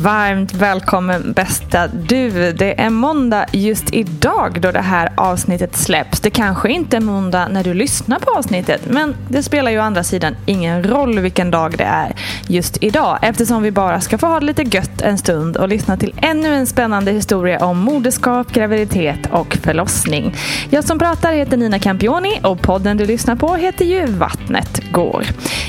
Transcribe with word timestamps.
Varmt 0.00 0.54
välkommen 0.54 1.32
bästa 1.32 1.88
du. 1.88 2.52
Det 2.52 2.80
är 2.80 2.90
måndag 2.90 3.46
just 3.52 3.94
idag 3.94 4.60
då 4.60 4.72
det 4.72 4.80
här 4.80 5.12
avsnittet 5.16 5.76
släpps. 5.76 6.20
Det 6.20 6.30
kanske 6.30 6.70
inte 6.70 6.96
är 6.96 7.00
måndag 7.00 7.48
när 7.48 7.64
du 7.64 7.74
lyssnar 7.74 8.18
på 8.18 8.30
avsnittet 8.30 8.80
men 8.90 9.16
det 9.28 9.42
spelar 9.42 9.70
ju 9.70 9.78
å 9.78 9.82
andra 9.82 10.04
sidan 10.04 10.36
ingen 10.46 10.84
roll 10.84 11.18
vilken 11.18 11.50
dag 11.50 11.78
det 11.78 11.84
är 11.84 12.12
just 12.46 12.82
idag 12.82 13.18
eftersom 13.22 13.62
vi 13.62 13.70
bara 13.70 14.00
ska 14.00 14.18
få 14.18 14.26
ha 14.26 14.40
det 14.40 14.46
lite 14.46 14.62
gött 14.62 15.02
en 15.02 15.18
stund 15.18 15.56
och 15.56 15.68
lyssna 15.68 15.96
till 15.96 16.14
ännu 16.22 16.54
en 16.54 16.66
spännande 16.66 17.12
historia 17.12 17.64
om 17.64 17.78
moderskap, 17.78 18.52
graviditet 18.52 19.20
och 19.30 19.58
förlossning. 19.62 20.34
Jag 20.70 20.84
som 20.84 20.98
pratar 20.98 21.32
heter 21.32 21.56
Nina 21.56 21.78
Campioni 21.78 22.40
och 22.42 22.60
podden 22.60 22.96
du 22.96 23.06
lyssnar 23.06 23.36
på 23.36 23.54
heter 23.54 23.84
ju 23.84 24.06
Vattnet 24.06 24.92
går. 24.92 25.24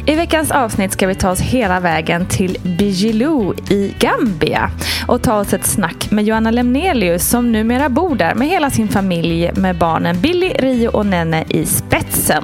I 0.06 0.16
veckans 0.16 0.52
avsnitt 0.52 0.92
ska 0.92 1.08
vi 1.08 1.16
ta 1.16 1.32
oss 1.32 1.42
hela 1.42 1.80
vägen 1.80 2.26
till 2.26 2.58
Bijilou 2.64 3.54
i 3.70 3.94
Gambia 4.00 4.19
Zambia 4.20 4.72
och 5.08 5.22
ta 5.22 5.40
oss 5.40 5.54
ett 5.54 5.66
snack 5.66 6.12
med 6.12 6.26
Joanna 6.26 6.52
Lemnelius 6.52 7.30
som 7.30 7.52
numera 7.52 7.90
bor 7.90 8.16
där 8.16 8.36
med 8.36 8.48
hela 8.48 8.70
sin 8.70 8.88
familj 8.88 9.52
med 9.56 9.78
barnen 9.78 10.22
Billy, 10.22 10.50
Rio 10.50 10.90
och 10.90 11.06
Nene 11.06 11.46
i 11.50 11.66
spetsen. 11.66 12.44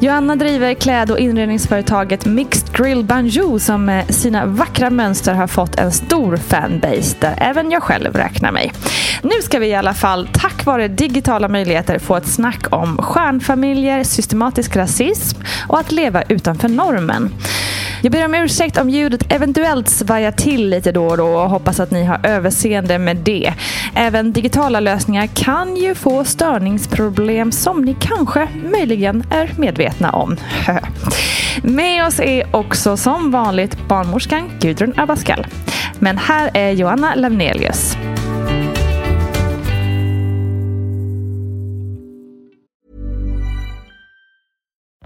Joanna 0.00 0.36
driver 0.36 0.74
kläd 0.74 1.10
och 1.10 1.18
inredningsföretaget 1.18 2.26
Mixed 2.26 2.76
Grill 2.76 3.04
Banjo 3.04 3.58
som 3.58 3.84
med 3.84 4.14
sina 4.14 4.46
vackra 4.46 4.90
mönster 4.90 5.34
har 5.34 5.46
fått 5.46 5.78
en 5.78 5.92
stor 5.92 6.36
fanbase 6.36 7.16
där 7.20 7.34
även 7.36 7.70
jag 7.70 7.82
själv 7.82 8.14
räknar 8.14 8.52
mig. 8.52 8.72
Nu 9.22 9.42
ska 9.42 9.58
vi 9.58 9.66
i 9.66 9.74
alla 9.74 9.94
fall 9.94 10.28
tack 10.32 10.64
vare 10.64 10.88
digitala 10.88 11.48
möjligheter 11.48 11.98
få 11.98 12.16
ett 12.16 12.26
snack 12.26 12.66
om 12.70 12.96
stjärnfamiljer, 12.96 14.04
systematisk 14.04 14.76
rasism 14.76 15.40
och 15.68 15.78
att 15.78 15.92
leva 15.92 16.22
utanför 16.22 16.68
normen. 16.68 17.30
Jag 18.02 18.12
ber 18.12 18.24
om 18.24 18.34
ursäkt 18.34 18.78
om 18.78 18.90
ljudet 18.90 19.32
eventuellt 19.32 19.88
svajar 19.88 20.32
till 20.32 20.68
lite 20.68 20.92
då 20.92 21.06
och 21.06 21.16
då 21.16 21.26
och 21.26 21.50
hoppas 21.50 21.80
att 21.80 21.90
ni 21.90 22.04
har 22.04 22.26
överseende 22.26 22.98
med 22.98 23.16
det. 23.16 23.54
Även 23.94 24.32
digitala 24.32 24.80
lösningar 24.80 25.26
kan 25.26 25.76
ju 25.76 25.94
få 25.94 26.24
störningsproblem 26.24 27.52
som 27.52 27.84
ni 27.84 27.96
kanske 28.00 28.48
möjligen 28.72 29.24
är 29.30 29.52
medvetna 29.58 30.10
om. 30.10 30.36
med 31.62 32.06
oss 32.06 32.20
är 32.20 32.56
också 32.56 32.96
som 32.96 33.30
vanligt 33.30 33.88
barnmorskan 33.88 34.50
Gudrun 34.60 34.94
Abascal. 34.96 35.46
Men 35.98 36.18
här 36.18 36.50
är 36.54 36.70
Joanna 36.70 37.14
Lavnelius. 37.14 37.96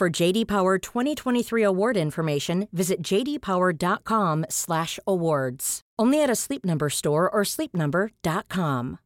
For 0.00 0.22
JD 0.22 0.44
Power 0.48 0.78
2023 0.78 1.62
award 1.62 1.96
information, 1.96 2.66
visit 2.72 3.00
jdpower.com/awards. 3.00 5.80
Only 6.02 6.20
at 6.22 6.30
a 6.30 6.34
Sleep 6.34 6.64
Number 6.64 6.88
store 6.90 7.30
or 7.30 7.44
sleepnumber.com. 7.44 8.96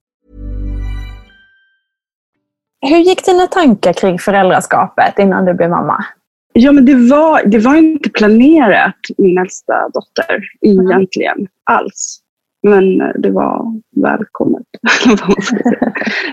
Hur 2.81 2.99
gick 2.99 3.25
dina 3.25 3.47
tankar 3.47 3.93
kring 3.93 4.19
föräldraskapet 4.19 5.19
innan 5.19 5.45
du 5.45 5.55
blev 5.55 5.71
mamma? 5.71 6.05
Ja, 6.53 6.73
men 6.73 6.85
det 6.85 6.95
var, 6.95 7.45
det 7.45 7.59
var 7.59 7.77
inte 7.77 8.11
planerat, 8.11 8.97
min 9.19 9.39
äldsta 9.39 9.89
dotter, 9.95 10.41
egentligen 10.61 11.49
alls. 11.65 12.21
Men 12.63 12.99
det 12.99 13.31
var 13.31 13.81
välkommet. 13.97 14.67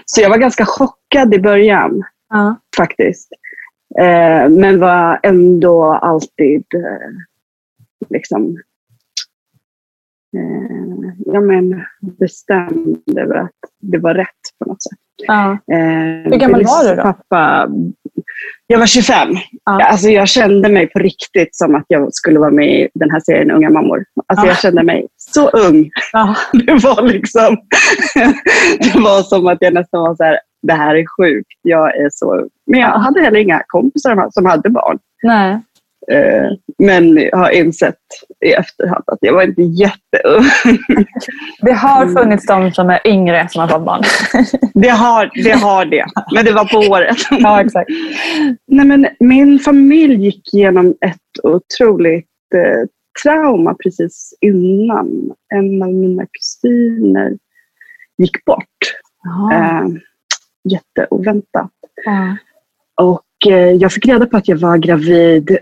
Så 0.05 0.21
jag 0.21 0.29
var 0.29 0.37
ganska 0.37 0.65
chockad 0.65 1.33
i 1.33 1.39
början, 1.39 2.03
Ja. 2.29 2.55
faktiskt. 2.77 3.29
Eh, 3.99 4.49
men 4.49 4.79
var 4.79 5.19
ändå 5.23 5.83
alltid 5.93 6.63
eh, 6.75 7.09
liksom 8.09 8.57
eh, 10.37 11.13
ja, 11.33 11.41
men 11.41 11.83
bestämd 12.19 13.19
över 13.19 13.35
att 13.35 13.51
det 13.81 13.97
var 13.97 14.13
rätt 14.13 14.27
på 14.59 14.69
något 14.69 14.83
sätt. 14.83 14.99
Ja. 15.27 15.51
Eh, 15.51 16.31
Hur 16.31 16.37
gammal 16.39 16.63
var 16.63 16.89
du 16.89 16.95
då? 16.95 17.01
Pappa, 17.03 17.69
jag 18.67 18.79
var 18.79 18.85
25. 18.85 19.29
Ja. 19.65 19.83
Alltså 19.85 20.09
jag 20.09 20.27
kände 20.27 20.69
mig 20.69 20.87
på 20.87 20.99
riktigt 20.99 21.55
som 21.55 21.75
att 21.75 21.85
jag 21.87 22.13
skulle 22.13 22.39
vara 22.39 22.51
med 22.51 22.67
i 22.81 22.89
den 22.93 23.11
här 23.11 23.19
serien 23.19 23.51
Unga 23.51 23.69
mammor. 23.69 24.05
Alltså 24.27 24.45
Ja. 24.45 24.51
jag 24.51 24.59
kände 24.59 24.83
mig 24.83 25.07
så 25.17 25.49
ung. 25.49 25.89
Ja. 26.13 26.35
Det 26.53 26.73
var 26.73 27.01
liksom, 27.01 27.57
det 28.79 28.99
var 28.99 29.21
som 29.21 29.47
att 29.47 29.57
jag 29.61 29.73
nästan 29.73 30.01
var 30.01 30.15
så 30.15 30.23
här, 30.23 30.39
det 30.67 30.73
här 30.73 30.95
är 30.95 31.05
sjukt, 31.17 31.59
jag 31.61 31.97
är 31.97 32.09
så. 32.11 32.47
Men 32.67 32.79
jag 32.79 32.89
Ja. 32.89 32.97
hade 32.97 33.21
heller 33.21 33.39
inga 33.39 33.63
kompisar 33.67 34.27
som 34.31 34.45
hade 34.45 34.69
barn. 34.69 34.99
Nej. 35.23 35.59
Eh, 36.11 36.51
Men 36.77 37.29
har 37.33 37.49
insett 37.49 37.95
i 38.45 38.51
efterhand 38.53 39.03
att 39.07 39.17
jag 39.21 39.33
var 39.33 39.43
inte 39.43 39.61
jätteung. 39.61 40.43
Det 41.61 41.71
har 41.71 42.01
Mm. 42.03 42.15
funnits 42.15 42.45
de 42.45 42.71
som 42.71 42.89
är 42.89 43.07
yngre 43.07 43.47
som 43.49 43.61
har 43.61 43.67
fått 43.67 43.85
barn. 43.85 44.01
Det 44.73 44.89
har 44.89 45.31
det, 45.43 45.51
har 45.51 45.85
det. 45.85 46.05
men 46.35 46.45
det 46.45 46.51
var 46.53 46.65
på 46.65 46.91
året. 46.91 47.17
ja, 47.31 47.61
exakt. 47.61 47.89
Nej, 48.67 48.85
men 48.85 49.07
min 49.19 49.59
familj 49.59 50.25
gick 50.25 50.53
igenom 50.53 50.87
ett 51.01 51.43
otroligt 51.43 52.27
eh, 52.55 52.87
trauma 53.23 53.75
precis 53.83 54.33
innan. 54.41 55.31
En 55.53 55.81
av 55.83 55.93
mina 55.93 56.25
kusiner 56.31 57.31
gick 58.17 58.45
bort. 58.45 58.77
Eh, 59.53 59.85
jätteoväntat. 60.69 61.71
Ja. 62.05 62.37
Och 63.01 63.51
eh, 63.51 63.71
jag 63.71 63.93
fick 63.93 64.05
reda 64.05 64.25
på 64.25 64.37
att 64.37 64.47
jag 64.47 64.57
var 64.57 64.77
gravid 64.77 65.57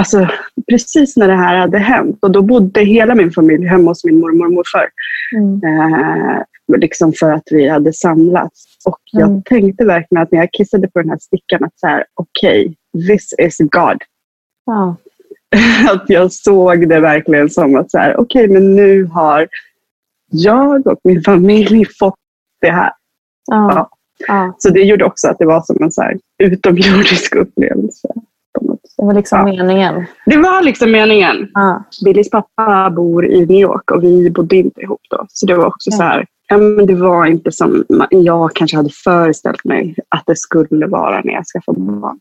alltså, 0.00 0.28
precis 0.70 1.16
när 1.16 1.28
det 1.28 1.36
här 1.36 1.56
hade 1.56 1.78
hänt. 1.78 2.18
Och 2.22 2.30
då 2.30 2.42
bodde 2.42 2.80
hela 2.80 3.14
min 3.14 3.32
familj 3.32 3.66
hemma 3.66 3.90
hos 3.90 4.04
min 4.04 4.20
mormor 4.20 4.46
och 4.46 4.52
morfar. 4.52 4.88
Mm. 5.36 5.60
Eh, 5.64 6.42
liksom 6.78 7.12
för 7.12 7.32
att 7.32 7.42
vi 7.50 7.68
hade 7.68 7.92
samlats. 7.92 8.64
Och 8.86 8.98
jag 9.12 9.28
Mm. 9.28 9.42
tänkte 9.42 9.84
verkligen 9.84 10.22
att 10.22 10.32
när 10.32 10.38
jag 10.38 10.52
kissade 10.52 10.88
på 10.88 11.00
den 11.00 11.10
här 11.10 11.18
stickan 11.18 11.64
att 11.64 11.78
så 11.78 11.86
här, 11.86 12.04
okej, 12.14 12.76
this 13.08 13.34
is 13.38 13.58
God. 13.58 14.02
Ja. 14.66 14.96
att 15.92 16.10
jag 16.10 16.32
såg 16.32 16.88
det 16.88 17.00
verkligen 17.00 17.50
som 17.50 17.76
att 17.76 17.90
så 17.90 17.98
här, 17.98 18.16
okej, 18.16 18.48
men 18.48 18.76
nu 18.76 19.04
har 19.04 19.48
jag 20.30 20.86
och 20.86 21.00
min 21.04 21.22
familj 21.22 21.84
fått 21.98 22.18
det 22.60 22.70
här. 22.70 22.92
Ja. 23.46 23.88
Ja. 24.28 24.54
Så 24.58 24.70
det 24.70 24.80
gjorde 24.80 25.04
också 25.04 25.28
att 25.28 25.38
det 25.38 25.46
var 25.46 25.60
som 25.60 25.76
en 25.80 25.92
så 25.92 26.02
här 26.02 26.16
utomjordisk 26.42 27.34
upplevelse. 27.34 28.08
Det 28.98 29.04
var 29.04 29.14
liksom 29.14 29.38
Ja. 29.38 29.44
meningen. 29.44 30.04
Det 30.26 30.36
var 30.36 30.62
liksom 30.62 30.90
meningen. 30.90 31.48
Ja. 31.54 31.84
Billys 32.04 32.30
pappa 32.30 32.90
bor 32.90 33.26
i 33.26 33.40
New 33.46 33.60
York 33.60 33.90
och 33.90 34.02
vi 34.04 34.30
bodde 34.30 34.56
inte 34.56 34.80
ihop 34.80 35.00
då. 35.10 35.26
Så 35.28 35.46
det 35.46 35.54
var 35.54 35.66
också 35.66 35.90
Ja. 35.90 35.96
så 35.96 36.02
här, 36.02 36.26
ja, 36.48 36.56
men 36.58 36.86
det 36.86 36.94
var 36.94 37.26
inte 37.26 37.52
som 37.52 37.84
jag 38.10 38.52
kanske 38.54 38.76
hade 38.76 38.90
föreställt 39.04 39.64
mig 39.64 39.94
att 40.08 40.22
det 40.26 40.36
skulle 40.36 40.86
vara 40.86 41.20
när 41.24 41.32
jag 41.32 41.44
skaffade 41.46 41.80
barn. 41.80 42.18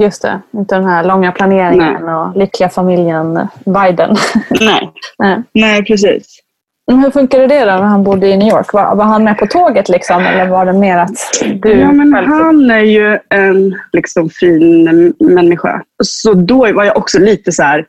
Just 0.00 0.22
det. 0.22 0.40
Inte 0.52 0.74
den 0.74 0.84
här 0.84 1.04
långa 1.04 1.32
planeringen 1.32 2.08
och 2.08 2.36
lyckliga 2.36 2.68
familjen-viden. 2.68 4.16
Nej, 4.60 4.90
Nej. 5.18 5.42
Nej 5.52 5.84
precis. 5.84 6.38
Men 6.88 6.98
hur 6.98 7.10
funkade 7.10 7.46
det 7.46 7.60
då 7.60 7.66
när 7.66 7.82
han 7.82 8.04
bodde 8.04 8.28
i 8.28 8.36
New 8.36 8.48
York? 8.48 8.72
Var, 8.72 8.96
var 8.96 9.04
han 9.04 9.24
med 9.24 9.38
på 9.38 9.46
tåget 9.46 9.88
liksom? 9.88 10.22
Eller 10.22 10.48
var 10.48 10.66
det 10.66 10.72
mer 10.72 10.98
att 10.98 11.16
du 11.62 11.70
ja, 11.70 11.92
men 11.92 12.14
själv 12.14 12.28
han 12.28 12.70
är 12.70 12.80
ju 12.80 13.18
en 13.28 13.76
liksom, 13.92 14.30
fin 14.30 15.14
människa. 15.18 15.82
Så 16.04 16.32
då 16.32 16.72
var 16.72 16.84
jag 16.84 16.96
också 16.96 17.18
lite 17.18 17.52
så 17.52 17.62
här 17.62 17.86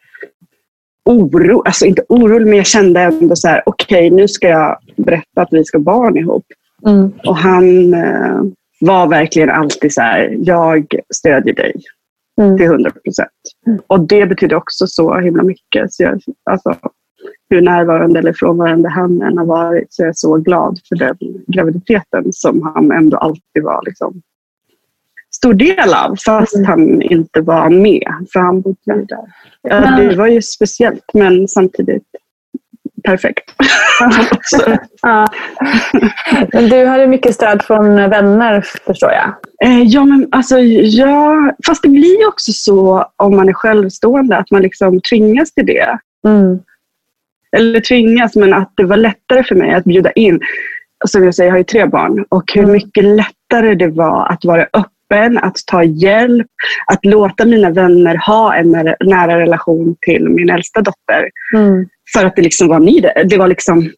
oro, 1.05 1.61
alltså 1.65 1.85
inte 1.85 2.03
orolig, 2.09 2.47
men 2.47 2.57
jag 2.57 2.65
kände 2.65 3.01
ändå 3.01 3.35
så 3.35 3.47
här, 3.47 3.63
okej, 3.65 4.09
nu 4.09 4.27
ska 4.27 4.47
jag 4.47 4.77
berätta 4.97 5.41
att 5.41 5.49
vi 5.51 5.65
ska 5.65 5.79
barn 5.79 6.17
ihop. 6.17 6.45
Mm. 6.87 7.11
Och 7.25 7.37
han 7.37 7.93
eh, 7.93 8.41
var 8.79 9.07
verkligen 9.07 9.49
alltid 9.49 9.93
så 9.93 10.01
här, 10.01 10.35
jag 10.39 10.85
stödjer 11.13 11.55
dig 11.55 11.73
Mm. 12.41 12.57
till 12.57 12.65
100 12.65 12.91
procent. 13.03 13.29
Och 13.87 13.99
det 13.99 14.25
betyder 14.25 14.55
också 14.55 14.87
så 14.87 15.19
himla 15.19 15.43
mycket. 15.43 15.93
Så 15.93 16.03
jag, 16.03 16.21
alltså, 16.51 16.75
hur 17.49 17.61
närvarande 17.61 18.19
eller 18.19 18.33
frånvarande 18.33 18.89
han 18.89 19.21
än 19.21 19.37
har 19.37 19.45
varit 19.45 19.93
så 19.93 20.03
är 20.03 20.05
jag 20.05 20.17
så 20.17 20.37
glad 20.37 20.79
för 20.89 20.95
den 20.95 21.17
graviditeten 21.47 22.33
som 22.33 22.71
han 22.73 22.91
ändå 22.91 23.17
alltid 23.17 23.63
var 23.63 23.83
liksom, 23.85 24.21
stor 25.35 25.53
del 25.53 25.93
av. 25.93 26.15
Fast 26.25 26.55
Mm. 26.55 26.67
han 26.67 27.01
inte 27.01 27.41
var 27.41 27.69
med, 27.69 28.27
för 28.33 28.39
han 28.39 28.61
bodde 28.61 28.95
ju 28.95 29.05
där. 29.05 29.33
Ja, 29.61 29.97
det 29.97 30.15
var 30.15 30.27
ju 30.27 30.41
speciellt 30.41 31.13
men 31.13 31.47
samtidigt 31.47 32.03
perfekt. 33.03 33.51
Ja. 35.01 35.27
Men 36.53 36.69
du 36.69 36.85
hade 36.85 37.07
mycket 37.07 37.35
stöd 37.35 37.61
från 37.61 37.95
vänner 37.95 38.61
förstår 38.85 39.11
jag. 39.11 39.33
Eh, 39.63 39.81
ja, 39.83 40.05
men 40.05 40.27
alltså, 40.31 40.59
ja, 40.59 41.53
fast 41.65 41.83
det 41.83 41.89
blir 41.89 42.19
ju 42.19 42.27
också 42.27 42.51
så 42.53 43.05
om 43.15 43.35
man 43.35 43.49
är 43.49 43.53
självstående 43.53 44.37
att 44.37 44.51
man 44.51 44.61
liksom 44.61 45.01
tvingas 45.01 45.53
till 45.53 45.65
det. 45.65 45.99
Mm. 46.27 46.59
Eller 47.57 47.79
tvingas, 47.79 48.35
men 48.35 48.53
att 48.53 48.73
det 48.77 48.83
var 48.83 48.97
lättare 48.97 49.43
för 49.43 49.55
mig 49.55 49.73
att 49.73 49.83
bjuda 49.83 50.11
in. 50.11 50.39
Som 51.07 51.23
jag 51.23 51.35
säger, 51.35 51.47
jag 51.47 51.53
har 51.53 51.57
ju 51.57 51.63
tre 51.63 51.85
barn. 51.85 52.25
Och 52.29 52.43
hur 52.53 52.65
mycket 52.65 53.03
lättare 53.03 53.75
det 53.75 53.87
var 53.87 54.27
att 54.27 54.45
vara 54.45 54.67
öppen, 54.73 55.37
att 55.37 55.55
ta 55.67 55.83
hjälp, 55.83 56.47
att 56.91 57.05
låta 57.05 57.45
mina 57.45 57.69
vänner 57.69 58.15
ha 58.27 58.55
en 58.55 58.71
nära, 58.99 59.39
relation 59.39 59.95
till 60.01 60.29
min 60.29 60.49
äldsta 60.49 60.81
dotter. 60.81 61.29
Mm. 61.55 61.85
För 62.13 62.25
att 62.25 62.35
det 62.35 62.41
liksom 62.41 62.67
var 62.67 62.79
ni 62.79 62.99
det. 62.99 63.23
Det 63.25 63.37
var 63.37 63.47
liksom, 63.47 63.91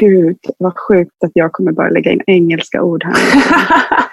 gud 0.00 0.36
vad 0.58 0.72
sjukt 0.88 1.24
att 1.24 1.30
jag 1.34 1.52
kommer 1.52 1.72
bara 1.72 1.88
lägga 1.88 2.10
in 2.10 2.20
engelska 2.26 2.82
ord 2.82 3.04
här. 3.04 3.14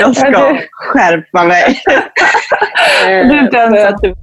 jag 0.00 0.16
ska 0.16 0.58
skärpa 0.70 1.44
mig. 1.44 1.82
Du 3.04 3.10
är 3.10 3.44
inte 3.44 3.56
ens 3.56 3.84
att- 3.84 4.02
du... 4.02 4.14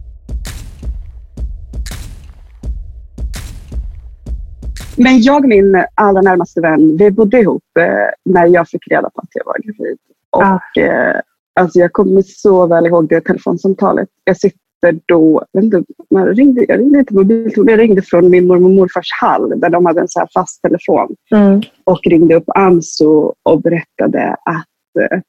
Men 5.03 5.21
jag 5.21 5.43
och 5.43 5.49
min 5.49 5.83
allra 5.95 6.21
närmaste 6.21 6.61
vän, 6.61 6.97
vi 6.97 7.11
bodde 7.11 7.39
ihop 7.39 7.63
eh, 7.79 7.85
när 8.25 8.47
jag 8.47 8.69
fick 8.69 8.87
reda 8.87 9.09
på 9.09 9.21
att 9.21 9.29
jag 9.31 9.45
var 9.45 9.57
gravid. 9.63 9.97
Och, 10.29 10.43
Ja. 10.43 10.81
eh, 10.83 11.21
alltså 11.59 11.79
jag 11.79 11.93
kommer 11.93 12.21
så 12.21 12.67
väl 12.67 12.85
ihåg 12.85 13.09
det 13.09 13.21
telefonsamtalet. 13.21 14.09
Jag 14.23 14.37
sitter 14.37 14.99
då, 15.05 15.45
jag, 15.51 15.63
inte, 15.63 15.83
ringde, 16.11 16.65
jag 16.67 16.79
ringde 16.79 16.99
inte 16.99 17.13
mobiltelefon, 17.13 17.67
jag 17.67 17.79
ringde 17.79 18.01
från 18.01 18.29
min 18.29 18.47
mormor 18.47 18.69
och 18.69 18.75
morfars 18.75 19.09
hall 19.21 19.59
där 19.59 19.69
de 19.69 19.85
hade 19.85 20.01
en 20.01 20.07
så 20.07 20.27
fast 20.33 20.61
telefon. 20.61 21.15
Mm. 21.31 21.61
Och 21.83 21.99
ringde 22.03 22.35
upp 22.35 22.49
Anso 22.55 23.33
och 23.43 23.61
berättade 23.61 24.35
att 24.45 25.11
eh, 25.11 25.19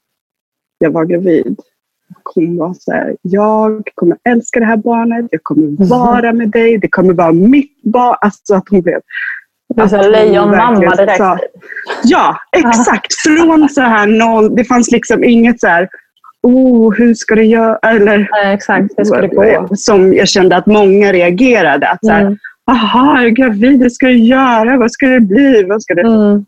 jag 0.78 0.90
var 0.90 1.05
gravid. 1.05 1.56
Och 2.14 2.32
hon 2.34 2.56
var 2.56 2.75
så 2.75 2.93
här, 2.93 3.17
jag 3.22 3.88
kommer 3.94 4.19
älska 4.28 4.61
det 4.61 4.67
här 4.67 4.76
barnet, 4.76 5.26
jag 5.31 5.43
kommer 5.43 5.88
vara 5.88 6.32
med 6.32 6.49
dig, 6.50 6.78
det 6.78 6.88
kommer 6.88 7.12
vara 7.12 7.32
mitt 7.32 7.82
barn. 7.82 8.17
Alltså 8.20 8.55
att 8.55 8.69
hon 8.69 8.81
blev 8.81 9.00
Du 9.76 9.82
är 9.82 10.11
lejonmamma 10.11 10.94
direkt. 10.94 11.17
sa- 11.19 11.38
Ja, 12.05 12.37
exakt. 12.56 13.14
Från 13.14 13.69
så 13.69 13.81
här 13.81 14.06
noll, 14.06 14.56
det 14.56 14.64
fanns 14.64 14.90
liksom 14.90 15.25
inget 15.25 15.61
så 15.61 15.67
här, 15.67 15.88
oh, 16.43 16.94
hur 16.94 17.14
ska 17.14 17.34
du 17.34 17.44
göra? 17.44 17.78
Eller 17.78 18.28
Nej, 18.32 18.55
exakt, 18.55 18.96
det 18.96 19.05
skulle 19.06 19.28
gå. 19.28 19.69
som 19.76 20.14
jag 20.14 20.28
kände 20.28 20.56
att 20.56 20.67
många 20.67 21.12
reagerade. 21.12 21.88
Att 21.88 21.99
så 22.06 22.11
här, 22.12 22.20
Mm. 22.20 22.37
Jag 22.67 23.25
är 23.25 23.28
gravid, 23.28 23.82
vad 23.82 23.93
ska 23.93 24.06
du 24.06 24.19
göra? 24.19 24.76
Vad 24.78 24.93
ska 24.93 25.06
det 25.06 25.20
bli? 25.20 25.64
Vad 25.69 25.82
ska 25.82 25.94
det... 25.94 26.00
Mm. 26.02 26.44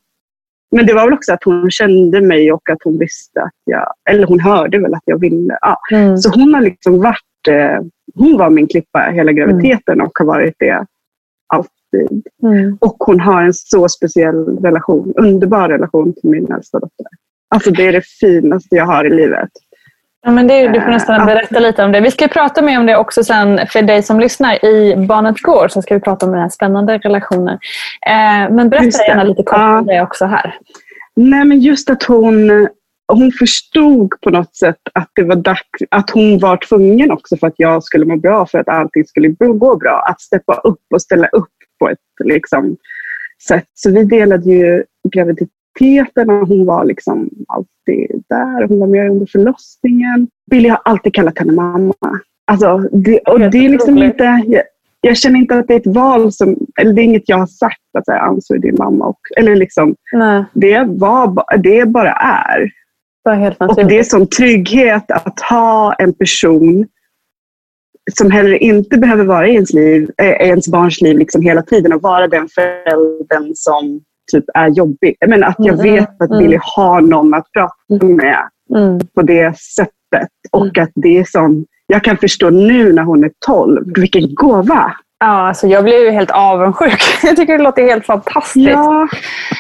Men 0.77 0.87
det 0.87 0.95
var 0.95 1.05
väl 1.05 1.13
också 1.15 1.33
att 1.33 1.45
hon 1.45 1.71
kände 1.71 2.21
mig 2.21 2.53
och 2.53 2.71
att 2.71 2.79
hon 2.85 2.99
visste 2.99 3.43
att 3.43 3.53
jag, 3.65 3.93
eller 4.11 4.27
hon 4.27 4.41
hörde 4.41 4.79
väl 4.79 4.95
att 4.95 5.03
jag 5.05 5.21
ville. 5.21 5.59
Ja. 5.61 5.79
Mm. 5.93 6.17
Så 6.19 6.31
hon 6.41 6.55
har 6.55 6.61
liksom 6.61 7.01
varit, 7.03 7.49
eh, 7.49 7.81
hon 8.15 8.37
var 8.39 8.51
min 8.51 8.67
klippa 8.69 8.99
hela 8.99 9.33
graviditeten 9.33 10.01
och 10.01 10.11
har 10.19 10.27
varit 10.27 10.55
det 10.59 10.85
alltid. 11.93 12.23
Mm. 12.43 12.79
Och 12.81 12.97
hon 12.99 13.21
har 13.21 13.43
en 13.43 13.55
så 13.55 13.89
speciell 13.89 14.59
relation, 14.63 15.15
underbar 15.17 15.69
relation 15.69 16.13
till 16.13 16.31
min 16.31 16.53
äldsta 16.53 16.79
dotter. 16.79 17.07
Alltså 17.55 17.71
det 17.71 17.87
är 17.87 17.93
det 17.93 18.07
finaste 18.07 18.77
jag 18.77 18.87
har 18.87 19.05
i 19.05 19.11
livet. 19.11 19.51
Ja, 20.25 20.31
men 20.31 20.47
det, 20.47 20.69
du 20.69 20.81
får 20.81 20.91
nästan 20.91 21.21
Ja. 21.21 21.27
berätta 21.27 21.61
lite 21.61 21.85
om 21.85 21.93
det. 21.93 22.01
Vi 22.01 22.11
ska 22.11 22.29
prata 22.29 22.63
mer 22.63 22.79
om 22.79 22.87
det 22.87 22.97
också 22.97 23.25
sen 23.25 23.67
för 23.67 23.83
dig 23.83 24.03
som 24.03 24.21
lyssnar. 24.21 24.65
I 24.65 24.97
Barnet 24.97 25.41
går 25.43 25.69
så 25.69 25.83
ska 25.83 25.95
vi 25.95 26.01
prata 26.01 26.27
om 26.27 26.33
den 26.33 26.41
här 26.41 26.49
spännande 26.49 26.99
relationen. 26.99 27.59
Eh, 28.07 28.55
men 28.55 28.69
berätta 28.71 29.05
gärna 29.09 29.23
lite 29.25 29.43
kort 29.43 29.59
om 29.59 29.87
det 29.87 30.03
också 30.03 30.25
här. 30.25 30.55
Nej 31.17 31.45
men 31.45 31.61
just 31.61 31.91
att 31.91 32.03
hon, 32.03 32.69
hon 33.13 33.33
förstod 33.33 34.13
på 34.21 34.31
något 34.31 34.57
sätt 34.57 34.79
att 34.93 35.11
det 35.15 35.23
var 35.23 35.37
dags, 35.37 35.61
att 35.91 36.11
hon 36.11 36.39
var 36.39 36.57
tvungen 36.57 37.11
också 37.11 37.37
för 37.37 37.47
att 37.47 37.55
jag 37.57 37.85
skulle 37.85 38.05
må 38.05 38.17
bra, 38.17 38.47
för 38.47 38.59
att 38.59 38.69
allting 38.69 39.05
skulle 39.05 39.29
gå 39.29 39.77
bra, 39.77 40.05
att 40.09 40.21
steppa 40.21 40.55
upp 40.55 40.81
och 40.95 41.03
ställa 41.03 41.27
upp 41.27 41.49
på 41.83 41.89
ett 41.89 41.99
liksom, 42.25 42.77
sätt. 43.49 43.67
Så 43.75 43.91
vi 43.91 44.05
delade 44.05 44.51
ju 44.51 44.85
graviditeten 45.13 46.31
och 46.31 46.49
hon 46.49 46.67
var 46.67 46.85
liksom 46.85 47.31
alltid 47.49 48.25
där. 48.29 48.69
Hon 48.69 48.81
var 48.81 48.87
med 48.87 49.11
under 49.11 49.27
förlossningen. 49.27 50.29
Billy 50.51 50.69
har 50.69 50.81
alltid 50.85 51.15
kallat 51.15 51.39
henne 51.39 51.53
mamma. 51.53 52.21
Alltså, 52.45 52.79
det, 52.79 53.19
och 53.19 53.41
det 53.41 53.59
är 53.59 53.69
liksom 53.69 53.99
inte... 53.99 54.43
Jag, 54.47 54.63
jag 55.01 55.17
känner 55.17 55.41
inte 55.41 55.59
att 55.59 55.69
det 55.69 55.75
är 55.75 55.81
ett 55.81 55.95
val 55.95 56.33
som... 56.33 56.57
Eller 56.81 56.93
det 56.93 57.03
är 57.03 57.05
inget 57.05 57.29
jag 57.29 57.39
har 57.39 57.47
sagt 57.47 57.81
att 57.99 58.09
Anso 58.09 58.55
är 58.55 58.59
din 58.59 58.77
mamma. 58.79 59.05
Och, 59.05 59.21
eller 59.37 59.57
liksom, 59.57 59.95
Nej, 60.13 60.45
det, 60.53 60.85
var, 60.89 61.59
det 61.59 61.89
bara 61.89 62.13
är. 62.13 62.71
det 63.25 63.57
Och 63.59 63.89
det 63.89 63.99
är 63.99 64.03
sån 64.03 64.27
trygghet 64.27 65.11
att 65.11 65.41
ha 65.41 65.95
en 65.95 66.13
person 66.13 66.87
som 68.19 68.31
heller 68.31 68.63
inte 68.63 68.99
behöver 68.99 69.25
vara 69.25 69.49
i 69.49 69.55
ens, 69.55 69.73
liv, 69.73 70.11
äh, 70.23 70.29
ens 70.29 70.69
barns 70.69 71.01
liv 71.01 71.19
liksom 71.19 71.43
hela 71.43 71.63
tiden 71.63 71.93
och 71.93 72.03
vara 72.03 72.29
den 72.29 72.49
föräldern 72.49 73.53
som 73.55 74.01
typ 74.33 74.45
är 74.55 74.69
jobbig. 74.69 75.17
Men 75.27 75.45
att 75.45 75.57
jag 75.59 75.81
Mm, 75.81 75.95
vet 75.95 76.23
att 76.23 76.31
mm. 76.31 76.39
Billy 76.39 76.59
har 76.61 77.01
någon 77.01 77.35
att 77.35 77.53
prata 77.53 78.07
med 78.07 78.49
Mm. 78.75 79.01
på 79.15 79.23
det 79.23 79.59
sättet. 79.59 80.29
Och 80.53 80.79
att 80.79 80.91
det 80.95 81.19
är 81.19 81.25
sån, 81.25 81.65
jag 81.87 82.05
kan 82.05 82.17
förstå 82.17 82.51
nu 82.51 82.93
när 82.93 83.03
hon 83.03 83.25
är 83.25 83.31
12, 83.47 83.85
vilken 83.97 84.35
gåva! 84.35 84.93
Ja, 85.21 85.27
alltså 85.49 85.67
jag 85.67 85.85
blev 85.85 86.01
ju 86.01 86.11
helt 86.11 86.31
avundsjuk. 86.31 87.01
Jag 87.23 87.37
tycker 87.37 87.59
det 87.59 87.65
låter 87.65 87.83
helt 87.83 88.07
fantastiskt. 88.07 88.69
Ja, 88.71 89.09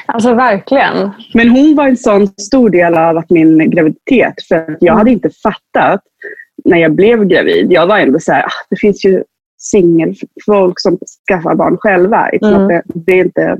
Alltså 0.06 0.34
verkligen. 0.34 1.10
Men 1.34 1.48
hon 1.48 1.74
var 1.74 1.88
en 1.88 1.96
sån 1.96 2.26
stor 2.26 2.70
del 2.70 2.94
av 2.94 3.16
att 3.18 3.30
min 3.30 3.70
graviditet. 3.70 4.34
För 4.48 4.56
att 4.56 4.76
jag 4.80 4.94
hade 4.94 5.10
inte 5.10 5.30
fattat 5.42 6.00
när 6.64 6.78
jag 6.78 6.92
blev 6.92 7.24
gravid. 7.24 7.72
Jag 7.72 7.86
var 7.86 7.98
ändå 7.98 8.20
så 8.20 8.32
här, 8.32 8.42
ah, 8.42 8.66
det 8.70 8.76
finns 8.76 9.04
ju 9.04 9.24
singelfolk 9.58 10.80
som 10.80 10.98
skaffar 11.28 11.54
barn 11.54 11.76
själva. 11.80 12.28
Mm. 12.28 12.54
a- 12.70 12.82
det, 12.84 13.12
är 13.12 13.24
inte, 13.24 13.56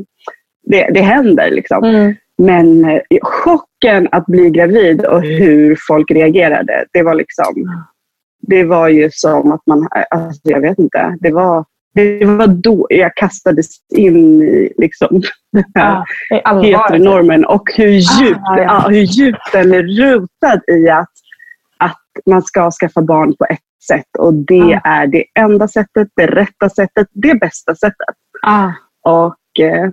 det, 0.66 0.88
det 0.94 1.00
händer 1.00 1.50
liksom. 1.50 1.84
Mm. 1.84 2.14
Men 2.38 2.84
eh, 2.84 3.00
chocken 3.22 4.08
att 4.12 4.26
bli 4.26 4.50
gravid 4.50 5.04
och 5.06 5.22
hur 5.22 5.76
folk 5.88 6.10
reagerade, 6.10 6.84
det 6.92 7.02
var 7.02 7.14
liksom... 7.14 7.54
Det 8.46 8.64
var 8.64 8.88
ju 8.88 9.10
som 9.12 9.52
att 9.52 9.60
man... 9.66 9.88
Alltså 10.10 10.40
jag 10.44 10.60
vet 10.60 10.78
inte. 10.78 11.16
Det 11.20 11.30
var, 11.30 11.64
det 11.94 12.24
var 12.24 12.46
då 12.46 12.86
jag 12.90 13.14
kastades 13.16 13.66
in 13.94 14.42
i 14.42 14.72
liksom, 14.78 15.08
den 15.52 15.64
här 15.74 16.04
det 16.30 16.42
är 16.44 16.62
heteronormen 16.62 17.44
och 17.44 17.72
hur 17.76 17.88
djupt, 17.88 18.40
Ah, 18.50 18.56
ja. 18.58 18.62
ja, 18.62 18.86
hur 18.88 19.02
djupt 19.02 19.52
den 19.52 19.72
är 19.74 19.82
rotad 19.82 20.60
i 20.76 20.88
att 20.90 21.11
man 22.26 22.42
ska 22.42 22.70
skaffa 22.70 23.02
barn 23.02 23.36
på 23.36 23.44
ett 23.50 23.58
sätt 23.88 24.16
och 24.18 24.34
det 24.34 24.80
Ah. 24.84 24.88
är 25.02 25.06
det 25.06 25.24
enda 25.34 25.68
sättet, 25.68 26.08
det 26.16 26.26
rätta 26.26 26.68
sättet, 26.70 27.08
det 27.12 27.34
bästa 27.40 27.74
sättet. 27.74 28.16
Ah, 28.42 28.70
Och 29.02 29.60
eh, 29.64 29.90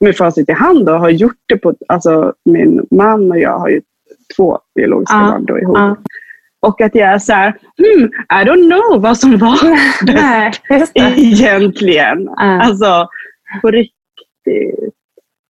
med 0.00 0.16
facit 0.16 0.48
i 0.48 0.52
hand 0.52 0.86
då, 0.86 0.92
har 0.92 1.10
gjort 1.10 1.38
det 1.48 1.56
på, 1.56 1.74
alltså 1.88 2.34
min 2.44 2.86
man 2.90 3.30
och 3.30 3.38
jag 3.38 3.58
har 3.58 3.68
ju 3.68 3.80
två 4.36 4.58
biologiska 4.74 5.16
Ah. 5.16 5.30
barn 5.30 5.44
då 5.44 5.58
ihop. 5.58 5.76
ah. 5.78 5.96
Och 6.62 6.80
att 6.80 6.94
jag 6.94 7.08
är 7.08 7.18
så 7.18 7.32
här, 7.32 7.48
hmm, 7.78 8.04
I 8.42 8.44
don't 8.48 8.70
know 8.70 9.02
vad 9.02 9.18
som 9.18 9.38
var 9.38 9.58
bäst 10.06 10.92
egentligen. 10.96 12.28
Ah. 12.28 12.60
Alltså, 12.60 13.08
på 13.62 13.70
riktigt. 13.70 14.94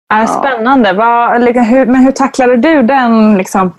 Ja, 0.08 0.26
spännande. 0.26 0.92
Vad, 0.92 1.44
liksom, 1.44 1.64
hur, 1.64 1.86
men 1.86 1.96
hur 1.96 2.12
tacklade 2.12 2.56
du 2.56 2.82
den 2.82 3.38
liksom, 3.38 3.72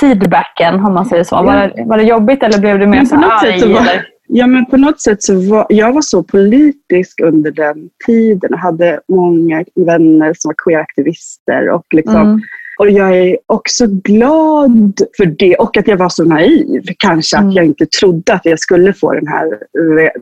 feedbacken, 0.00 0.74
om 0.74 0.94
man 0.94 1.06
säger 1.06 1.24
så? 1.24 1.42
Var, 1.42 1.72
det, 1.76 1.84
var 1.84 1.96
det 1.98 2.04
jobbigt 2.04 2.42
eller 2.42 2.58
blev 2.58 2.78
du 2.78 2.86
mer 2.86 3.04
så 3.04 3.14
arg? 3.16 3.72
var-? 3.72 4.06
Ja, 4.28 4.46
men 4.46 4.66
på 4.66 4.76
något 4.76 5.00
sätt 5.00 5.22
så 5.22 5.40
var 5.50 5.66
jag 5.68 5.92
var 5.92 6.02
så 6.02 6.22
politisk 6.22 7.20
under 7.20 7.50
den 7.50 7.88
tiden 8.06 8.52
och 8.54 8.58
hade 8.60 9.00
många 9.08 9.64
vänner 9.74 10.34
som 10.38 10.48
var 10.48 10.54
queeraktivister. 10.64 11.70
Och, 11.70 11.86
liksom, 11.94 12.16
Mm. 12.16 12.40
och 12.78 12.90
jag 12.90 13.18
är 13.18 13.38
också 13.46 13.86
glad 13.86 15.00
för 15.16 15.26
det 15.26 15.56
och 15.56 15.76
att 15.76 15.88
jag 15.88 15.96
var 15.96 16.08
så 16.08 16.24
naiv. 16.24 16.82
Kanske 16.98 17.36
Mm. 17.36 17.48
att 17.48 17.54
jag 17.54 17.64
inte 17.64 17.86
trodde 17.86 18.32
att 18.34 18.44
jag 18.44 18.58
skulle 18.58 18.92
få 18.92 19.12
den 19.12 19.26
här, 19.26 19.58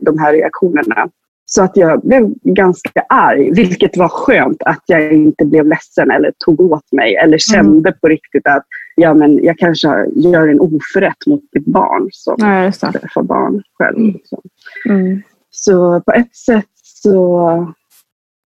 de 0.01 0.19
här 0.19 0.33
reaktionerna. 0.33 1.07
Så 1.45 1.63
att 1.63 1.77
jag 1.77 2.01
blev 2.01 2.33
ganska 2.43 3.01
arg, 3.09 3.51
vilket 3.51 3.97
var 3.97 4.09
skönt 4.09 4.63
att 4.65 4.83
jag 4.85 5.13
inte 5.13 5.45
blev 5.45 5.67
ledsen 5.67 6.11
eller 6.11 6.31
tog 6.45 6.61
åt 6.61 6.91
mig 6.91 7.15
eller 7.15 7.37
kände 7.37 7.91
på 7.91 8.07
riktigt 8.07 8.47
att 8.47 8.65
ja, 8.95 9.13
men 9.13 9.43
jag 9.43 9.57
kanske 9.57 10.05
gör 10.15 10.47
en 10.47 10.59
oförrätt 10.59 11.27
mot 11.27 11.41
mitt 11.51 11.65
barn 11.65 12.09
som 12.11 12.35
Ja, 12.37 12.71
träffar 12.71 13.23
barn 13.23 13.63
själv. 13.73 13.99
Liksom. 13.99 14.41
Mm. 14.89 15.21
Så 15.49 16.01
på 16.01 16.11
ett 16.11 16.35
sätt 16.35 16.69
så 16.83 17.73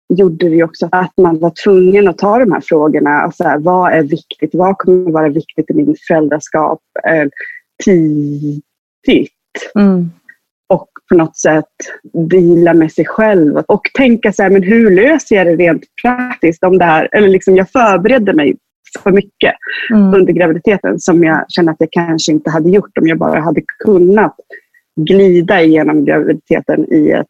gjorde 0.09 0.49
det 0.49 0.63
också 0.63 0.89
att 0.91 1.13
man 1.17 1.39
var 1.39 1.53
tvungen 1.63 2.07
att 2.07 2.17
ta 2.17 2.39
de 2.39 2.51
här 2.51 2.61
frågorna. 2.61 3.31
Så 3.31 3.43
här, 3.43 3.59
vad 3.59 3.91
är 3.91 4.03
viktigt? 4.03 4.49
Vad 4.53 4.77
kommer 4.77 5.07
att 5.07 5.13
vara 5.13 5.29
viktigt 5.29 5.69
i 5.69 5.73
min 5.73 5.95
föräldraskap 6.07 6.79
eh, 7.07 7.27
tidigt? 7.83 9.31
Mm. 9.75 10.11
Och 10.69 10.89
på 11.09 11.15
något 11.15 11.37
sätt 11.37 11.65
dela 12.29 12.73
med 12.73 12.91
sig 12.91 13.05
själv. 13.05 13.57
Och 13.57 13.81
tänka 13.93 14.33
så 14.33 14.43
här, 14.43 14.49
men 14.49 14.63
hur 14.63 14.91
löser 14.91 15.35
jag 15.35 15.47
det 15.47 15.55
rent 15.55 15.83
praktiskt? 16.01 16.63
Om 16.63 16.77
det 16.77 16.85
här, 16.85 17.09
eller 17.11 17.27
liksom 17.27 17.55
jag 17.55 17.69
förberedde 17.69 18.33
mig 18.33 18.55
för 19.03 19.11
mycket 19.11 19.53
Mm. 19.91 20.13
under 20.13 20.33
graviditeten 20.33 20.99
som 20.99 21.23
jag 21.23 21.45
känner 21.49 21.71
att 21.71 21.79
jag 21.79 21.91
kanske 21.91 22.31
inte 22.31 22.49
hade 22.49 22.69
gjort 22.69 22.97
om 22.97 23.07
jag 23.07 23.17
bara 23.17 23.39
hade 23.39 23.61
kunnat 23.85 24.35
glida 24.95 25.61
igenom 25.61 26.05
graviditeten 26.05 26.93
i 26.93 27.09
ett 27.11 27.27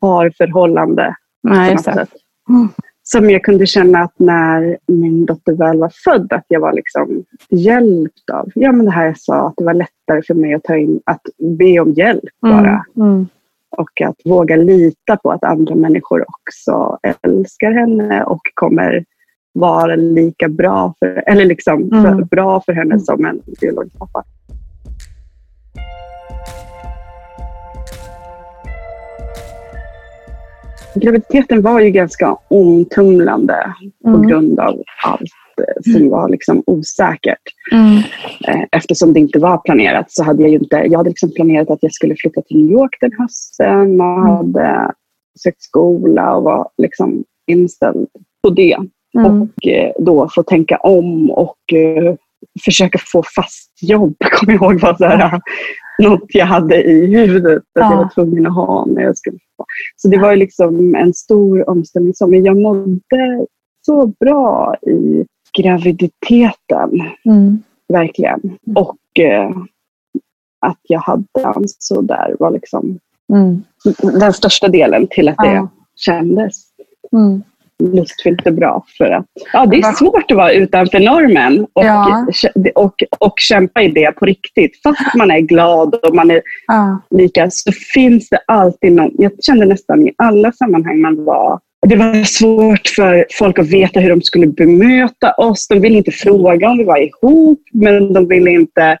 parförhållande. 0.00 1.14
Nej, 1.42 1.78
sätt. 1.78 2.08
Mm. 2.48 2.68
Som 3.02 3.30
jag 3.30 3.44
kunde 3.44 3.66
känna 3.66 3.98
att 3.98 4.14
när 4.18 4.78
min 4.86 5.26
dotter 5.26 5.52
väl 5.52 5.78
var 5.78 5.92
född, 6.04 6.32
att 6.32 6.44
jag 6.48 6.60
var 6.60 6.72
liksom 6.72 7.24
hjälpt 7.50 8.30
av. 8.32 8.48
Ja, 8.54 8.72
men 8.72 8.86
det 8.86 8.92
här 8.92 9.06
jag 9.06 9.18
sa, 9.18 9.46
att 9.46 9.54
det 9.56 9.64
var 9.64 9.74
lättare 9.74 10.22
för 10.26 10.34
mig 10.34 10.54
att 10.54 10.64
ta 10.64 10.76
in, 10.76 11.00
att 11.04 11.22
be 11.58 11.80
om 11.80 11.92
hjälp 11.92 12.30
bara. 12.42 12.84
Mm. 12.96 13.26
Och 13.70 14.00
att 14.00 14.16
våga 14.24 14.56
lita 14.56 15.16
på 15.16 15.30
att 15.30 15.44
andra 15.44 15.74
människor 15.74 16.24
också 16.28 16.98
älskar 17.22 17.72
henne 17.72 18.24
och 18.24 18.40
kommer 18.54 19.04
vara 19.52 19.96
lika 19.96 20.48
bra 20.48 20.94
för, 20.98 21.22
eller 21.26 21.44
liksom 21.44 21.88
för, 21.90 22.08
Mm. 22.12 22.26
bra 22.30 22.60
för 22.60 22.72
henne 22.72 23.00
som 23.00 23.24
en 23.24 23.40
biologisk 23.60 23.98
pappa. 23.98 24.24
Graviditeten 30.94 31.62
var 31.62 31.80
ju 31.80 31.90
ganska 31.90 32.36
omtumlande 32.48 33.74
på 34.04 34.08
Mm. 34.10 34.26
grund 34.28 34.60
av 34.60 34.82
allt 35.04 35.22
eh, 35.58 35.92
som 35.92 36.08
var 36.10 36.28
liksom 36.28 36.62
osäkert. 36.66 37.42
Mm. 37.72 37.96
Eh, 38.48 38.66
Eftersom 38.72 39.12
det 39.12 39.20
inte 39.20 39.38
var 39.38 39.58
planerat 39.58 40.10
så 40.12 40.24
hade 40.24 40.42
jag 40.42 40.50
inte, 40.52 40.76
jag 40.76 40.98
hade 40.98 41.10
liksom 41.10 41.30
planerat 41.36 41.70
att 41.70 41.78
jag 41.82 41.92
skulle 41.92 42.14
flytta 42.18 42.42
till 42.42 42.56
New 42.64 42.72
York 42.72 42.96
den 43.00 43.12
hösten 43.18 44.00
och 44.00 44.20
hade 44.36 44.92
sökt 45.38 45.62
skola 45.62 46.36
och 46.36 46.42
var 46.44 46.68
liksom 46.78 47.24
inställd 47.46 48.08
på 48.42 48.50
det. 48.50 48.76
Mm. 49.18 49.42
Och 49.42 49.66
eh, 49.68 49.92
då 49.98 50.28
få 50.28 50.42
tänka 50.42 50.76
om 50.76 51.30
och 51.30 51.72
eh, 51.72 52.14
försöka 52.64 52.98
få 53.12 53.22
fast 53.36 53.70
jobb, 53.82 54.14
kommer 54.32 54.52
jag 54.52 54.62
ihåg 54.62 54.80
var 54.80 54.94
så 54.94 55.04
här, 55.04 55.40
något 56.02 56.24
jag 56.28 56.46
hade 56.46 56.82
i 56.82 57.06
huvudet 57.06 57.56
att 57.58 57.64
jag 57.74 57.92
Ja. 57.92 57.96
var 57.96 58.08
tvungen 58.14 58.46
att 58.46 58.54
ha 58.54 58.84
när 58.86 59.02
jag 59.02 59.16
skulle 59.16 59.38
få. 59.56 59.64
Så 59.96 60.08
det 60.08 60.18
var 60.18 60.30
ju 60.30 60.36
liksom 60.36 60.94
en 60.94 61.14
stor 61.14 61.70
omställning. 61.70 62.12
Men 62.28 62.44
jag 62.44 62.56
mådde 62.56 63.46
så 63.86 64.06
bra 64.06 64.76
i 64.82 65.26
graviditeten, 65.58 66.90
Mm. 67.24 67.62
verkligen. 67.88 68.40
Och 68.74 69.20
eh, 69.20 69.50
att 70.66 70.78
jag 70.82 71.00
hade 71.00 71.24
Anso 71.44 72.02
där 72.02 72.36
var 72.38 72.50
liksom 72.50 72.98
Mm. 73.32 73.62
den 74.20 74.32
största 74.32 74.68
delen 74.68 75.06
till 75.10 75.28
att 75.28 75.36
det 75.36 75.52
Ja. 75.54 75.68
kändes 75.96 76.62
Mm. 77.12 77.42
Lustfyllt 77.80 78.46
och 78.46 78.54
bra. 78.54 78.84
För 78.98 79.04
att, 79.04 79.26
ja, 79.52 79.66
det 79.66 79.76
är 79.76 79.92
svårt 79.92 80.30
att 80.30 80.36
vara 80.36 80.52
utanför 80.52 80.98
normen 81.00 81.66
och, 81.72 81.84
Ja. 81.84 82.26
och, 82.74 82.94
och 83.18 83.34
kämpa 83.38 83.82
i 83.82 83.88
det 83.88 84.12
på 84.12 84.26
riktigt. 84.26 84.82
Fast 84.82 85.00
man 85.14 85.30
är 85.30 85.40
glad 85.40 85.94
och 85.94 86.14
man 86.14 86.30
är 86.30 86.42
Ja. 86.66 87.00
lika 87.10 87.48
så 87.50 87.72
finns 87.94 88.28
det 88.28 88.38
alltid 88.46 88.92
någon. 88.92 89.10
Jag 89.18 89.32
kände 89.44 89.66
nästan 89.66 90.08
i 90.08 90.12
alla 90.18 90.52
sammanhang 90.52 91.00
man 91.00 91.24
var 91.24 91.60
det 91.86 91.96
var 91.96 92.24
svårt 92.24 92.88
för 92.88 93.26
folk 93.32 93.58
att 93.58 93.68
veta 93.68 94.00
hur 94.00 94.10
de 94.10 94.22
skulle 94.22 94.46
bemöta 94.46 95.32
oss. 95.32 95.68
De 95.68 95.80
ville 95.80 95.98
inte 95.98 96.10
fråga 96.10 96.70
om 96.70 96.78
vi 96.78 96.84
var 96.84 96.98
ihop, 96.98 97.62
men 97.72 98.12
de 98.12 98.28
ville 98.28 98.50
inte... 98.50 98.98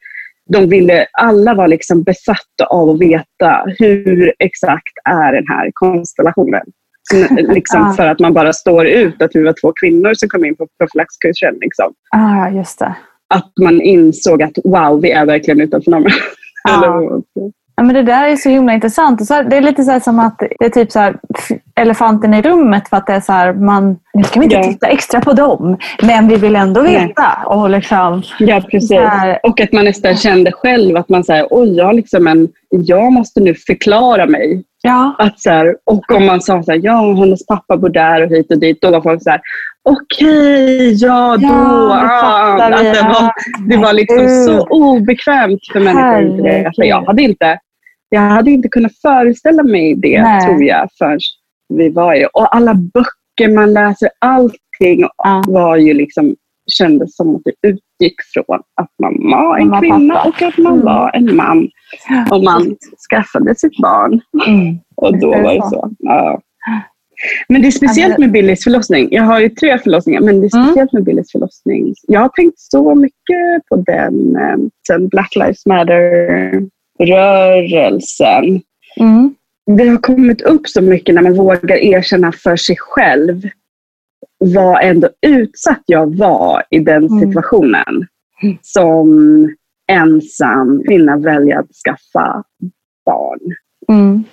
De 0.52 0.68
ville, 0.68 1.06
alla 1.12 1.54
var 1.54 1.68
liksom 1.68 2.02
besatta 2.02 2.64
av 2.70 2.90
att 2.90 3.00
veta 3.00 3.64
hur 3.78 4.32
exakt 4.38 4.92
är 5.04 5.32
den 5.32 5.46
här 5.48 5.70
konstellationen. 5.74 6.62
Liksom 7.54 7.80
Ja. 7.80 7.92
För 7.96 8.06
att 8.06 8.18
man 8.18 8.32
bara 8.32 8.52
står 8.52 8.86
ut 8.86 9.22
att 9.22 9.30
vi 9.34 9.42
var 9.42 9.54
två 9.62 9.72
kvinnor 9.80 10.14
som 10.14 10.28
kom 10.28 10.44
in 10.44 10.56
på 10.56 10.66
profylaxkursen. 10.78 11.54
Liksom. 11.60 11.92
Ah, 12.10 12.48
just 12.48 12.78
det. 12.78 12.94
Att 13.34 13.52
man 13.60 13.80
insåg 13.80 14.42
att 14.42 14.58
wow, 14.64 15.00
vi 15.02 15.10
är 15.10 15.26
verkligen 15.26 15.60
utanför 15.60 15.90
normen. 15.90 16.12
Eller- 16.68 17.22
Ja, 17.76 17.82
men 17.84 17.94
det 17.94 18.02
där 18.02 18.28
är 18.28 18.36
så 18.36 18.48
himla 18.48 18.72
intressant. 18.74 19.28
Det 19.28 19.56
är 19.56 19.60
lite 19.60 19.84
så 19.84 19.90
här 19.90 20.00
som 20.00 20.18
att 20.18 20.38
det 20.58 20.64
är 20.64 20.70
typ 20.70 20.92
så 20.92 20.98
här, 20.98 21.16
elefanten 21.80 22.34
i 22.34 22.42
rummet. 22.42 22.88
För 22.88 22.96
att 22.96 23.06
det 23.06 23.12
är 23.12 23.20
så 23.20 23.32
här, 23.32 23.52
man, 23.52 23.96
nu 24.14 24.24
ska 24.24 24.40
vi 24.40 24.44
inte 24.44 24.56
Ja. 24.56 24.62
titta 24.62 24.86
extra 24.86 25.20
på 25.20 25.32
dem, 25.32 25.76
men 26.02 26.28
vi 26.28 26.36
vill 26.36 26.56
ändå 26.56 26.80
Nej. 26.80 27.06
veta. 27.06 27.28
Och 27.46 27.70
liksom, 27.70 28.22
Ja, 28.38 28.60
precis. 28.70 29.00
Och 29.42 29.60
att 29.60 29.72
man 29.72 29.84
nästan 29.84 30.16
kände 30.16 30.52
själv 30.52 30.96
att 30.96 31.08
man 31.08 31.24
säger, 31.24 31.46
oj, 31.50 31.76
jag, 31.76 31.94
liksom 31.94 32.26
en, 32.26 32.48
jag 32.70 33.12
måste 33.12 33.40
nu 33.40 33.54
förklara 33.54 34.26
mig. 34.26 34.64
ja, 34.82 35.14
Att 35.18 35.40
så 35.40 35.50
här, 35.50 35.76
och 35.86 36.12
om 36.12 36.26
man 36.26 36.40
sa 36.40 36.62
så 36.62 36.70
här, 36.72 36.80
ja, 36.82 37.14
hennes 37.14 37.46
pappa 37.46 37.76
bor 37.76 37.88
där 37.88 38.22
och 38.22 38.30
hit 38.30 38.50
och 38.52 38.58
dit, 38.60 38.78
då 38.82 38.90
var 38.90 39.00
folk 39.00 39.22
så 39.22 39.30
här, 39.30 39.40
okej, 39.88 40.92
ja, 40.94 41.36
då. 41.36 41.46
Ja, 41.46 42.54
det 42.58 42.64
ah. 42.64 42.78
Att 42.78 42.94
det, 42.94 43.02
var, 43.02 43.32
det 43.68 43.76
var 43.76 43.92
liksom 43.92 44.28
så 44.46 44.66
obekvämt 44.70 45.60
för 45.72 45.80
människor. 45.80 46.66
att. 46.68 46.76
För 46.76 46.84
Jag 46.84 47.02
hade, 47.06 47.22
inte, 47.22 47.58
jag 48.08 48.20
hade 48.20 48.50
inte 48.50 48.68
kunnat 48.68 48.92
föreställa 49.02 49.62
mig 49.62 49.94
det, 49.94 50.22
Nej. 50.22 50.40
tror 50.46 50.62
jag, 50.64 50.88
förrän 50.98 51.18
vi 51.70 51.88
var 51.88 52.14
ju. 52.14 52.26
Och 52.26 52.56
alla 52.56 52.74
böcker 52.74 53.48
man 53.54 53.72
läser, 53.72 54.08
allting 54.18 55.04
Ja. 55.16 55.42
var 55.48 55.76
ju 55.76 55.94
liksom, 55.94 56.36
kändes 56.72 57.16
som 57.16 57.36
att 57.36 57.42
det 57.44 57.52
utgick 57.68 58.14
från 58.34 58.60
att 58.80 58.90
man 59.02 59.30
var 59.30 59.58
en 59.58 59.72
och 59.72 59.80
kvinna 59.80 60.14
pappa. 60.14 60.28
och 60.28 60.42
att 60.42 60.58
man 60.58 60.72
Mm. 60.72 60.84
var 60.84 61.10
en 61.16 61.36
man. 61.36 61.68
Och 62.30 62.42
man 62.44 62.76
skaffade 63.10 63.54
sitt 63.54 63.76
barn. 63.82 64.20
Mm. 64.46 64.78
Och 64.96 65.18
då 65.18 65.32
det 65.32 65.42
var 65.42 65.54
det 65.54 65.62
så. 65.70 65.90
Ja. 65.98 66.40
Men 67.48 67.62
det 67.62 67.68
är 67.68 67.72
speciellt 67.72 68.18
med 68.18 68.32
Billys 68.32 68.64
förlossning. 68.64 69.08
Jag 69.10 69.22
har 69.22 69.40
ju 69.40 69.48
tre 69.48 69.78
förlossningar, 69.78 70.20
men 70.20 70.40
det 70.40 70.46
är 70.46 70.56
Mm. 70.56 70.66
speciellt 70.66 70.92
med 70.92 71.04
Billys 71.04 71.32
förlossning. 71.32 71.94
Jag 72.08 72.20
har 72.20 72.28
tänkt 72.28 72.58
så 72.58 72.94
mycket 72.94 73.66
på 73.68 73.76
den 73.76 74.36
eh, 74.36 74.56
sen 74.86 75.08
Black 75.08 75.36
Lives 75.36 75.66
Matter-rörelsen. 75.66 78.60
Mm. 79.00 79.34
Det 79.66 79.88
har 79.88 79.96
kommit 79.98 80.42
upp 80.42 80.68
så 80.68 80.80
mycket 80.80 81.14
när 81.14 81.22
man 81.22 81.34
vågar 81.36 81.76
erkänna 81.76 82.32
för 82.32 82.56
sig 82.56 82.76
själv 82.78 83.42
vad 84.38 84.84
ändå 84.84 85.08
utsatt 85.26 85.82
jag 85.86 86.16
var 86.16 86.62
i 86.70 86.78
den 86.78 87.04
Mm. 87.06 87.20
situationen. 87.20 88.06
Som 88.62 89.08
ensam 89.92 90.82
kvinna 90.88 91.16
välja 91.16 91.58
att 91.58 91.70
skaffa 91.84 92.44
barn. 93.06 93.40
Mm. 93.88 94.24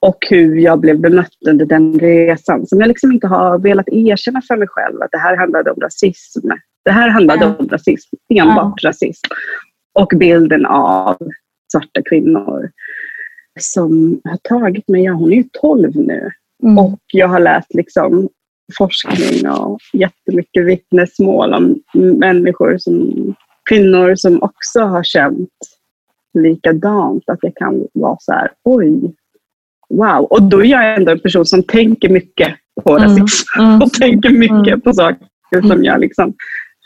Och 0.00 0.18
hur 0.30 0.56
jag 0.56 0.80
blev 0.80 1.00
bemött 1.00 1.36
under 1.48 1.66
den 1.66 1.98
resan. 1.98 2.66
Som 2.66 2.80
jag 2.80 2.88
liksom 2.88 3.12
inte 3.12 3.26
har 3.26 3.58
velat 3.58 3.88
erkänna 3.88 4.42
för 4.48 4.56
mig 4.56 4.68
själv. 4.68 5.02
Att 5.02 5.10
det 5.10 5.18
här 5.18 5.36
handlade 5.36 5.70
om 5.70 5.80
rasism. 5.80 6.48
Det 6.84 6.90
här 6.90 7.08
handlade 7.08 7.44
Ja. 7.44 7.54
om 7.58 7.68
rasism. 7.68 8.16
Enbart 8.34 8.84
rasism. 8.84 9.26
Och 9.92 10.12
bilden 10.18 10.66
av 10.66 11.16
svarta 11.72 12.02
kvinnor. 12.08 12.70
Som 13.60 14.20
har 14.24 14.36
tagit 14.36 14.88
mig, 14.88 15.02
ja 15.02 15.12
hon 15.12 15.32
är 15.32 15.36
ju 15.36 15.44
12 15.60 15.96
nu. 15.96 16.30
Mm. 16.62 16.78
Och 16.78 17.00
jag 17.12 17.28
har 17.28 17.40
läst 17.40 17.74
liksom 17.74 18.28
forskning 18.78 19.50
och 19.50 19.78
jättemycket 19.92 20.64
vittnesmål 20.66 21.54
om 21.54 21.80
människor 22.18 22.78
som 22.78 23.12
kvinnor 23.68 24.14
som 24.14 24.42
också 24.42 24.80
har 24.80 25.02
känt 25.02 25.50
likadant. 26.38 27.22
Att 27.26 27.38
det 27.42 27.52
kan 27.56 27.86
vara 27.92 28.16
så 28.20 28.32
här, 28.32 28.50
oj, 28.64 29.14
wow. 29.88 30.24
Och 30.24 30.42
då 30.42 30.60
är 30.60 30.64
jag 30.64 30.94
ändå 30.94 31.12
en 31.12 31.20
person 31.20 31.46
som 31.46 31.62
tänker 31.62 32.08
mycket 32.08 32.54
på 32.84 32.96
Mm. 32.98 33.02
rasism 33.02 33.60
Mm. 33.60 33.82
och 33.82 33.92
tänker 33.92 34.30
mycket 34.30 34.68
Mm. 34.68 34.80
på 34.80 34.92
saker 34.92 35.26
som 35.50 35.70
Mm. 35.70 35.84
jag 35.84 36.00
liksom 36.00 36.34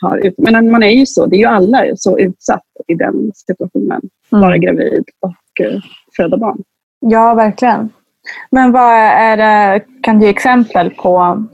har 0.01 0.17
ut. 0.17 0.35
Men 0.37 0.71
man 0.71 0.83
är 0.83 0.91
ju 0.91 1.05
så, 1.05 1.25
det 1.25 1.35
är 1.35 1.39
ju 1.39 1.45
alla 1.45 1.83
så 1.95 2.19
utsatt 2.19 2.63
i 2.87 2.93
den 2.93 3.31
situationen. 3.35 4.01
Mm. 4.31 4.41
Vara 4.41 4.57
gravid 4.57 5.03
och 5.19 5.33
eh, 5.59 5.79
föda 6.17 6.37
barn. 6.37 6.57
Ja, 6.99 7.33
verkligen. 7.33 7.89
Men 8.51 8.71
vad 8.71 8.93
är 9.01 9.37
det, 9.37 9.85
kan 10.01 10.19
du 10.19 10.25
ge 10.25 10.29
exempel 10.31 10.89
på? 10.89 11.45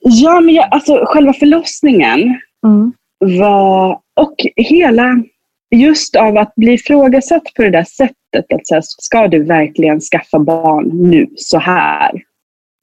Ja, 0.00 0.40
men 0.40 0.54
jag, 0.54 0.68
alltså 0.70 1.04
själva 1.06 1.32
förlossningen 1.32 2.38
Mm. 2.66 2.92
var, 3.38 4.00
och 4.20 4.34
hela, 4.56 5.22
just 5.70 6.16
av 6.16 6.36
att 6.36 6.54
bli 6.54 6.72
ifrågasatt 6.72 7.54
på 7.56 7.62
det 7.62 7.70
där 7.70 7.84
sättet. 7.84 8.52
Att 8.54 8.60
här, 8.72 8.80
ska 8.82 9.28
du 9.28 9.42
verkligen 9.42 10.00
skaffa 10.00 10.38
barn 10.38 10.90
nu, 11.10 11.26
så 11.36 11.58
här? 11.58 12.10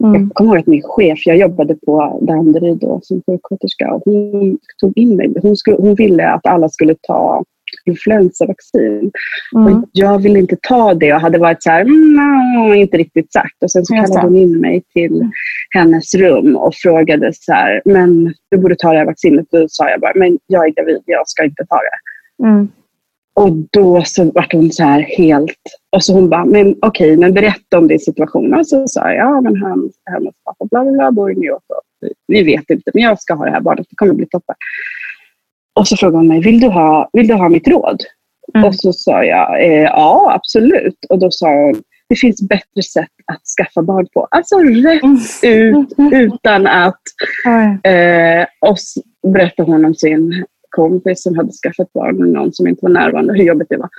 Mm. 0.03 0.21
Jag 0.21 0.33
kommer 0.33 0.49
ihåg 0.49 0.59
att 0.59 0.67
min 0.67 0.83
chef, 0.83 1.19
jag 1.25 1.37
jobbade 1.37 1.75
på 1.75 2.19
Danderyd 2.21 2.77
då 2.77 2.99
som 3.03 3.21
sjuksköterska 3.27 3.93
och 3.93 4.01
hon 4.05 4.57
tog 4.81 4.97
in 4.97 5.15
mig. 5.15 5.33
Hon, 5.41 5.57
skulle, 5.57 5.77
hon 5.77 5.95
ville 5.95 6.29
att 6.29 6.47
alla 6.47 6.69
skulle 6.69 6.95
ta 7.01 7.43
influensavaccin. 7.85 9.11
Mm. 9.55 9.73
Och 9.75 9.89
jag 9.91 10.19
ville 10.19 10.39
inte 10.39 10.57
ta 10.61 10.93
det 10.93 11.13
och 11.13 11.21
hade 11.21 11.37
varit 11.37 11.63
så 11.63 11.69
här, 11.69 11.81
mm, 11.81 12.15
no, 12.55 12.75
inte 12.75 12.97
riktigt 12.97 13.33
sagt. 13.33 13.63
Och 13.63 13.71
sen 13.71 13.85
så 13.85 13.95
kallade 13.95 14.27
hon 14.27 14.37
in 14.37 14.59
mig 14.59 14.83
till 14.93 15.29
hennes 15.69 16.13
rum 16.13 16.55
och 16.55 16.75
frågade 16.75 17.31
så 17.33 17.53
här, 17.53 17.81
men 17.85 18.33
du 18.51 18.57
borde 18.57 18.75
ta 18.75 18.91
det 18.91 18.97
här 18.97 19.05
vaccinet. 19.05 19.45
Då 19.51 19.65
sa 19.69 19.89
jag 19.89 19.99
bara, 19.99 20.13
men 20.15 20.39
jag 20.47 20.67
är 20.67 20.69
gravid, 20.69 21.01
jag 21.05 21.27
ska 21.27 21.43
inte 21.43 21.65
ta 21.65 21.75
det. 21.75 22.47
Mm. 22.47 22.67
Och 23.35 23.51
då 23.71 24.03
så 24.05 24.31
vart 24.31 24.53
hon 24.53 24.71
så 24.71 24.83
här 24.83 25.01
helt... 25.01 25.57
Och 25.95 26.03
så 26.03 26.13
hon 26.13 26.29
bara, 26.29 26.45
men 26.45 26.75
okej, 26.81 27.17
men 27.17 27.33
berätta 27.33 27.77
om 27.77 27.87
din 27.87 27.99
situation. 27.99 28.53
Och 28.53 28.67
så 28.67 28.87
sa 28.87 29.11
jag, 29.11 29.15
ja 29.15 29.41
men 29.41 29.55
han, 29.55 29.89
hennes 30.05 30.33
pappa 30.45 30.65
bla 30.71 30.83
bla 30.83 30.91
bla 30.91 31.11
bor 31.11 31.31
i 31.31 31.35
New 31.35 31.43
York. 31.43 31.63
Och 31.67 32.09
vi 32.27 32.43
vet 32.43 32.69
inte, 32.69 32.91
men 32.93 33.03
jag 33.03 33.21
ska 33.21 33.33
ha 33.33 33.45
det 33.45 33.51
här 33.51 33.61
barnet. 33.61 33.85
Det 33.89 33.95
kommer 33.95 34.13
bli 34.13 34.25
toppen. 34.25 34.55
Och 35.79 35.87
så 35.87 35.97
frågade 35.97 36.17
hon 36.17 36.27
mig, 36.27 36.41
vill 36.41 36.59
du 36.59 36.67
ha, 36.67 37.09
vill 37.13 37.27
du 37.27 37.33
ha 37.33 37.49
mitt 37.49 37.67
råd? 37.67 38.03
Mm. 38.55 38.67
Och 38.67 38.75
så 38.75 38.93
sa 38.93 39.23
jag, 39.23 39.63
eh, 39.65 39.81
ja 39.83 40.31
absolut. 40.35 40.97
Och 41.09 41.19
då 41.19 41.31
sa 41.31 41.47
hon, 41.49 41.81
det 42.09 42.15
finns 42.15 42.41
bättre 42.41 42.83
sätt 42.93 43.09
att 43.33 43.41
skaffa 43.57 43.81
barn 43.81 44.07
på. 44.13 44.27
Alltså 44.31 44.57
rätt 44.59 45.43
ut, 45.43 45.87
utan 46.13 46.67
att... 46.67 47.01
Eh, 47.83 48.45
och 48.61 48.77
berättade 49.33 49.71
hon 49.71 49.85
om 49.85 49.95
sin 49.95 50.45
kompis 50.69 51.23
som 51.23 51.37
hade 51.37 51.51
skaffat 51.63 51.93
barn 51.93 52.17
med 52.17 52.29
någon 52.29 52.53
som 52.53 52.67
inte 52.67 52.79
var 52.81 52.89
närvarande, 52.89 53.33
hur 53.33 53.43
jobbigt 53.43 53.67
det 53.69 53.77
var. 53.77 53.89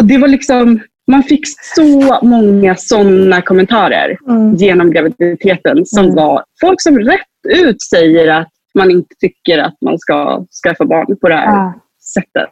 Och 0.00 0.04
det 0.04 0.18
var 0.18 0.28
liksom, 0.28 0.80
man 1.10 1.22
fick 1.22 1.40
så 1.76 2.18
många 2.22 2.76
sådana 2.76 3.42
kommentarer 3.42 4.16
Mm. 4.28 4.54
genom 4.54 4.90
graviditeten 4.90 5.86
som 5.86 6.04
Mm. 6.04 6.16
var 6.16 6.44
folk 6.60 6.80
som 6.82 6.98
rätt 6.98 7.20
ut 7.48 7.82
säger 7.82 8.28
att 8.28 8.48
man 8.78 8.90
inte 8.90 9.14
tycker 9.20 9.58
att 9.58 9.76
man 9.80 9.98
ska 9.98 10.44
skaffa 10.64 10.84
barn 10.84 11.16
på 11.20 11.28
det 11.28 11.34
här 11.34 11.46
Ja. 11.56 11.74
sättet. 12.14 12.50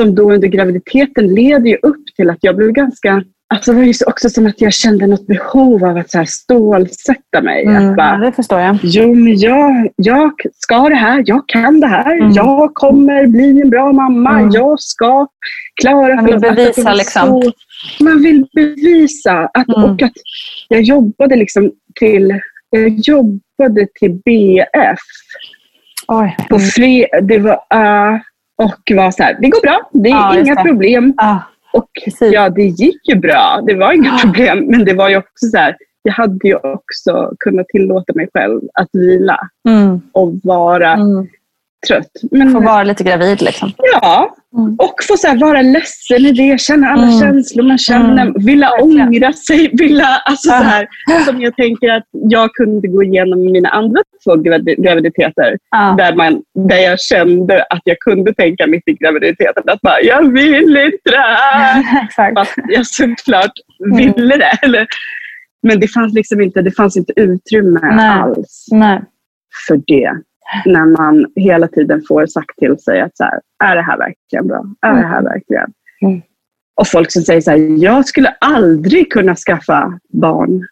Som 0.00 0.14
då 0.14 0.32
under 0.32 0.48
graviditeten 0.48 1.34
leder 1.34 1.66
ju 1.66 1.76
upp 1.82 2.04
till 2.16 2.30
att 2.30 2.38
jag 2.40 2.56
blev 2.56 2.72
ganska... 2.72 3.22
Alltså 3.54 3.72
det 3.72 3.78
var 3.78 3.84
ju 3.84 3.92
också 4.06 4.30
som 4.30 4.46
att 4.46 4.60
jag 4.60 4.72
kände 4.72 5.06
något 5.06 5.26
behov 5.26 5.84
av 5.84 5.96
att 5.96 6.10
så 6.10 6.18
här 6.18 6.24
stålsätta 6.24 7.40
mig. 7.42 7.64
Mm. 7.64 7.76
Att 7.76 7.82
Ja, 7.82 7.94
bara, 7.94 8.16
det 8.18 8.32
förstår 8.32 8.60
jag. 8.60 8.78
Jo, 8.82 9.14
men 9.14 9.38
jag, 9.38 9.88
jag 9.96 10.32
ska 10.54 10.88
det 10.88 10.94
här. 10.94 11.22
Jag 11.26 11.48
kan 11.48 11.80
det 11.80 11.86
här. 11.86 12.16
Mm. 12.16 12.30
Jag 12.32 12.74
kommer 12.74 13.26
bli 13.26 13.60
en 13.60 13.70
bra 13.70 13.92
mamma. 13.92 14.30
Mm. 14.38 14.50
Jag 14.52 14.80
ska 14.80 15.26
klara 15.82 16.14
Man 16.16 16.24
vill 16.24 16.40
för- 16.40 16.46
att 16.48 16.56
det 16.56 16.62
bevisa, 16.64 16.94
liksom. 16.94 17.42
Så, 17.42 17.52
man 18.04 18.22
vill 18.22 18.46
bevisa. 18.54 19.50
Att, 19.54 19.68
Mm. 19.76 19.90
Och 19.90 20.02
att 20.02 20.12
jag 20.68 20.82
jobbade 20.82 21.36
liksom 21.36 21.72
till, 22.00 22.40
jag 22.70 22.88
jobbade 22.88 23.86
till 23.94 24.20
BF 24.24 24.98
Oj. 26.08 26.36
på 26.50 26.58
fre, 26.58 27.06
det 27.22 27.38
var, 27.38 27.52
uh, 27.52 28.18
och 28.56 28.96
var 28.96 29.10
så 29.10 29.22
här, 29.22 29.36
det 29.40 29.48
går 29.48 29.60
bra. 29.62 29.90
Det 29.92 30.08
är 30.08 30.14
Ja, 30.14 30.38
inga 30.38 30.54
det. 30.54 30.62
problem. 30.62 31.14
Ja. 31.16 31.42
Och 31.72 31.88
Precis. 32.04 32.32
ja, 32.32 32.48
det 32.50 32.62
gick 32.64 33.08
ju 33.08 33.14
bra. 33.14 33.60
Det 33.66 33.74
var 33.74 33.92
inga 33.92 34.08
Ja. 34.08 34.18
problem. 34.22 34.66
Men 34.66 34.84
det 34.84 34.94
var 34.94 35.08
ju 35.08 35.16
också 35.16 35.46
så 35.50 35.56
här, 35.56 35.76
jag 36.02 36.12
hade 36.12 36.48
ju 36.48 36.56
också 36.56 37.32
kunnat 37.38 37.68
tillåta 37.68 38.12
mig 38.14 38.28
själv 38.34 38.60
att 38.74 38.88
vila 38.92 39.38
Mm. 39.68 40.00
och 40.12 40.32
vara 40.42 40.92
Mm. 40.92 41.26
trött. 41.88 42.10
Men, 42.30 42.52
Få 42.52 42.60
vara 42.60 42.82
lite 42.84 43.04
gravid 43.04 43.42
liksom. 43.42 43.72
ja, 44.00 44.36
Mm. 44.56 44.74
och 44.78 44.94
få 45.08 45.16
så 45.16 45.26
här, 45.28 45.36
vara 45.40 45.62
ledsen 45.62 46.26
i 46.26 46.32
det, 46.32 46.60
känna 46.60 46.88
alla 46.88 47.02
Mm. 47.06 47.20
känslor 47.20 47.64
man 47.64 47.78
känner, 47.78 48.22
Mm. 48.26 48.34
vilja 48.46 48.70
Verkligen. 48.70 49.08
ångra 49.08 49.32
sig, 49.32 49.70
vilja, 49.72 50.06
alltså 50.06 50.48
så 50.48 50.54
här, 50.54 50.86
som 51.26 51.40
jag 51.40 51.56
tänker 51.56 51.88
att 51.90 52.04
jag 52.12 52.50
kunde 52.54 52.88
gå 52.88 53.02
igenom 53.02 53.40
mina 53.52 53.68
andra 53.68 54.02
två 54.24 54.34
gravi- 54.36 54.82
graviditeter, 54.82 55.58
Ja. 55.70 55.94
där, 55.98 56.14
man, 56.14 56.42
där 56.68 56.76
jag 56.78 57.00
kände 57.00 57.62
att 57.70 57.80
jag 57.84 57.98
kunde 57.98 58.34
tänka 58.34 58.66
mitt 58.66 58.82
i 58.88 58.92
graviditeten, 58.92 59.62
att 59.66 59.80
bara, 59.80 60.00
jag 60.00 60.32
vill 60.32 60.76
inte 60.76 61.10
det 61.10 61.16
här. 61.16 62.08
Fast 62.34 62.54
jag 62.68 62.86
såklart 62.86 63.52
Mm. 63.84 63.96
ville 63.96 64.36
det. 64.36 64.58
Eller, 64.62 64.86
men 65.62 65.80
det 65.80 65.88
fanns 65.88 66.14
liksom 66.14 66.40
inte, 66.40 66.62
det 66.62 66.70
fanns 66.70 66.96
inte 66.96 67.12
utrymme 67.16 67.80
Nej. 67.82 68.08
alls 68.08 68.66
Nej. 68.70 69.00
för 69.68 69.80
det. 69.86 70.10
När 70.66 70.84
man 70.86 71.26
hela 71.36 71.68
tiden 71.68 72.02
får 72.08 72.26
sagt 72.26 72.58
till 72.58 72.78
sig 72.78 73.00
att 73.00 73.16
så 73.16 73.24
här, 73.24 73.40
är 73.64 73.76
det 73.76 73.82
här 73.82 73.98
verkligen 73.98 74.46
bra? 74.48 74.64
Är 74.80 74.94
det 74.94 75.06
här 75.06 75.22
verkligen? 75.22 75.72
Mm. 76.02 76.22
Och 76.80 76.86
folk 76.88 77.10
som 77.12 77.22
säger 77.22 77.40
så 77.40 77.50
här, 77.50 77.82
jag 77.84 78.06
skulle 78.06 78.28
aldrig 78.40 79.12
kunna 79.12 79.34
skaffa 79.34 79.98
barn 80.08 80.66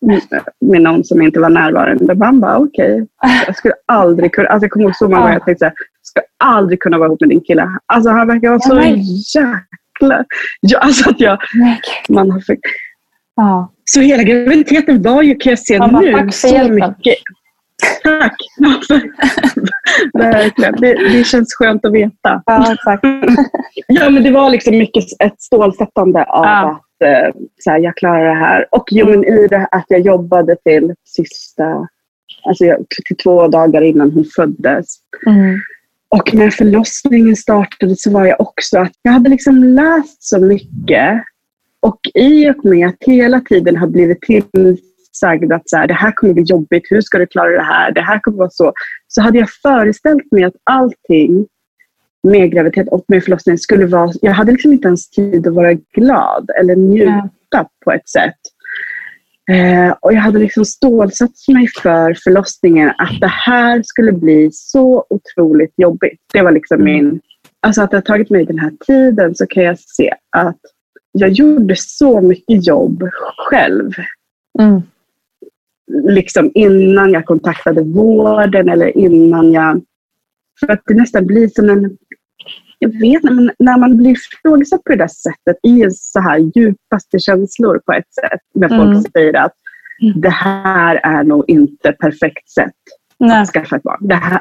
med- 0.00 0.22
med 0.60 0.82
någon 0.82 1.04
som 1.04 1.22
inte 1.22 1.40
var 1.40 1.50
närvarande. 1.50 2.14
Man 2.14 2.40
bara, 2.40 2.58
okej. 2.58 3.06
Jag 3.46 3.56
skulle 3.56 3.74
aldrig 3.86 4.32
kunna, 4.34 4.48
alltså 4.48 4.64
jag 4.64 4.70
kommer 4.70 4.84
ihåg 4.84 4.96
så 4.96 5.04
många 5.08 5.20
gånger 5.20 5.32
jag 5.32 5.44
tänkte 5.44 5.58
så 5.58 5.64
här, 5.64 5.72
jag 5.78 6.06
ska 6.06 6.20
aldrig 6.44 6.80
kunna 6.80 6.98
vara 6.98 7.06
ihop 7.08 7.20
med 7.20 7.28
din 7.30 7.40
kille. 7.40 7.70
Alltså 7.86 8.10
han 8.10 8.26
verkar 8.26 8.48
vara 8.48 8.60
så 8.60 8.74
men- 8.74 8.98
jäkla... 9.34 10.24
Ja, 10.60 10.78
alltså 10.78 11.10
att 11.10 11.20
jag, 11.20 11.38
man 12.08 12.30
har 12.30 12.40
för... 12.40 12.56
Så 13.84 14.00
hela 14.00 14.22
graviditeten 14.22 15.02
var 15.02 15.22
ju, 15.22 15.34
kan 15.34 15.50
jag 15.50 15.58
se 15.58 15.78
nu, 16.00 16.12
så 16.32 16.48
mycket... 16.72 17.14
Tack! 18.02 18.36
Verkligen. 20.14 20.74
Det, 20.80 20.94
det 21.12 21.24
känns 21.24 21.54
skönt 21.54 21.84
att 21.84 21.92
veta. 21.92 22.42
ja, 22.46 22.72
exakt. 22.72 23.04
Ja, 23.86 24.10
men 24.10 24.22
det 24.22 24.30
var 24.30 24.50
liksom 24.50 24.78
mycket 24.78 25.04
ett 25.18 25.40
stålsättande 25.42 26.24
av 26.24 26.44
Ja. 26.44 26.70
att 26.70 27.08
eh, 27.08 27.34
så 27.58 27.70
här, 27.70 27.78
jag 27.78 27.96
klarar 27.96 28.24
det 28.24 28.40
här. 28.46 28.66
Och 28.70 28.84
jo, 28.90 29.06
men 29.06 29.24
i 29.24 29.46
det 29.46 29.68
att 29.70 29.84
jag 29.88 30.00
jobbade 30.00 30.56
till 30.56 30.94
sista, 31.04 31.88
alltså 32.44 32.64
jag, 32.64 32.84
till 33.06 33.16
två 33.16 33.48
dagar 33.48 33.82
innan 33.82 34.10
hon 34.10 34.24
föddes. 34.36 34.96
Mm. 35.26 35.60
Och 36.16 36.34
när 36.34 36.50
förlossningen 36.50 37.36
startade 37.36 37.96
så 37.96 38.10
var 38.10 38.24
jag 38.26 38.40
också 38.40 38.78
att 38.78 38.92
jag 39.02 39.12
hade 39.12 39.30
liksom 39.30 39.64
läst 39.64 40.22
så 40.22 40.38
mycket. 40.38 41.22
Och 41.80 42.00
i 42.14 42.50
och 42.50 42.64
med 42.64 42.88
att 42.88 42.96
hela 43.00 43.40
tiden 43.40 43.76
har 43.76 43.86
blivit 43.86 44.20
tillsagd 45.18 45.52
att 45.52 45.68
så 45.68 45.76
här, 45.76 45.86
det 45.86 45.94
här 45.94 46.12
kommer 46.12 46.34
bli 46.34 46.42
jobbigt, 46.42 46.86
hur 46.90 47.00
ska 47.00 47.18
du 47.18 47.26
klara 47.26 47.50
det 47.50 47.62
här, 47.62 47.92
det 47.92 48.00
här 48.00 48.18
kommer 48.18 48.38
vara 48.38 48.50
så. 48.50 48.72
Så 49.08 49.22
hade 49.22 49.38
jag 49.38 49.50
föreställt 49.50 50.32
mig 50.32 50.44
att 50.44 50.54
allting 50.64 51.46
med 52.22 52.52
graviditet 52.52 52.88
och 52.88 53.04
med 53.08 53.24
förlossning 53.24 53.58
skulle 53.58 53.86
vara... 53.86 54.12
Jag 54.22 54.32
hade 54.32 54.52
liksom 54.52 54.72
inte 54.72 54.88
ens 54.88 55.10
tid 55.10 55.46
att 55.46 55.54
vara 55.54 55.72
glad 55.72 56.50
eller 56.60 56.76
njuta 56.76 57.68
på 57.84 57.92
ett 57.92 58.08
sätt. 58.08 58.34
Eh, 59.50 59.94
och 60.00 60.12
jag 60.12 60.20
hade 60.20 60.38
liksom 60.38 60.64
stålsatt 60.64 61.48
mig 61.48 61.68
för 61.82 62.14
förlossningen 62.24 62.88
att 62.98 63.20
det 63.20 63.32
här 63.46 63.82
skulle 63.84 64.12
bli 64.12 64.50
så 64.52 65.06
otroligt 65.10 65.74
jobbigt. 65.76 66.20
Det 66.32 66.42
var 66.42 66.52
liksom 66.52 66.84
min... 66.84 67.20
Alltså 67.60 67.82
att 67.82 67.90
det 67.90 67.96
har 67.96 68.02
tagit 68.02 68.30
mig 68.30 68.44
den 68.44 68.58
här 68.58 68.72
tiden 68.86 69.34
så 69.34 69.46
kan 69.46 69.62
jag 69.62 69.78
se 69.78 70.14
att 70.36 70.60
jag 71.12 71.30
gjorde 71.30 71.74
så 71.76 72.20
mycket 72.20 72.66
jobb 72.66 73.08
själv. 73.36 73.92
Mm. 74.58 74.82
Liksom 76.08 76.50
innan 76.54 77.10
jag 77.12 77.24
kontaktade 77.26 77.82
vården 77.82 78.68
eller 78.68 78.98
innan 78.98 79.52
jag... 79.52 79.80
För 80.60 80.72
att 80.72 80.82
det 80.86 80.94
nästan 80.94 81.26
blir 81.26 81.48
som 81.48 81.70
en... 81.70 81.96
Jag 82.78 82.88
vet 83.00 83.22
inte, 83.22 83.30
men 83.30 83.50
när 83.58 83.78
man 83.78 83.96
blir 83.96 84.10
ifrågasatt 84.10 84.84
på 84.84 84.92
det 84.92 84.98
där 84.98 85.08
sättet, 85.08 85.56
i 85.62 85.90
så 85.90 86.20
här 86.20 86.38
djupaste 86.38 87.18
känslor 87.18 87.80
på 87.86 87.92
ett 87.92 88.14
sätt, 88.14 88.40
när 88.54 88.68
folk 88.68 88.90
Mm. 88.90 89.02
säger 89.12 89.36
att 89.36 89.52
det 90.14 90.28
här 90.30 91.00
är 91.02 91.24
nog 91.24 91.44
inte 91.48 91.92
perfekt 91.92 92.50
sätt 92.50 92.72
Nej. 93.18 93.42
att 93.42 93.48
skaffa 93.48 93.76
ett 93.76 93.82
barn. 93.82 94.08
Det 94.08 94.14
här, 94.14 94.40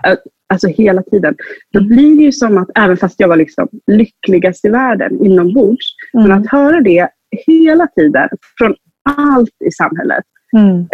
alltså 0.49 0.67
hela 0.67 1.03
tiden. 1.03 1.36
Då 1.73 1.81
blir 1.83 2.17
det 2.17 2.23
ju 2.23 2.31
som 2.31 2.57
att, 2.57 2.69
även 2.75 2.97
fast 2.97 3.19
jag 3.19 3.27
var 3.27 3.36
liksom 3.36 3.67
lyckligast 3.88 4.65
i 4.65 4.69
världen 4.69 5.25
inombords, 5.25 5.86
Mm. 6.13 6.27
men 6.29 6.39
att 6.39 6.51
höra 6.51 6.81
det 6.81 7.10
hela 7.47 7.88
tiden 7.88 8.29
från 8.57 8.75
allt 9.03 9.55
i 9.65 9.71
samhället, 9.71 10.23
Mm. 10.57 10.88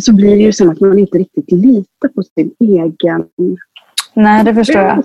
Så 0.00 0.14
blir 0.14 0.36
det 0.36 0.42
ju 0.42 0.52
som 0.52 0.70
att 0.70 0.80
man 0.80 0.98
inte 0.98 1.18
riktigt 1.18 1.52
litar 1.52 2.08
på 2.08 2.22
sin 2.22 2.54
egen 2.60 3.24
Nej, 4.14 4.44
det 4.44 4.54
förstår 4.54 4.82
jag. 4.82 5.04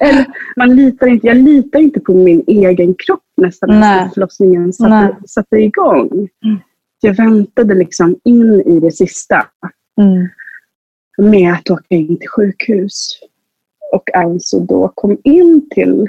Eller, 0.00 0.26
man 0.56 0.76
litar 0.76 1.06
inte, 1.06 1.26
jag 1.26 1.36
litar 1.36 1.78
inte 1.78 2.00
på 2.00 2.14
min 2.14 2.44
egen 2.46 2.94
kropp 3.06 3.22
nästan 3.36 3.80
när 3.80 4.08
förlossningen 4.08 4.62
Nej. 4.62 4.72
satte, 4.72 5.16
satte 5.28 5.56
igång. 5.56 6.28
Mm. 6.44 6.58
Jag 7.00 7.14
väntade 7.14 7.74
liksom 7.74 8.16
in 8.24 8.60
i 8.60 8.80
det 8.80 8.92
sista 8.92 9.46
Mm. 10.00 10.28
med 11.30 11.52
att 11.52 11.70
åka 11.70 11.94
in 11.94 12.18
till 12.18 12.28
sjukhus. 12.28 13.08
Och 13.92 14.14
alltså 14.16 14.60
då 14.60 14.92
kom 14.94 15.18
in 15.24 15.68
till 15.74 16.06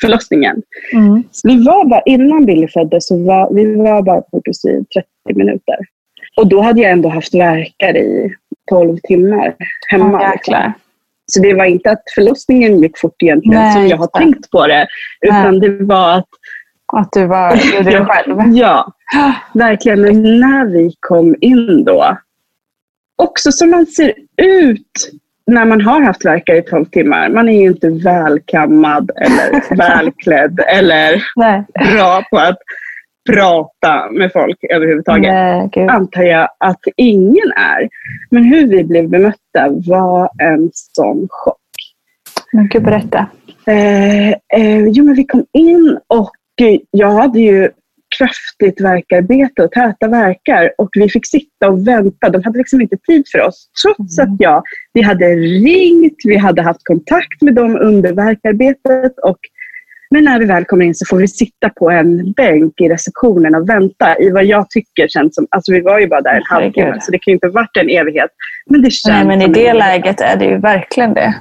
förlossningen. 0.00 0.62
Mm. 0.92 1.22
Vi 1.44 1.64
var 1.64 1.88
bara, 1.88 2.02
innan 2.06 2.46
Billy 2.46 2.68
föddes, 2.68 3.06
så 3.08 3.24
var, 3.24 3.54
vi 3.54 3.74
var 3.74 4.02
bara 4.02 4.20
på 4.20 4.36
sjukhus 4.36 4.64
i 4.64 4.84
30 4.94 5.38
minuter. 5.38 5.76
Och 6.36 6.46
då 6.46 6.60
hade 6.60 6.80
jag 6.80 6.90
ändå 6.90 7.08
haft 7.08 7.34
verkar 7.34 7.96
i 7.96 8.34
12 8.70 8.98
timmar 9.02 9.54
hemma. 9.88 10.20
Åh, 10.22 10.30
jäklar. 10.30 10.72
Så 11.26 11.42
det 11.42 11.54
var 11.54 11.64
inte 11.64 11.90
att 11.90 12.02
förlossningen 12.14 12.82
gick 12.82 12.98
fort 12.98 13.22
egentligen, 13.22 13.62
Nej, 13.62 13.72
som 13.72 13.88
jag 13.88 13.96
har 13.96 14.06
tänkt 14.18 14.50
på 14.50 14.66
det. 14.66 14.86
Utan 15.20 15.60
det 15.60 15.68
var 15.68 16.12
att, 16.12 16.28
Att 16.92 17.12
du 17.12 17.26
var 17.26 17.56
gjorde 17.56 17.90
det 17.90 18.04
själv. 18.04 18.56
ja, 18.56 18.92
verkligen. 19.54 20.00
Men 20.00 20.40
när 20.40 20.66
vi 20.66 20.94
kom 21.00 21.36
in 21.40 21.84
då, 21.84 22.18
också 23.16 23.52
som 23.52 23.70
man 23.70 23.86
ser 23.86 24.12
ut 24.42 25.10
när 25.46 25.64
man 25.64 25.80
har 25.80 26.00
haft 26.00 26.24
verkar 26.24 26.54
i 26.54 26.62
12 26.62 26.84
timmar. 26.84 27.28
Man 27.28 27.48
är 27.48 27.60
ju 27.60 27.66
inte 27.66 27.88
välkammad 27.88 29.10
eller 29.16 29.76
välklädd 29.76 30.60
eller 30.68 31.22
Nej. 31.36 31.64
bra 31.74 32.22
på 32.30 32.38
att 32.38 32.58
prata 33.26 34.10
med 34.10 34.32
folk 34.32 34.64
överhuvudtaget. 34.70 35.32
Nej, 35.32 35.68
gud. 35.72 35.90
Antar 35.90 36.22
jag 36.22 36.48
att 36.60 36.80
ingen 36.96 37.52
är. 37.56 37.88
Men 38.30 38.44
hur 38.44 38.66
vi 38.66 38.84
blev 38.84 39.08
bemötta 39.08 39.68
var 39.86 40.30
en 40.42 40.70
sån 40.72 41.26
chock. 41.30 41.58
Men 42.52 42.68
gud, 42.68 42.82
berätta. 42.82 43.26
Eh, 43.66 44.30
eh, 44.30 44.86
jo, 44.86 45.04
men 45.04 45.14
vi 45.14 45.24
kom 45.24 45.46
in 45.52 45.98
och 46.06 46.32
jag 46.90 47.10
hade 47.10 47.40
ju 47.40 47.70
kraftigt 48.18 48.80
verkarbete 48.80 49.62
och 49.62 49.70
täta 49.70 50.08
verkar 50.08 50.72
och 50.78 50.88
vi 50.92 51.08
fick 51.08 51.26
sitta 51.26 51.68
och 51.68 51.88
vänta. 51.88 52.28
De 52.28 52.44
hade 52.44 52.58
liksom 52.58 52.80
inte 52.80 52.96
tid 52.96 53.24
för 53.32 53.40
oss. 53.40 53.68
Trots 53.84 54.18
att 54.18 54.36
jag, 54.38 54.62
vi 54.92 55.02
hade 55.02 55.26
ringt, 55.36 56.16
vi 56.24 56.36
hade 56.36 56.62
haft 56.62 56.84
kontakt 56.84 57.42
med 57.42 57.54
dem 57.54 57.76
under 57.80 58.12
verkarbetet. 58.12 59.18
Och, 59.22 59.38
men 60.10 60.24
när 60.24 60.38
vi 60.38 60.44
väl 60.46 60.64
kommer 60.64 60.84
in 60.84 60.94
så 60.94 61.06
får 61.06 61.16
vi 61.16 61.28
sitta 61.28 61.70
på 61.70 61.90
en 61.90 62.32
bänk 62.32 62.80
i 62.80 62.88
receptionen 62.88 63.54
och 63.54 63.68
vänta 63.68 64.18
i 64.18 64.30
vad 64.30 64.44
jag 64.44 64.70
tycker 64.70 65.08
känns 65.08 65.34
som, 65.34 65.46
alltså 65.50 65.72
vi 65.72 65.80
var 65.80 65.98
ju 65.98 66.06
bara 66.06 66.20
där 66.20 66.34
en 66.34 66.42
halvtimme 66.50 66.98
så 67.00 67.10
det 67.10 67.18
kan 67.18 67.32
ju 67.32 67.34
inte 67.34 67.46
ha 67.46 67.52
varit 67.52 67.76
en 67.76 67.88
evighet. 67.88 68.30
Men 68.70 68.82
det 68.82 68.90
känns 68.90 69.14
Nej, 69.14 69.26
men 69.26 69.42
i 69.42 69.48
det 69.48 69.72
läget 69.72 70.20
är 70.20 70.36
det 70.36 70.44
ju 70.44 70.58
verkligen 70.58 71.14
det. 71.14 71.34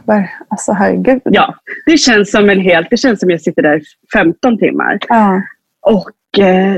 Alltså, 0.47 0.71
herregud. 0.71 1.21
Ja, 1.23 1.55
det 1.85 1.97
känns 1.97 2.31
som 2.31 2.49
en 2.49 2.59
helt, 2.59 2.87
det 2.89 2.97
känns 2.97 3.19
som 3.19 3.29
jag 3.29 3.41
sitter 3.41 3.61
där 3.61 3.77
i 3.77 3.83
15 4.13 4.57
timmar. 4.57 4.99
Ja. 5.09 5.41
Och 5.81 6.39
eh, 6.39 6.77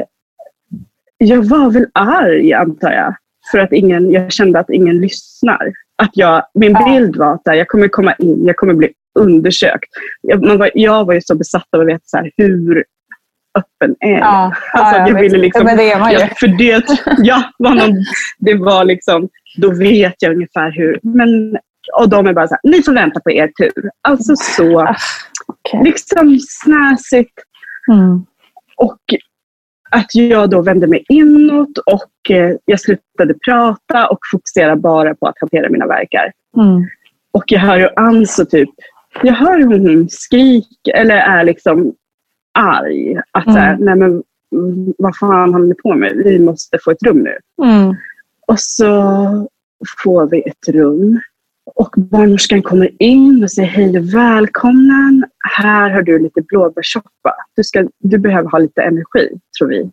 jag 1.17 1.41
var 1.41 1.71
väl 1.71 1.88
arg 1.93 2.54
antar 2.54 2.91
jag. 2.91 3.15
För 3.52 3.60
att 3.60 3.73
ingen, 3.73 4.12
jag 4.12 4.32
kände 4.32 4.60
att 4.60 4.69
ingen 4.69 5.02
lyssnar. 5.02 5.73
Att 5.95 6.12
jag, 6.13 6.43
min 6.54 6.73
bild 6.73 7.15
var 7.15 7.34
att 7.34 7.41
jag 7.43 7.67
kommer 7.67 7.88
komma 7.88 8.13
in, 8.13 8.45
jag 8.45 8.56
kommer 8.56 8.73
bli 8.73 8.89
undersökt. 9.17 9.89
Jag, 10.21 10.58
var, 10.58 10.71
jag 10.73 11.06
var 11.06 11.13
ju 11.13 11.21
så 11.21 11.36
besatt 11.36 11.67
av 11.75 11.82
att 11.82 11.88
veta 11.88 12.01
så 12.06 12.17
här, 12.17 12.32
hur 12.38 12.86
öppen 13.58 13.95
är 13.99 14.10
jag? 14.12 14.19
Ja, 14.19 14.53
Alltså, 14.73 14.95
ja, 14.99 15.08
jag 15.08 15.13
vet. 15.13 15.23
ville 15.23 15.38
liksom- 15.38 15.67
Ja, 15.67 15.75
det 15.75 15.91
är 15.91 15.99
man 15.99 16.12
ju. 16.12 16.17
Ja, 16.17 16.27
för 16.39 16.47
det, 16.47 16.86
ja, 17.17 17.43
var 17.58 17.75
någon, 17.75 18.03
det 18.39 18.53
var 18.53 18.84
liksom, 18.86 19.30
då 19.58 19.71
vet 19.73 20.15
jag 20.19 20.34
ungefär 20.34 20.71
hur. 20.71 20.99
Men, 21.03 21.58
och 21.99 22.10
de 22.10 22.27
är 22.27 22.34
bara 22.34 22.47
så 22.47 22.53
här, 22.63 22.71
ni 22.71 22.84
får 22.84 22.93
vänta 22.93 23.19
på 23.19 23.32
er 23.32 23.47
tur. 23.47 23.89
Alltså 24.01 24.36
så 24.36 24.95
okej. 25.47 25.82
liksom 25.84 26.39
snäsigt. 26.39 27.34
Mm. 27.91 28.25
Och 28.77 28.97
att 29.91 30.15
jag 30.15 30.49
då 30.49 30.62
vände 30.62 30.88
mig 30.88 31.06
inåt 31.10 31.77
och 31.77 32.32
eh, 32.36 32.56
jag 32.65 32.80
slutade 32.80 33.34
prata 33.45 34.08
och 34.08 34.19
fokusera 34.32 34.75
bara 34.75 35.15
på 35.15 35.27
att 35.27 35.36
hantera 35.39 35.69
mina 35.69 35.88
verkar. 35.88 36.32
Mm. 36.58 36.88
Och 37.32 37.43
jag 37.47 37.60
hör 37.60 37.77
ju 37.77 37.89
Anso 37.95 38.45
typ, 38.45 38.69
jag 39.23 39.34
hör 39.34 39.58
hur 39.58 39.80
hon 39.80 40.10
skriker 40.10 40.93
eller 40.95 41.15
är 41.15 41.43
liksom 41.43 41.93
arg. 42.60 43.21
Att 43.32 43.43
så 43.43 43.51
här, 43.51 43.73
Mm. 43.73 43.86
nej 43.86 43.95
men 43.95 44.23
mm, 44.56 44.93
vad 44.97 45.17
fan 45.17 45.53
håller 45.53 45.67
ni 45.67 45.75
på 45.75 45.95
med? 45.95 46.13
Vi 46.25 46.39
måste 46.39 46.77
få 46.84 46.91
ett 46.91 47.03
rum 47.03 47.19
nu. 47.19 47.38
Mm. 47.63 47.95
Och 48.47 48.60
så 48.60 48.91
får 50.03 50.25
vi 50.30 50.41
ett 50.41 50.67
rum. 50.67 51.19
Och 51.75 51.93
barnmorskan 51.97 52.62
kommer 52.62 53.01
in 53.03 53.43
och 53.43 53.51
säger 53.51 53.69
hej 53.69 53.97
och 53.99 54.13
välkommen. 54.13 55.25
Här 55.58 55.89
har 55.89 56.01
du 56.01 56.19
lite 56.19 56.41
blåbärssoppa. 56.41 57.36
Du, 57.56 57.63
ska, 57.63 57.88
du 57.99 58.17
behöver 58.17 58.49
ha 58.49 58.60
lite 58.60 58.82
energi, 58.82 59.39
tror 59.60 59.69
vi. 59.69 59.89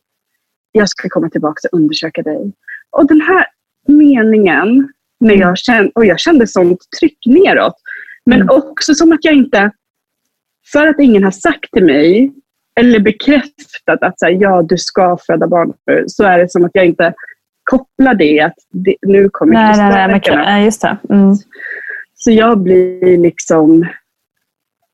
Jag 0.72 0.88
ska 0.88 1.08
komma 1.08 1.28
tillbaka 1.30 1.68
och 1.72 1.78
undersöka 1.78 2.22
dig. 2.22 2.52
Och 2.90 3.06
den 3.06 3.20
här 3.20 3.46
meningen, 3.88 4.88
när 5.20 5.34
jag 5.34 5.58
kände, 5.58 5.92
och 5.94 6.06
jag 6.06 6.20
kände 6.20 6.46
sånt 6.46 6.78
tryck 7.00 7.18
neråt. 7.26 7.74
Men 8.26 8.42
Mm. 8.42 8.56
också 8.56 8.94
som 8.94 9.12
att 9.12 9.24
jag 9.24 9.34
inte, 9.34 9.70
för 10.72 10.87
att 10.87 11.00
ingen 11.00 11.24
har 11.24 11.30
sagt 11.30 11.72
till 11.72 11.84
mig 11.84 12.32
eller 12.80 13.00
bekräftat 13.00 14.02
att 14.02 14.18
så 14.18 14.26
här, 14.26 14.37
ja, 14.40 14.62
du 14.62 14.78
ska 14.78 15.18
föda 15.26 15.46
barn 15.48 15.72
nu, 15.87 16.04
så 16.06 16.24
är 16.24 16.38
det 16.38 16.50
som 16.50 16.64
att 16.64 16.70
jag 16.74 16.87
inte 16.87 17.14
kopplar 17.70 18.14
det 18.14 18.40
att 18.40 18.54
det, 18.70 18.96
nu 19.06 19.28
kommer 19.28 19.52
Nej, 19.52 19.76
nej, 19.78 20.20
nej, 20.26 20.37
nej, 20.37 20.64
just 20.64 20.80
det. 20.82 20.96
Mm. 21.10 21.34
Så 22.14 22.30
jag 22.30 22.58
blir 22.58 23.18
liksom, 23.18 23.87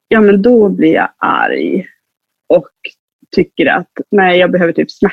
ja 0.09 0.21
men 0.21 0.43
då 0.43 0.69
blir 0.69 0.95
jag 0.95 1.09
arg 1.19 1.87
och 2.49 2.69
tycker 3.37 3.67
att 3.67 3.91
nej, 4.11 4.39
jag 4.39 4.51
behöver 4.51 4.73
typ 4.73 4.91
smärt. 4.91 5.13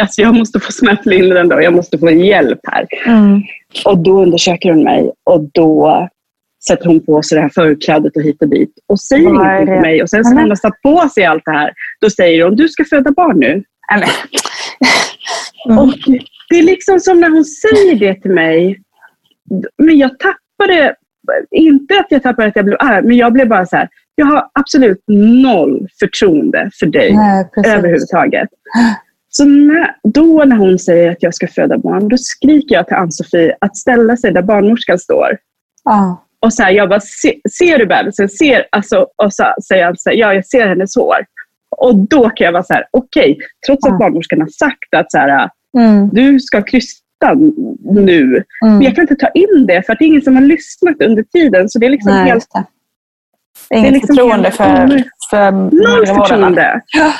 Alltså 0.00 0.22
jag 0.22 0.34
måste 0.34 0.60
få 0.60 0.72
smärtlindrande 0.72 1.54
och 1.54 1.62
jag 1.62 1.72
måste 1.74 1.98
få 1.98 2.10
hjälp 2.10 2.60
här. 2.62 2.86
Mm. 3.06 3.42
Och 3.84 3.98
då 3.98 4.22
undersöker 4.22 4.70
hon 4.70 4.84
mig 4.84 5.12
och 5.24 5.40
då 5.52 6.08
sätter 6.68 6.86
hon 6.86 7.04
på 7.04 7.22
sig 7.22 7.36
det 7.36 7.42
här 7.42 7.48
förklädet 7.48 8.16
och 8.16 8.22
hit 8.22 8.42
och 8.42 8.48
dit 8.48 8.72
och 8.88 9.00
säger 9.00 9.26
är 9.26 9.30
ingenting 9.30 9.74
till 9.74 9.80
mig. 9.80 10.02
Och 10.02 10.10
sen 10.10 10.24
så 10.24 10.30
Nej, 10.30 10.34
när 10.34 10.42
hon 10.42 10.50
har 10.50 10.56
satt 10.56 10.82
på 10.82 11.08
sig 11.08 11.24
allt 11.24 11.42
det 11.44 11.52
här, 11.52 11.72
då 12.00 12.10
säger 12.10 12.44
hon, 12.44 12.56
du 12.56 12.68
ska 12.68 12.84
föda 12.84 13.10
barn 13.10 13.38
nu. 13.38 13.64
Nej. 13.96 14.08
Mm. 15.68 15.78
Och 15.78 15.94
det 16.50 16.58
är 16.58 16.62
liksom 16.62 17.00
som 17.00 17.20
när 17.20 17.30
hon 17.30 17.44
säger 17.44 17.98
det 17.98 18.22
till 18.22 18.30
mig. 18.30 18.80
Men 19.78 19.98
jag 19.98 20.10
tappade, 20.18 20.94
inte 21.50 22.00
att 22.00 22.06
jag 22.08 22.22
tappade 22.22 22.48
att 22.48 22.56
jag 22.56 22.64
blev 22.64 22.76
arg, 22.80 23.02
men 23.02 23.16
jag 23.16 23.32
blev 23.32 23.48
bara 23.48 23.66
så 23.66 23.76
här. 23.76 23.88
Jag 24.14 24.26
har 24.26 24.50
absolut 24.52 25.04
noll 25.42 25.88
förtroende 25.98 26.70
för 26.78 26.86
dig 26.86 27.16
Nej, 27.16 27.46
överhuvudtaget. 27.66 28.48
Så 29.28 29.44
när, 29.44 29.96
då 30.02 30.44
när 30.44 30.56
hon 30.56 30.78
säger 30.78 31.10
att 31.10 31.22
jag 31.22 31.34
ska 31.34 31.48
föda 31.48 31.78
barn, 31.78 32.08
då 32.08 32.16
skriker 32.18 32.74
jag 32.74 32.86
till 32.86 32.96
Ann-Sofie 32.96 33.56
att 33.60 33.76
ställa 33.76 34.16
sig 34.16 34.32
där 34.32 34.42
barnmorskan 34.42 34.98
står. 34.98 35.38
Ja. 35.84 36.23
Och 36.44 36.54
så 36.54 36.62
här, 36.62 36.70
jag 36.70 36.88
bara, 36.88 37.00
se, 37.00 37.40
ser 37.58 37.78
du 37.78 37.86
bebisen? 37.86 38.28
Ser, 38.28 38.66
alltså, 38.72 39.06
och 39.16 39.34
så 39.34 39.54
säger 39.68 39.84
han 39.84 39.96
så 39.96 40.10
här, 40.10 40.16
ja 40.16 40.34
jag 40.34 40.46
ser 40.46 40.66
hennes 40.68 40.96
hår. 40.96 41.16
Och 41.76 41.96
då 41.96 42.30
kan 42.30 42.44
jag 42.44 42.52
vara 42.52 42.62
så 42.62 42.72
här, 42.74 42.84
okej, 42.90 43.38
trots 43.66 43.86
Ja. 43.86 43.92
att 43.92 43.98
barnmorskan 43.98 44.40
har 44.40 44.48
sagt 44.48 44.94
att 44.96 45.10
så 45.12 45.18
här, 45.18 45.50
Mm. 45.78 46.08
du 46.12 46.40
ska 46.40 46.62
krysta 46.62 47.34
nu. 47.84 48.22
Mm. 48.22 48.42
Men 48.60 48.82
jag 48.82 48.94
kan 48.94 49.02
inte 49.02 49.14
ta 49.16 49.28
in 49.28 49.66
det 49.66 49.82
för 49.86 49.92
att 49.92 49.98
det 49.98 50.04
är 50.04 50.06
ingen 50.06 50.22
som 50.22 50.34
har 50.36 50.42
lyssnat 50.42 51.02
under 51.02 51.22
tiden. 51.22 51.68
Så 51.68 51.78
det 51.78 51.86
är 51.86 51.90
liksom 51.90 52.12
Nej, 52.12 52.24
helt 52.24 52.46
det. 52.54 52.64
Det 53.68 53.74
är 53.74 53.78
inget 53.78 53.92
liksom 53.92 54.16
förtroende 54.16 54.48
helt 54.48 54.56
för, 54.56 55.04
för 55.30 55.50
noll 55.52 56.06
förtroende. 56.06 56.80
Ja. 56.86 57.12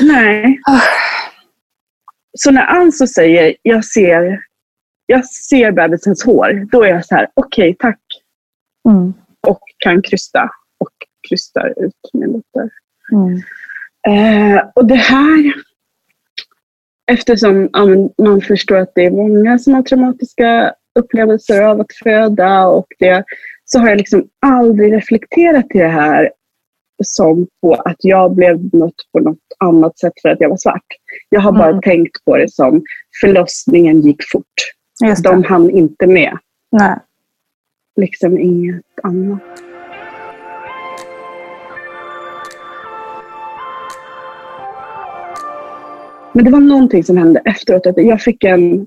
Nej. 0.00 0.58
Så 2.38 2.50
när 2.50 2.66
Anso 2.66 3.06
säger, 3.06 3.54
jag 3.62 3.84
ser, 3.84 4.38
jag 5.06 5.26
ser 5.26 5.72
bebisens 5.72 6.24
hår, 6.24 6.66
då 6.72 6.82
är 6.84 6.88
jag 6.88 7.06
så 7.06 7.14
här, 7.14 7.26
okej 7.34 7.76
tack. 7.78 7.98
Mm. 8.86 9.14
Och 9.48 9.60
kan 9.78 10.02
krysta. 10.02 10.50
Och 10.78 10.90
krystar 11.28 11.74
ut 11.76 11.94
min 12.12 12.32
dotter. 12.32 12.70
Mm. 13.12 13.42
Eh, 14.08 14.62
och 14.74 14.86
det 14.86 14.94
här 14.94 15.54
eftersom 17.12 17.70
man 18.22 18.40
förstår 18.40 18.76
att 18.76 18.92
det 18.94 19.04
är 19.04 19.10
många 19.10 19.58
som 19.58 19.74
har 19.74 19.82
traumatiska 19.82 20.74
upplevelser 20.98 21.62
av 21.62 21.80
att 21.80 21.92
föda 22.02 22.66
och 22.66 22.86
det, 22.98 23.24
så 23.64 23.78
har 23.78 23.88
jag 23.88 23.98
liksom 23.98 24.28
aldrig 24.46 24.92
reflekterat 24.92 25.66
i 25.74 25.78
det 25.78 25.88
här 25.88 26.30
som 27.04 27.46
på 27.60 27.74
att 27.74 27.96
jag 27.98 28.34
blev 28.34 28.74
mött 28.74 28.94
på 29.12 29.20
något 29.20 29.38
annat 29.58 29.98
sätt 29.98 30.12
för 30.22 30.28
att 30.28 30.40
jag 30.40 30.48
var 30.48 30.56
svart. 30.56 30.86
Jag 31.28 31.40
har 31.40 31.52
bara 31.52 31.68
mm. 31.68 31.80
tänkt 31.82 32.24
på 32.24 32.36
det 32.36 32.52
som 32.52 32.82
förlossningen 33.20 34.00
gick 34.00 34.22
fort. 34.32 34.54
De 35.22 35.44
hann 35.44 35.70
inte 35.70 36.06
med. 36.06 36.38
Nej. 36.72 36.98
Liksom 37.96 38.38
inget 38.38 38.84
annat. 39.02 39.42
Men 46.32 46.44
det 46.44 46.50
var 46.50 46.60
någonting 46.60 47.04
som 47.04 47.16
hände 47.16 47.42
efteråt. 47.44 47.86
Att 47.86 48.04
jag 48.04 48.20
fick 48.20 48.44
en 48.44 48.86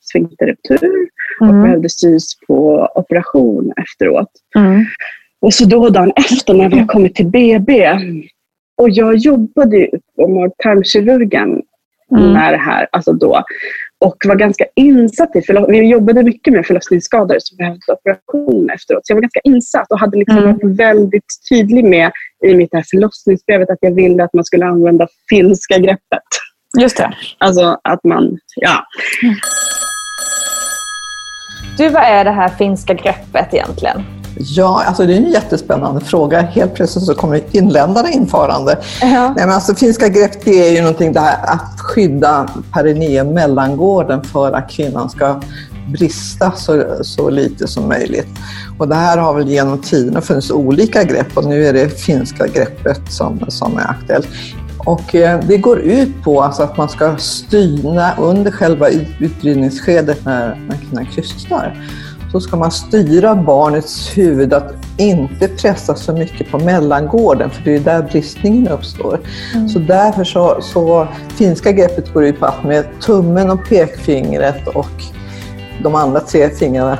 sfinkterruptur 0.00 1.08
mm. 1.40 1.54
och 1.54 1.62
behövde 1.62 1.88
sys 1.88 2.40
på 2.46 2.88
operation 2.94 3.72
efteråt. 3.76 4.30
Mm. 4.56 4.84
Och 5.40 5.54
så 5.54 5.64
då 5.64 5.88
dagen 5.88 6.12
efter 6.16 6.54
när 6.54 6.68
vi 6.68 6.78
har 6.78 6.86
kommit 6.86 7.14
till 7.14 7.26
BB. 7.26 7.98
Och 8.76 8.90
jag 8.90 9.16
jobbade 9.16 9.88
på 10.16 10.28
mag-tarmkirurgen 10.28 11.62
mm. 12.16 12.32
när 12.32 12.52
det 12.52 12.58
här, 12.58 12.88
alltså 12.92 13.12
då. 13.12 13.42
Och 14.00 14.16
var 14.24 14.36
ganska 14.36 14.64
insatt 14.76 15.36
i, 15.36 15.42
vi 15.68 15.90
jobbade 15.90 16.22
mycket 16.22 16.52
med 16.52 16.66
förlossningsskador 16.66 17.36
som 17.40 17.56
behövde 17.56 17.92
operation 17.92 18.70
efteråt. 18.70 19.06
Så 19.06 19.10
jag 19.10 19.16
var 19.16 19.22
ganska 19.22 19.40
insatt 19.44 19.92
och 19.92 19.98
hade 19.98 20.18
liksom 20.18 20.38
mm. 20.38 20.52
varit 20.52 20.78
väldigt 20.78 21.24
tydlig 21.50 21.84
med 21.84 22.12
i 22.46 22.54
mitt 22.54 22.74
här 22.74 22.84
förlossningsbrevet 22.90 23.70
att 23.70 23.78
jag 23.80 23.94
ville 23.94 24.24
att 24.24 24.32
man 24.32 24.44
skulle 24.44 24.66
använda 24.66 25.08
finska 25.30 25.78
greppet. 25.78 26.28
Just 26.80 26.96
det. 26.96 27.12
Alltså 27.38 27.80
att 27.84 28.04
man, 28.04 28.38
ja. 28.56 28.84
Du, 31.78 31.88
vad 31.88 32.02
är 32.02 32.24
det 32.24 32.30
här 32.30 32.48
finska 32.48 32.94
greppet 32.94 33.54
egentligen? 33.54 34.17
Ja, 34.36 34.82
alltså 34.86 35.06
det 35.06 35.12
är 35.12 35.16
en 35.16 35.30
jättespännande 35.30 36.00
fråga. 36.00 36.40
Helt 36.40 36.74
plötsligt 36.74 37.04
så 37.04 37.14
kommer 37.14 37.42
inländarna 37.52 38.10
införande. 38.10 38.78
Ja. 39.00 39.06
Nej, 39.08 39.46
men 39.46 39.50
alltså, 39.50 39.74
finska 39.74 40.08
grepp 40.08 40.44
det 40.44 40.68
är 40.68 40.72
ju 40.72 40.80
någonting 40.80 41.12
där 41.12 41.36
att 41.42 41.80
skydda 41.80 42.48
perineum, 42.72 43.34
mellangården, 43.34 44.24
för 44.24 44.52
att 44.52 44.70
kvinnan 44.70 45.10
ska 45.10 45.40
brista 45.92 46.52
så, 46.52 46.84
så 47.02 47.30
lite 47.30 47.66
som 47.66 47.88
möjligt. 47.88 48.28
Och 48.78 48.88
det 48.88 48.94
här 48.94 49.18
har 49.18 49.34
väl 49.34 49.48
genom 49.48 49.78
tiderna 49.78 50.20
funnits 50.20 50.50
olika 50.50 51.04
grepp 51.04 51.36
och 51.36 51.44
nu 51.44 51.66
är 51.66 51.72
det 51.72 51.88
finska 51.88 52.46
greppet 52.46 53.12
som, 53.12 53.40
som 53.48 53.78
är 53.78 53.90
aktuellt. 53.90 54.28
Och 54.78 55.14
eh, 55.14 55.40
det 55.48 55.58
går 55.58 55.78
ut 55.78 56.22
på 56.24 56.42
alltså 56.42 56.62
att 56.62 56.76
man 56.76 56.88
ska 56.88 57.16
styra 57.16 58.14
under 58.18 58.50
själva 58.50 58.88
utdrivningsskedet 59.18 60.24
när, 60.24 60.66
när 60.68 60.76
kvinnan 60.76 61.06
krystar 61.06 61.74
så 62.32 62.40
ska 62.40 62.56
man 62.56 62.70
styra 62.70 63.34
barnets 63.34 64.18
huvud 64.18 64.52
att 64.52 64.74
inte 64.96 65.48
pressa 65.48 65.94
så 65.94 66.12
mycket 66.12 66.50
på 66.50 66.58
mellangården, 66.58 67.50
för 67.50 67.62
det 67.64 67.74
är 67.74 67.80
där 67.80 68.02
bristningen 68.02 68.68
uppstår. 68.68 69.20
Mm. 69.54 69.68
Så 69.68 69.78
därför 69.78 70.24
så, 70.24 70.58
så 70.60 71.08
finska 71.28 71.72
greppet 71.72 72.12
går 72.12 72.24
ut 72.24 72.40
på 72.40 72.46
att 72.46 72.64
med 72.64 72.84
tummen 73.00 73.50
och 73.50 73.68
pekfingret 73.68 74.68
och 74.68 75.02
de 75.82 75.94
andra 75.94 76.20
tre 76.20 76.50
fingrarna 76.50 76.98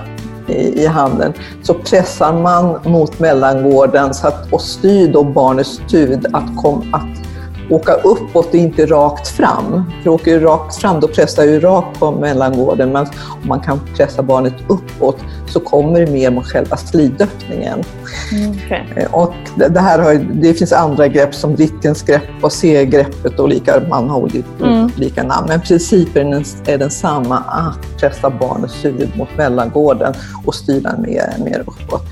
i, 0.49 0.83
i 0.83 0.87
handen 0.87 1.33
så 1.63 1.75
pressar 1.75 2.33
man 2.33 2.79
mot 2.85 3.19
mellangården 3.19 4.15
så 4.15 4.29
att, 4.29 4.53
och 4.53 4.61
styr 4.61 5.13
då 5.13 5.25
barnets 5.25 5.81
huvud 5.93 6.27
att, 6.33 6.57
kom, 6.57 6.95
att 6.95 7.28
åka 7.71 7.93
uppåt 7.93 8.47
och 8.47 8.55
inte 8.55 8.87
rakt 8.87 9.29
fram. 9.29 9.85
För 10.03 10.11
åker 10.11 10.41
du 10.41 10.47
rakt 10.47 10.77
fram 10.77 11.01
då 11.01 11.09
pressar 11.09 11.47
du 11.47 11.61
rakt 11.61 11.99
på 11.99 12.11
mellangården 12.11 12.93
men 12.93 13.07
om 13.43 13.49
man 13.49 13.61
kan 13.61 13.81
pressa 13.97 14.23
barnet 14.23 14.55
uppåt 14.69 15.19
så 15.47 15.61
kommer 15.61 16.01
det 16.01 16.13
mer 16.13 16.31
mot 16.31 16.47
själva 16.47 16.77
slidöppningen. 16.77 17.85
Mm, 18.33 18.51
okay. 18.51 18.85
Eh, 18.97 19.15
och 19.15 19.35
det, 19.57 19.81
här 19.81 19.99
har, 19.99 20.15
det 20.15 20.55
finns 20.55 20.73
andra 20.73 21.09
grepp 21.09 21.35
som 21.35 21.57
Rittgens 21.57 22.03
grepp 22.03 22.23
och 22.43 22.53
C-greppet 22.53 23.39
och 23.39 23.45
olika, 23.45 23.83
man 23.89 24.11
har 24.11 24.19
olika, 24.19 24.49
mm. 24.63 24.91
olika 24.97 25.23
namn. 25.23 25.47
Men 25.49 25.61
principen 25.61 26.45
är 26.67 26.79
densamma, 26.79 27.39
att 27.39 28.01
pressa 28.01 28.31
barnets 28.31 28.85
huvud 28.85 29.17
mot 29.17 29.29
mellangården 29.37 30.15
och 30.45 30.55
styra 30.55 30.97
mer, 30.99 31.35
mer 31.45 31.61
uppåt. 31.61 32.03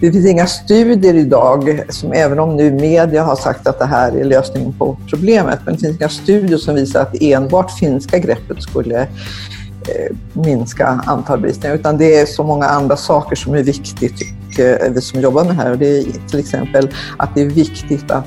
Det 0.00 0.12
finns 0.12 0.26
inga 0.26 0.46
studier 0.46 1.14
idag, 1.14 1.82
som 1.88 2.12
även 2.12 2.38
om 2.38 2.56
nu 2.56 2.72
media 2.72 3.22
har 3.22 3.36
sagt 3.36 3.66
att 3.66 3.78
det 3.78 3.84
här 3.84 4.12
är 4.12 4.24
lösningen 4.24 4.72
på 4.72 4.98
problemet, 5.10 5.58
men 5.64 5.74
det 5.74 5.80
finns 5.80 6.00
inga 6.00 6.08
studier 6.08 6.58
som 6.58 6.74
visar 6.74 7.02
att 7.02 7.22
enbart 7.22 7.70
finska 7.70 8.18
greppet 8.18 8.62
skulle 8.62 9.00
eh, 9.00 10.16
minska 10.32 10.86
antal 10.86 11.40
bristningar, 11.40 11.74
utan 11.74 11.98
det 11.98 12.16
är 12.16 12.26
så 12.26 12.42
många 12.42 12.66
andra 12.66 12.96
saker 12.96 13.36
som 13.36 13.54
är 13.54 13.62
viktigt, 13.62 14.18
tycker 14.18 14.90
vi 14.90 15.00
som 15.00 15.20
jobbar 15.20 15.44
med 15.44 15.56
det 15.56 15.62
här. 15.62 15.70
Och 15.70 15.78
det 15.78 15.98
är 15.98 16.04
till 16.30 16.38
exempel 16.38 16.88
att 17.16 17.34
det 17.34 17.40
är 17.40 17.46
viktigt 17.46 18.10
att 18.10 18.26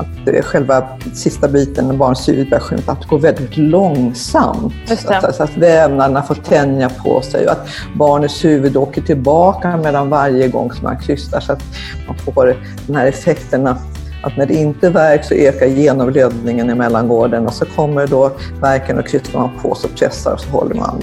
att 0.00 0.28
eh, 0.28 0.42
själva 0.42 0.88
sista 1.14 1.48
biten 1.48 1.88
när 1.88 1.94
barns 1.94 2.28
huvud 2.28 2.50
börjar 2.50 2.60
skymta, 2.60 2.92
att 2.92 3.00
det 3.00 3.08
går 3.08 3.18
väldigt 3.18 3.56
långsamt. 3.56 4.74
Att, 4.90 5.34
så 5.34 5.42
att 5.42 5.56
vävnaderna 5.56 6.22
får 6.22 6.34
tänja 6.34 6.88
på 6.88 7.22
sig 7.22 7.46
och 7.46 7.52
att 7.52 7.68
barnets 7.94 8.44
huvud 8.44 8.76
åker 8.76 9.02
tillbaka 9.02 9.76
mellan 9.76 10.10
varje 10.10 10.48
gång 10.48 10.72
som 10.72 10.82
man 10.82 10.98
krystar 10.98 11.40
så 11.40 11.52
att 11.52 11.62
man 12.06 12.16
får 12.16 12.56
den 12.86 12.96
här 12.96 13.06
effekten 13.06 13.66
att 13.66 13.82
att 14.22 14.36
när 14.36 14.46
det 14.46 14.54
inte 14.54 14.90
värks 14.90 15.28
så 15.28 15.34
ökar 15.34 15.66
genomblödningen 15.66 16.70
i 16.70 16.74
mellangården 16.74 17.46
och 17.46 17.54
så 17.54 17.64
kommer 17.64 18.06
då 18.06 18.32
verken 18.60 18.98
och 18.98 19.06
krystar 19.06 19.38
man 19.38 19.50
på 19.62 19.74
så 19.74 19.88
pressar 19.88 20.32
och 20.32 20.40
så 20.40 20.50
håller 20.50 20.74
man. 20.74 21.02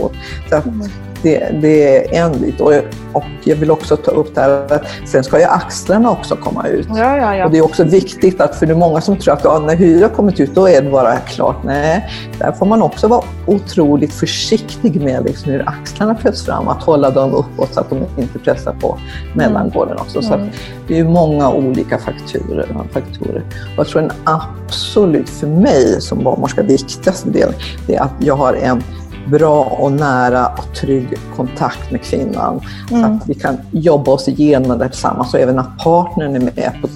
Så 0.50 0.56
att, 0.56 0.66
mm. 0.66 0.88
Det, 1.24 1.62
det, 1.62 2.16
är 2.16 2.24
en 2.24 2.42
bit. 2.42 2.62
Och, 2.62 2.74
och, 3.14 3.24
jag 3.44 3.56
vill 3.56 3.72
också 3.72 3.98
ta 3.98 4.12
upp 4.12 4.36
det 4.36 4.42
här 4.42 4.74
att 4.74 4.84
sen 5.06 5.24
ska 5.24 5.40
ju 5.40 5.46
axlarna 5.46 6.12
också 6.12 6.36
komma 6.36 6.68
ut. 6.68 6.88
Ja, 6.90 7.18
ja, 7.18 7.36
ja. 7.36 7.46
Och 7.46 7.52
det 7.52 7.58
är 7.58 7.66
också 7.66 7.84
viktigt, 7.84 8.42
att 8.42 8.56
för 8.56 8.66
det 8.66 8.74
är 8.74 8.78
många 8.78 9.02
som 9.02 9.18
tror 9.18 9.34
att 9.34 9.44
ja, 9.44 9.60
när 9.60 9.76
hyra 9.76 10.10
kommit 10.10 10.40
ut, 10.40 10.56
då 10.56 10.70
är 10.70 10.82
det 10.82 10.90
bara 10.90 11.18
klart. 11.18 11.56
Nej, 11.64 12.10
där 12.40 12.52
får 12.52 12.66
man 12.66 12.82
också 12.82 13.08
vara 13.08 13.24
otroligt 13.46 14.14
försiktig 14.14 15.02
med 15.02 15.24
liksom 15.24 15.52
hur 15.52 15.70
axlarna 15.70 16.16
föds 16.16 16.46
fram, 16.46 16.68
att 16.68 16.84
hålla 16.84 17.10
dem 17.10 17.34
uppåt 17.34 17.74
så 17.74 17.80
att 17.80 17.90
de 17.90 18.06
inte 18.18 18.40
pressar 18.40 18.74
på 18.74 18.98
mellangården 19.34 19.98
också. 19.98 20.22
Så 20.22 20.34
mm. 20.34 20.50
det 20.88 21.00
är 21.00 21.04
många 21.04 21.52
olika 21.52 21.98
faktorer. 21.98 22.68
faktorer. 22.92 23.44
Och 23.78 23.78
jag 23.78 23.88
tror 23.88 24.02
den 24.02 24.12
absolut, 24.24 25.30
för 25.30 25.48
mig 25.48 26.02
som 26.02 26.24
barnmorska, 26.24 26.62
viktigaste 26.62 27.30
delen, 27.30 27.54
det 27.88 27.96
är 27.96 28.02
att 28.02 28.14
jag 28.20 28.36
har 28.36 28.54
en 28.54 28.84
bra 29.32 29.64
och 29.64 29.92
nära 29.92 30.48
och 30.48 30.76
trygg 30.76 31.18
kontakt 31.36 31.92
med 31.92 32.02
kvinnan. 32.02 32.62
Mm. 32.92 33.04
Så 33.04 33.24
att 33.24 33.30
vi 33.30 33.34
kan 33.34 33.58
jobba 33.72 34.12
oss 34.12 34.28
igenom 34.28 34.80
det 34.80 34.90
tillsammans 34.90 35.34
och 35.34 35.40
även 35.40 35.60
att 35.60 35.78
partnern 35.78 36.36
är 36.36 36.40
med 36.40 36.72
på, 36.82 36.88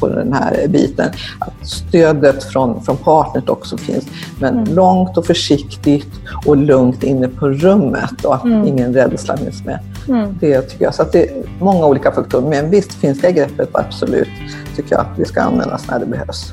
på 0.00 0.08
den 0.08 0.32
här 0.32 0.68
biten. 0.68 1.10
Att 1.38 1.68
stödet 1.68 2.44
från, 2.44 2.82
från 2.82 2.96
partnern 2.96 3.48
också 3.48 3.76
finns. 3.76 4.04
Men 4.40 4.58
mm. 4.58 4.74
långt 4.74 5.18
och 5.18 5.26
försiktigt 5.26 6.12
och 6.46 6.56
lugnt 6.56 7.02
inne 7.02 7.28
på 7.28 7.48
rummet 7.48 8.24
och 8.24 8.34
att 8.34 8.44
mm. 8.44 8.66
ingen 8.66 8.94
rädsla 8.94 9.36
finns 9.36 9.64
med. 9.64 9.78
Mm. 10.08 10.38
Det 10.40 10.62
tycker 10.62 10.84
jag. 10.84 10.94
Så 10.94 11.04
det 11.12 11.30
är 11.30 11.42
många 11.58 11.86
olika 11.86 12.12
faktorer. 12.12 12.48
Men 12.48 12.70
visst, 12.70 12.94
finska 12.94 13.30
greppet 13.30 13.68
absolut 13.72 14.28
tycker 14.76 14.94
jag 14.94 15.00
att 15.00 15.16
det 15.16 15.24
ska 15.24 15.42
användas 15.42 15.86
när 15.90 15.98
det 15.98 16.06
behövs. 16.06 16.52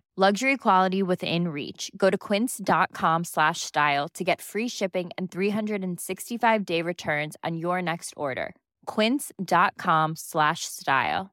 Luxury 0.17 0.57
quality 0.57 1.01
within 1.03 1.47
reach. 1.47 1.89
Go 1.95 2.09
to 2.09 2.17
quince.com 2.17 3.23
slash 3.23 3.61
style 3.61 4.09
to 4.13 4.25
get 4.25 4.41
free 4.41 4.67
shipping 4.67 5.09
and 5.17 5.31
365 5.31 6.65
day 6.65 6.81
returns 6.81 7.37
on 7.47 7.55
your 7.57 7.81
next 7.81 8.13
order. 8.17 8.53
Quince.com 8.85 10.15
slash 10.17 10.65
style. 10.65 11.29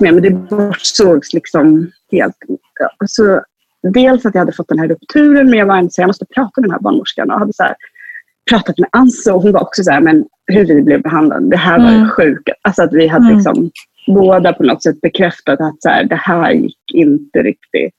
Men 0.00 0.22
det 0.22 0.30
bortsågs 0.30 1.32
liksom 1.32 1.90
helt. 2.12 2.36
Alltså, 2.98 3.40
dels 3.92 4.26
att 4.26 4.34
jag 4.34 4.40
hade 4.40 4.52
fått 4.52 4.68
den 4.68 4.78
här 4.78 4.88
rupturen, 4.88 5.50
men 5.50 5.58
jag 5.58 5.66
var 5.66 5.88
så 5.90 6.00
jag 6.02 6.06
måste 6.06 6.26
prata 6.34 6.60
med 6.60 6.64
den 6.68 6.72
här 6.72 6.80
barnmorskan 6.80 7.30
och 7.30 7.38
hade 7.38 7.52
så 7.52 7.62
här, 7.62 7.74
pratat 8.50 8.78
med 8.78 8.88
Anse 8.92 9.32
och 9.32 9.42
hon 9.42 9.52
var 9.52 9.60
också 9.62 9.82
så 9.84 9.90
här, 9.90 10.00
men 10.00 10.24
hur 10.46 10.66
vi 10.66 10.82
blev 10.82 11.02
behandlade, 11.02 11.50
det 11.50 11.56
här 11.56 11.78
var 11.78 11.88
Mm. 11.88 12.02
det 12.04 12.08
sjuka. 12.10 12.54
Alltså 12.62 12.82
att 12.82 12.92
vi 12.92 13.06
hade 13.06 13.24
Mm. 13.24 13.36
liksom 13.36 13.70
båda 14.06 14.52
på 14.52 14.62
något 14.62 14.82
sätt 14.82 15.00
bekräftat 15.00 15.60
att 15.60 15.82
så 15.82 15.88
här, 15.88 16.04
det 16.04 16.20
här 16.22 16.52
gick 16.52 16.94
inte 16.94 17.42
riktigt 17.42 17.94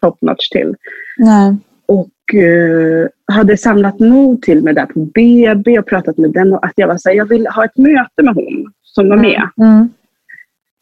top 0.00 0.22
notch 0.22 0.48
till. 0.48 0.74
Nej. 1.16 1.56
Och 1.86 2.34
eh, 2.34 3.08
hade 3.32 3.56
samlat 3.56 4.00
mod 4.00 4.42
till 4.42 4.62
mig 4.62 4.74
där 4.74 4.86
på 4.86 5.00
BB 5.00 5.78
och 5.78 5.86
pratat 5.86 6.18
med 6.18 6.32
den 6.32 6.52
och 6.52 6.64
att 6.64 6.72
jag 6.76 6.88
var 6.88 6.98
så 6.98 7.08
här, 7.08 7.16
jag 7.16 7.26
vill 7.26 7.46
ha 7.46 7.64
ett 7.64 7.76
möte 7.76 8.22
med 8.22 8.34
hon 8.34 8.72
som 8.82 9.08
var 9.08 9.16
med. 9.16 9.48
Mm. 9.56 9.88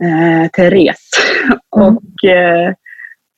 eh, 0.03 0.51
Therese. 0.51 1.11
Och 1.71 2.25
eh, 2.25 2.73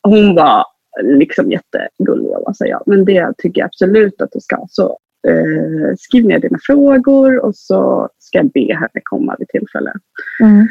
hon 0.02 0.35
var 0.35 0.64
liksom 1.02 1.50
jättegullig 1.50 2.31
och 2.31 2.57
sa 2.57 2.66
ja, 2.66 2.83
men 2.87 3.04
det 3.04 3.33
tycker 3.38 3.61
jag 3.61 3.66
absolut 3.66 4.22
att 4.22 4.33
du 4.33 4.40
ska. 4.40 4.66
Så 4.70 4.98
eh, 5.28 5.94
skriv 5.98 6.26
ner 6.26 6.38
dina 6.38 6.59
frågor 6.62 7.44
och 7.44 7.57
så 7.57 8.09
ska 8.18 8.38
jag 8.38 8.50
be 8.50 8.74
henne 8.74 9.00
komma 9.02 9.37
vid 9.38 9.48
tillfälle. 9.48 9.92
Mm. 10.42 10.68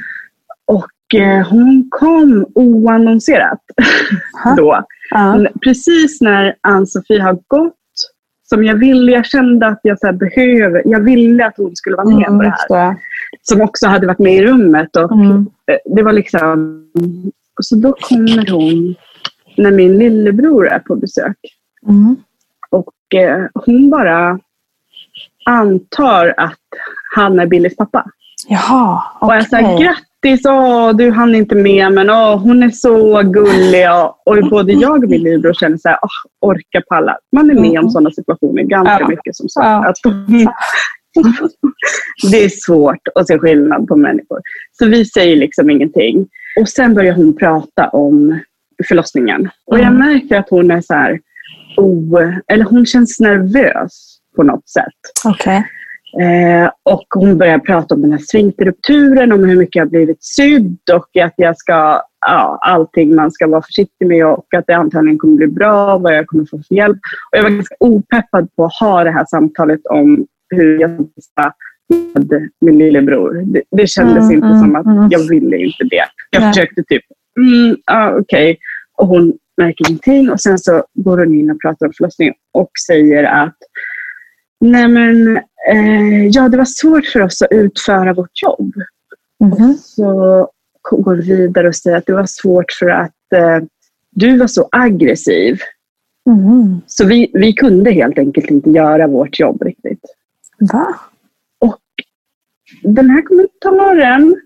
Och 0.67 1.15
eh, 1.19 1.47
hon 1.49 1.88
kom 1.91 2.45
oannonserat 2.56 3.60
då. 4.58 4.84
N- 5.15 5.47
Precis 5.63 6.21
när 6.21 6.56
Ann-Sofie 6.62 7.21
har 7.21 7.34
gått, 7.47 7.73
som 8.49 8.63
jag 8.63 8.75
ville, 8.75 9.12
jag 9.12 9.25
kände 9.25 9.67
att 9.67 9.80
jag 9.84 9.99
så 9.99 10.13
behöver, 10.13 10.82
jag 10.86 10.99
ville 10.99 11.45
att 11.45 11.58
hon 11.58 11.75
skulle 11.75 11.95
vara 11.95 12.08
med 12.08 12.27
Mm, 12.27 12.38
på 12.38 12.43
det 12.43 12.49
här. 12.49 12.86
jag. 12.86 12.95
Som 13.41 13.62
också 13.62 13.88
hade 13.88 14.08
varit 14.08 14.19
med 14.19 14.34
i 14.36 14.45
rummet. 14.45 14.95
Och 14.95 15.12
Mm. 15.12 15.45
eh, 15.71 15.77
Det 15.95 16.03
var 16.03 16.13
liksom, 16.13 16.84
och 17.58 17.65
så 17.65 17.75
då 17.75 17.93
kommer 17.93 18.51
hon 18.51 18.95
när 19.58 19.71
min 19.71 19.97
lillebror 19.99 20.67
är 20.67 20.80
på 20.80 20.95
besök. 20.95 21.38
Mm. 21.88 22.15
Och 22.69 23.15
eh, 23.15 23.45
hon 23.53 23.89
bara 23.89 24.39
antar 25.45 26.34
att 26.38 26.60
han 27.15 27.39
är 27.39 27.45
Billys 27.47 27.75
pappa. 27.75 28.06
Jaha, 28.47 29.01
Och 29.21 29.36
jag 29.36 29.47
säger 29.47 29.75
okej. 29.75 29.95
Grattis, 30.23 30.45
åh, 30.45 30.95
du 30.95 31.12
hann 31.12 31.36
inte 31.36 31.56
med 31.56 31.91
men 31.93 32.10
åh, 32.10 32.38
hon 32.38 32.63
är 32.63 32.69
så 32.69 33.21
gullig. 33.21 33.86
Och, 34.25 34.49
både 34.49 34.73
jag 34.73 35.03
och 35.03 35.10
min 35.10 35.23
lillebror 35.23 35.53
känner 35.53 35.77
så 35.77 35.89
här, 35.89 35.99
åh, 36.01 36.49
orka 36.49 36.82
palla. 36.89 37.17
Man 37.36 37.49
är 37.49 37.62
med 37.62 37.80
om 37.80 37.89
sådana 37.89 38.12
situationer 38.12 38.63
ganska 38.63 38.91
Mm. 38.95 39.01
Ja. 39.01 39.08
mycket 39.10 39.36
som 39.36 39.49
sagt. 39.49 39.65
Ja. 39.65 39.88
Att, 39.89 39.97
det 42.32 42.43
är 42.43 42.49
svårt 42.49 43.08
att 43.15 43.27
se 43.27 43.39
skillnad 43.39 43.88
på 43.88 43.95
människor. 43.95 44.39
Så 44.71 44.86
vi 44.86 45.06
säger 45.06 45.36
liksom 45.36 45.69
ingenting. 45.69 46.27
Och 46.62 46.69
sen 46.69 46.93
börjar 46.93 47.13
hon 47.13 47.36
prata 47.38 47.89
om 47.89 48.39
förlossningen. 48.88 49.49
Och 49.65 49.80
jag 49.80 49.88
Mm. 49.88 49.99
märker 49.99 50.39
att 50.39 50.49
hon 50.49 50.71
är 50.71 50.82
så 50.82 50.93
här, 50.93 51.19
oh, 51.77 52.34
eller 52.47 52.65
hon 52.65 52.86
känns 52.86 53.19
nervös 53.19 54.17
på 54.36 54.43
något 54.43 54.69
sätt. 54.69 54.93
Okej. 55.25 55.65
Eh, 56.21 56.71
och 56.84 57.06
hon 57.10 57.38
börjar 57.38 57.60
prata 57.60 57.95
om 57.95 58.01
den 58.01 58.12
här 58.12 58.19
sfinkterrupturen, 58.19 59.32
om 59.32 59.43
hur 59.43 59.58
mycket 59.58 59.75
jag 59.75 59.86
har 59.86 59.89
blivit 59.89 60.23
sydd 60.23 60.77
och 60.93 61.17
att 61.23 61.34
jag 61.36 61.58
ska, 61.58 62.01
ja, 62.25 62.60
allting 62.62 63.15
man 63.15 63.32
ska 63.32 63.47
vara 63.47 63.62
försiktig 63.62 64.08
med 64.08 64.25
och 64.25 64.53
att 64.58 64.67
det 64.67 64.75
antagligen 64.75 65.17
kommer 65.17 65.36
bli 65.36 65.47
bra, 65.47 65.97
vad 65.97 66.15
jag 66.15 66.27
kommer 66.27 66.45
få 66.45 66.62
för 66.67 66.75
hjälp. 66.75 66.97
Och 67.32 67.38
jag 67.38 67.43
var 67.43 67.49
ganska 67.49 67.75
opeppad 67.80 68.56
på 68.56 68.65
att 68.65 68.73
ha 68.80 69.03
det 69.03 69.12
här 69.12 69.25
samtalet 69.30 69.86
om 69.86 70.27
hur 70.49 70.82
jag 70.82 71.08
ska 71.21 71.51
med 72.13 72.49
min 72.62 72.77
lillebror. 72.77 73.43
Det, 73.45 73.63
det 73.71 73.88
kändes 73.88 74.23
Mm, 74.23 74.32
inte 74.32 74.47
mm, 74.47 74.60
som 74.60 74.75
att 74.75 74.86
mm. 74.86 75.08
jag 75.12 75.30
ville 75.30 75.58
inte 75.58 75.84
det. 75.84 76.06
Jag 76.30 76.41
Nej. 76.41 76.53
försökte 76.53 76.84
typ, 76.84 77.03
mm, 77.39 77.77
ja, 77.86 78.17
okej. 78.19 78.58
Och 78.97 79.08
hon 79.08 79.34
märker 79.58 79.89
ingenting 79.89 80.32
och 80.32 80.41
sen 80.41 80.60
så 80.60 80.84
går 80.93 81.17
hon 81.17 81.34
in 81.34 81.51
och 81.51 81.62
pratar 81.62 81.86
om 81.86 81.93
förlossningen 81.97 82.34
och 82.53 82.71
säger 82.88 83.23
att 83.23 83.58
Nej 84.60 84.88
men, 84.88 85.39
ja 86.32 86.49
det 86.49 86.58
var 86.58 86.65
svårt 86.65 87.06
för 87.06 87.21
oss 87.21 87.41
att 87.41 87.51
utföra 87.51 88.13
vårt 88.13 88.41
jobb. 88.43 88.73
Mhm. 89.39 89.73
Så 89.73 90.49
ko- 90.82 91.01
går 91.01 91.15
vi 91.15 91.36
vidare 91.36 91.67
och 91.67 91.75
säger 91.75 91.97
att 91.97 92.06
det 92.06 92.13
var 92.13 92.25
svårt 92.25 92.71
för 92.71 92.89
att 92.89 93.34
eh, 93.36 93.60
du 94.12 94.38
var 94.38 94.47
så 94.47 94.69
aggressiv. 94.71 95.60
Mhm. 96.25 96.82
Så 96.88 97.06
vi, 97.06 97.32
vi 97.34 97.53
kunde 97.53 97.91
helt 97.91 98.17
enkelt 98.17 98.49
inte 98.49 98.69
göra 98.69 99.08
vårt 99.08 99.39
jobb 99.39 99.62
riktigt. 99.62 100.01
Va? 100.60 100.95
Och 101.60 101.80
den 102.84 103.10
här 103.10 103.21
kommentaren 103.21 104.41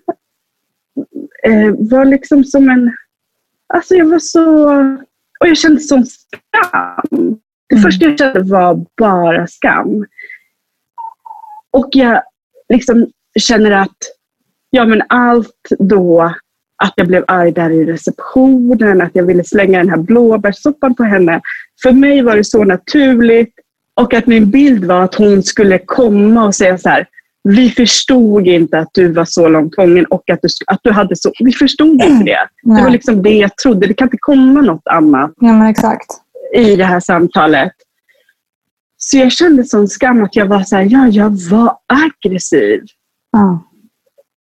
eh, 1.44 1.76
var 1.78 2.06
liksom 2.06 2.44
som 2.44 2.70
en... 2.70 2.92
Alltså 3.74 3.96
jag 3.96 4.06
var 4.06 4.20
så... 4.20 4.70
Och 5.40 5.48
jag 5.48 5.58
kände 5.58 5.80
sån 5.80 6.06
skam. 6.06 7.40
Det 7.70 7.78
första 7.78 8.06
jag 8.06 8.18
kände 8.20 8.44
var 8.44 8.86
bara 8.98 9.48
skam. 9.48 10.06
Och 11.72 11.90
jag 11.92 12.22
liksom 12.70 13.08
känner 13.40 13.72
att 13.72 13.98
ja, 14.70 14.86
men 14.86 15.02
allt 15.10 15.68
då, 15.80 16.34
att 16.84 16.94
jag 16.96 17.08
blev 17.08 17.24
arg 17.28 17.52
där 17.52 17.70
i 17.70 17.86
receptionen, 17.86 19.02
att 19.02 19.12
jag 19.14 19.24
ville 19.24 19.44
slänga 19.44 19.80
den 19.80 19.90
här 19.90 19.98
blåbärssoppan 19.98 20.96
på 20.96 21.04
henne. 21.04 21.42
För 21.84 21.92
mig 21.92 22.22
var 22.22 22.36
det 22.36 22.44
så 22.44 22.64
naturligt. 22.64 23.54
Och 23.94 24.14
att 24.14 24.28
min 24.28 24.52
bild 24.52 24.86
var 24.86 25.04
att 25.04 25.16
hon 25.16 25.44
skulle 25.44 25.80
komma 25.80 26.46
och 26.46 26.56
säga 26.56 26.78
så 26.78 26.90
här, 26.90 27.08
vi 27.44 27.70
förstod 27.70 28.48
inte 28.48 28.80
att 28.80 28.90
du 28.94 29.14
var 29.14 29.26
så 29.26 29.50
långt 29.50 29.76
gången 29.76 30.06
och 30.06 30.30
att 30.30 30.40
du, 30.42 30.48
att 30.68 30.80
du 30.84 30.92
hade 30.92 31.16
så... 31.16 31.32
Vi 31.40 31.52
förstod 31.52 32.02
inte 32.02 32.24
det. 32.26 32.48
Det 32.64 32.82
var 32.82 32.90
liksom 32.90 33.24
det 33.24 33.38
jag 33.38 33.58
trodde. 33.58 33.88
Det 33.88 33.94
kan 33.94 34.06
inte 34.06 34.18
komma 34.20 34.62
något 34.62 34.88
annat 34.88 35.32
Ja, 35.36 35.70
exakt. 35.70 36.08
i 36.56 36.76
det 36.76 36.86
här 36.86 37.00
samtalet. 37.00 37.72
Så 39.04 39.18
jag 39.18 39.32
kände 39.32 39.64
sån 39.64 39.88
skam 39.88 40.24
att 40.24 40.36
jag 40.36 40.46
var 40.46 40.64
så 40.64 40.76
här, 40.76 40.88
ja, 40.90 41.08
jag 41.08 41.30
var 41.50 41.76
aggressiv. 41.88 42.82
Ja. 43.32 43.64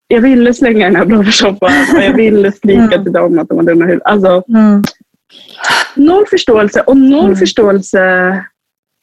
Jag 0.07 0.21
ville 0.21 0.53
slänga 0.53 0.85
den 0.85 0.95
här 0.95 1.05
blåbärssoppan 1.05 1.71
och 1.95 2.03
jag 2.03 2.13
ville 2.13 2.51
skrika 2.51 2.81
Mm. 2.81 3.03
till 3.03 3.13
dem 3.13 3.39
att 3.39 3.49
de 3.49 3.57
var 3.57 3.63
dumma 3.63 3.85
i 3.85 3.87
huvudet. 3.87 4.07
Alltså, 4.07 4.43
Mm. 4.49 4.83
noll 5.95 6.25
förståelse 6.29 6.81
och 6.81 6.97
noll 6.97 7.35
förståelse. 7.35 7.99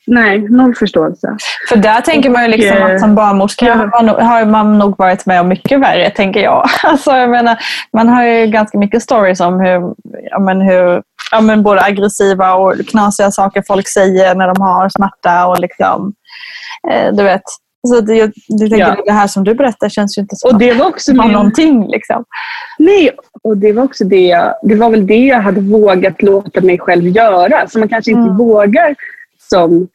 Nej, 0.06 0.38
noll 0.38 0.74
förståelse. 0.74 1.36
För 1.68 1.76
där 1.76 2.00
tänker 2.00 2.30
man 2.30 2.42
ju 2.42 2.48
liksom 2.48 2.76
Och, 2.82 2.88
eh, 2.88 2.94
att 2.94 3.00
som 3.00 3.14
barnmorska 3.14 3.66
ja. 3.66 3.74
har 3.74 3.86
man 3.86 4.06
nog- 4.06 4.16
har 4.16 4.44
man 4.46 4.78
nog 4.78 4.98
varit 4.98 5.26
med 5.26 5.40
om 5.40 5.48
mycket 5.48 5.80
värre, 5.80 6.10
tänker 6.10 6.40
jag. 6.40 6.68
Alltså, 6.82 7.10
jag 7.10 7.30
menar, 7.30 7.58
man 7.92 8.08
har 8.08 8.24
ju 8.24 8.46
ganska 8.46 8.78
mycket 8.78 9.02
stories 9.02 9.40
om 9.40 9.60
hur, 9.60 9.94
ja, 10.30 10.38
men 10.38 10.60
hur 10.60 11.02
ja, 11.30 11.40
men 11.40 11.62
både 11.62 11.82
aggressiva 11.82 12.54
och 12.54 12.74
knasiga 12.88 13.30
saker 13.30 13.62
folk 13.66 13.88
säger 13.88 14.34
när 14.34 14.46
de 14.54 14.62
har 14.62 14.88
smärta. 14.88 15.46
Och 15.46 15.58
liksom, 15.60 16.12
eh, 16.90 17.12
du 17.14 17.22
vet. 17.22 17.42
Så 17.88 18.00
det, 18.00 18.14
jag, 18.14 18.32
jag 18.46 18.58
tänker 18.70 18.78
Ja. 18.78 18.96
det 19.06 19.12
här 19.12 19.26
som 19.26 19.44
du 19.44 19.54
berättar 19.54 19.88
känns 19.88 20.18
ju 20.18 20.22
inte 20.22 20.36
som 20.36 20.50
Och 20.52 20.58
det 20.58 20.72
var 20.72 20.86
också 20.88 21.12
min- 21.14 21.32
någonting. 21.32 21.86
Liksom. 21.88 22.24
Nej, 22.78 23.10
och 23.42 23.56
det 23.56 23.72
var 23.72 23.84
också 23.84 24.04
det 24.04 24.26
jag, 24.26 24.54
det 24.62 24.74
var 24.74 24.90
väl 24.90 25.06
det 25.06 25.16
jag 25.26 25.40
hade 25.40 25.60
vågat 25.60 26.22
låta 26.22 26.60
mig 26.60 26.78
själv 26.78 27.06
göra. 27.08 27.68
Så 27.68 27.78
man 27.78 27.88
kanske 27.88 28.10
inte 28.10 28.22
Mm. 28.22 28.36
vågar 28.36 28.94
som 29.50 29.88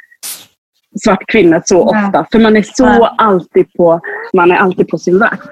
svart 1.03 1.27
kvinna 1.27 1.61
så 1.65 1.91
Nej. 1.91 2.05
ofta. 2.05 2.25
För 2.31 2.39
man 2.39 2.57
är 2.57 2.65
så 2.73 2.85
Nej. 2.85 3.09
alltid 3.17 3.73
på, 3.73 3.99
man 4.33 4.51
är 4.51 4.55
alltid 4.55 4.87
på 4.87 4.97
sin 4.97 5.19
vakt. 5.19 5.49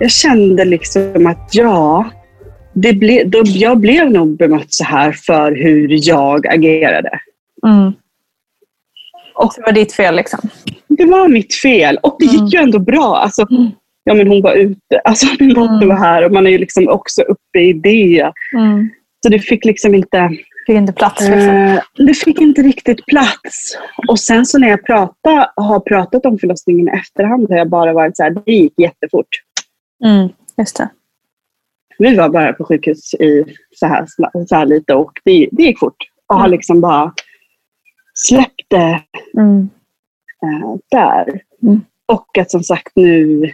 Jag 0.00 0.10
kände 0.10 0.64
liksom 0.64 1.26
att 1.26 1.48
ja, 1.52 2.10
det 2.72 2.92
ble, 2.92 3.24
då, 3.24 3.42
jag 3.44 3.78
blev 3.78 4.10
nog 4.10 4.36
bemött 4.36 4.74
så 4.74 4.84
här 4.84 5.12
för 5.12 5.52
hur 5.52 6.08
jag 6.08 6.46
agerade. 6.46 7.20
Mm. 7.66 7.92
Och 9.34 9.52
det 9.56 9.62
var 9.62 9.72
ditt 9.72 9.92
fel. 9.92 10.16
Liksom. 10.16 10.40
det 10.88 11.04
var 11.04 11.28
mitt 11.28 11.54
fel. 11.54 11.98
Och 12.02 12.16
det 12.18 12.24
gick 12.24 12.54
ju 12.54 12.60
ändå 12.60 12.78
bra. 12.78 13.16
Alltså, 13.16 13.46
ja, 14.04 14.14
men 14.14 14.28
hon 14.28 14.42
var 14.42 14.54
ute, 14.54 15.00
alltså, 15.04 15.26
min 15.38 15.54
dotter 15.54 15.86
var 15.86 15.96
här 15.96 16.24
och 16.24 16.32
man 16.32 16.46
är 16.46 16.50
ju 16.50 16.58
liksom 16.58 16.88
också 16.88 17.22
uppe 17.22 17.60
i 17.60 17.72
det. 17.72 18.32
Mm. 18.52 18.90
Så 19.22 19.28
det 19.28 19.38
fick 19.38 19.64
liksom 19.64 19.94
inte... 19.94 20.30
Fick 20.66 20.76
inte 20.76 20.92
plats. 20.92 21.20
Liksom. 21.20 21.48
Eh, 21.48 21.80
det 22.06 22.14
fick 22.14 22.40
inte 22.40 22.62
riktigt 22.62 23.06
plats. 23.06 23.78
Och 24.08 24.20
sen 24.20 24.46
så 24.46 24.58
när 24.58 24.68
jag 24.68 24.86
prata, 24.86 25.50
har 25.56 25.80
pratat 25.80 26.26
om 26.26 26.38
förlossningen 26.38 26.88
i 26.88 26.98
efterhand 26.98 27.50
har 27.50 27.56
jag 27.56 27.68
bara 27.68 27.92
varit 27.92 28.16
så 28.16 28.22
här, 28.22 28.30
det 28.30 28.52
gick 28.52 28.80
jättefort. 28.80 29.45
Mm. 30.04 30.28
Just 30.58 30.76
det. 30.76 30.88
Vi 31.98 32.16
var 32.16 32.28
bara 32.28 32.52
på 32.52 32.64
sjukhus 32.64 33.14
i 33.14 33.44
så 33.74 33.86
här, 33.86 34.06
så 34.46 34.54
här 34.56 34.66
lite 34.66 34.94
och 34.94 35.12
det, 35.24 35.48
det 35.52 35.62
gick 35.62 35.78
fort. 35.78 35.96
Och 36.26 36.34
har 36.36 36.44
Mm. 36.46 36.50
liksom 36.50 36.80
bara 36.80 37.12
släppt 38.14 38.62
det 38.68 39.02
Mm. 39.36 39.68
eh, 40.42 40.74
där. 40.90 41.40
Mm. 41.62 41.80
Och 42.06 42.38
att 42.38 42.50
som 42.50 42.62
sagt 42.62 42.92
nu 42.96 43.52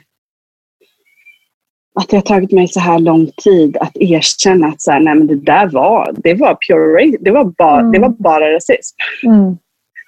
att 1.95 2.09
det 2.09 2.17
har 2.17 2.23
tagit 2.23 2.53
mig 2.53 2.69
så 2.69 2.81
här 2.81 2.99
lång 2.99 3.31
tid 3.37 3.77
att 3.77 3.97
erkänna 3.97 4.67
att 4.67 4.81
så 4.81 4.91
här, 4.93 5.01
nej, 5.01 5.15
men 5.15 5.27
det 5.27 5.37
där 5.37 5.67
var, 5.71 6.15
det 6.17 6.35
var 6.35 6.59
pure. 6.69 7.17
Det 7.21 7.31
var 7.31 7.45
bara, 7.45 7.81
Mm. 7.81 7.93
det 7.93 7.99
var 7.99 8.09
bara 8.09 8.55
rasism. 8.55 8.97
Mm. 9.27 9.59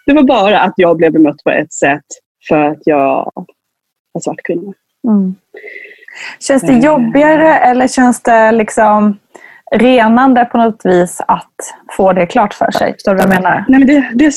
Det 0.07 0.13
var 0.15 0.23
bara 0.23 0.61
att 0.61 0.75
jag 0.77 0.97
blev 0.97 1.13
bemött 1.13 1.45
på 1.45 1.51
ett 1.51 1.73
sätt 1.73 2.05
för 2.49 2.61
att 2.61 2.79
jag 2.85 3.33
var 4.13 4.21
svart 4.21 4.43
kvinna. 4.45 4.73
Mm. 5.09 5.35
Känns 6.41 6.63
det 6.63 6.73
Eh. 6.73 6.85
jobbigare 6.85 7.59
eller 7.59 7.89
känns 7.89 8.23
det 8.23 8.53
liksom 8.53 9.19
renande 9.77 10.45
på 10.45 10.59
något 10.59 10.81
vis 10.85 11.21
att 11.29 11.55
få 11.97 12.13
det 12.13 12.27
klart 12.27 12.55
för 12.55 12.71
sig? 12.71 12.93
Förstår 12.93 13.15
du 13.15 13.17
vad 13.17 13.35
jag 13.35 13.43
menar? 13.43 13.65
Nej, 13.69 13.79
men 13.79 13.87
det, 13.89 14.11
det, 14.15 14.35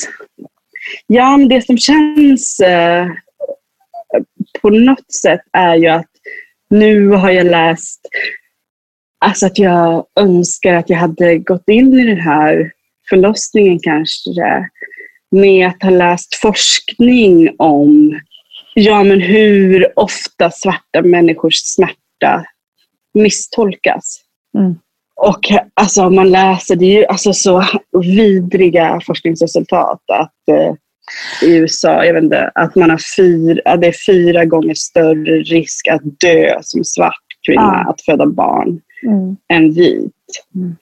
ja, 1.08 1.38
men 1.38 1.48
det 1.50 1.66
som 1.66 1.78
känns 1.78 2.60
eh, 2.60 3.08
på 4.62 4.70
något 4.70 5.12
sätt 5.12 5.42
är 5.54 5.76
ju 5.76 5.88
att 5.88 6.06
nu 6.70 7.10
har 7.10 7.30
jag 7.32 7.46
läst 7.46 8.02
alltså 9.26 9.46
att 9.46 9.58
jag 9.58 10.06
önskar 10.20 10.74
att 10.74 10.90
jag 10.90 10.98
hade 10.98 11.38
gått 11.38 11.70
in 11.70 11.94
i 11.94 12.08
den 12.08 12.20
här 12.20 12.72
förlossningen 13.10 13.80
kanske 13.80 14.70
med 15.32 15.68
att 15.68 15.84
ha 15.84 15.90
läst 15.90 16.36
forskning 16.36 17.56
om 17.58 18.20
ja, 18.80 19.04
men 19.04 19.22
hur 19.22 20.00
ofta 20.00 20.52
svarta 20.52 21.02
människors 21.04 21.56
smärta 21.56 22.46
misstolkas. 23.14 24.22
Mm. 24.58 24.76
Och 25.16 25.40
alltså, 25.74 26.10
man 26.10 26.30
läser, 26.30 26.76
det 26.76 26.86
är 26.86 27.00
ju 27.00 27.06
alltså 27.06 27.34
så 27.34 27.64
vidriga 28.06 29.00
forskningsresultat 29.06 30.02
att 30.12 30.50
eh, 30.52 30.74
i 31.50 31.56
USA, 31.58 32.06
jag 32.06 32.14
vet 32.14 32.24
inte, 32.24 32.52
att 32.56 32.76
man 32.76 32.90
har 32.90 33.02
fyra, 33.18 33.78
det 33.78 33.88
är 33.88 33.96
fyra 34.08 34.46
gånger 34.46 34.74
större 34.74 35.40
risk 35.40 35.88
att 35.88 36.02
dö 36.20 36.58
som 36.62 36.84
svart 36.84 37.24
kvinna, 37.46 37.84
Ja. 37.86 37.90
att 37.92 38.02
föda 38.02 38.26
barn, 38.26 38.82
Mm. 39.08 39.38
än 39.54 39.74
vit. 39.74 40.14
Mm. 40.56 40.76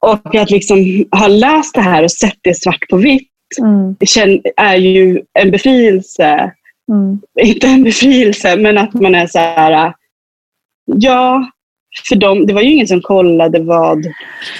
Och 0.00 0.34
att 0.34 0.50
liksom 0.50 1.04
ha 1.12 1.28
läst 1.28 1.74
det 1.74 1.80
här 1.80 2.02
och 2.04 2.12
sett 2.12 2.38
det 2.42 2.54
svart 2.54 2.88
på 2.90 2.96
vitt 2.96 3.26
Mm. 3.60 3.96
är 4.56 4.76
ju 4.76 5.22
en 5.32 5.50
befrielse. 5.50 6.52
Mm. 6.90 7.20
Inte 7.40 7.66
en 7.66 7.82
befrielse, 7.84 8.56
men 8.56 8.78
att 8.78 8.94
man 8.94 9.14
är 9.14 9.26
så 9.26 9.38
här, 9.38 9.92
ja, 10.84 11.50
för 12.08 12.16
dem, 12.16 12.46
det 12.46 12.54
var 12.54 12.60
ju 12.60 12.72
ingen 12.72 12.86
som 12.86 13.00
kollade 13.00 13.58
vad, 13.62 14.06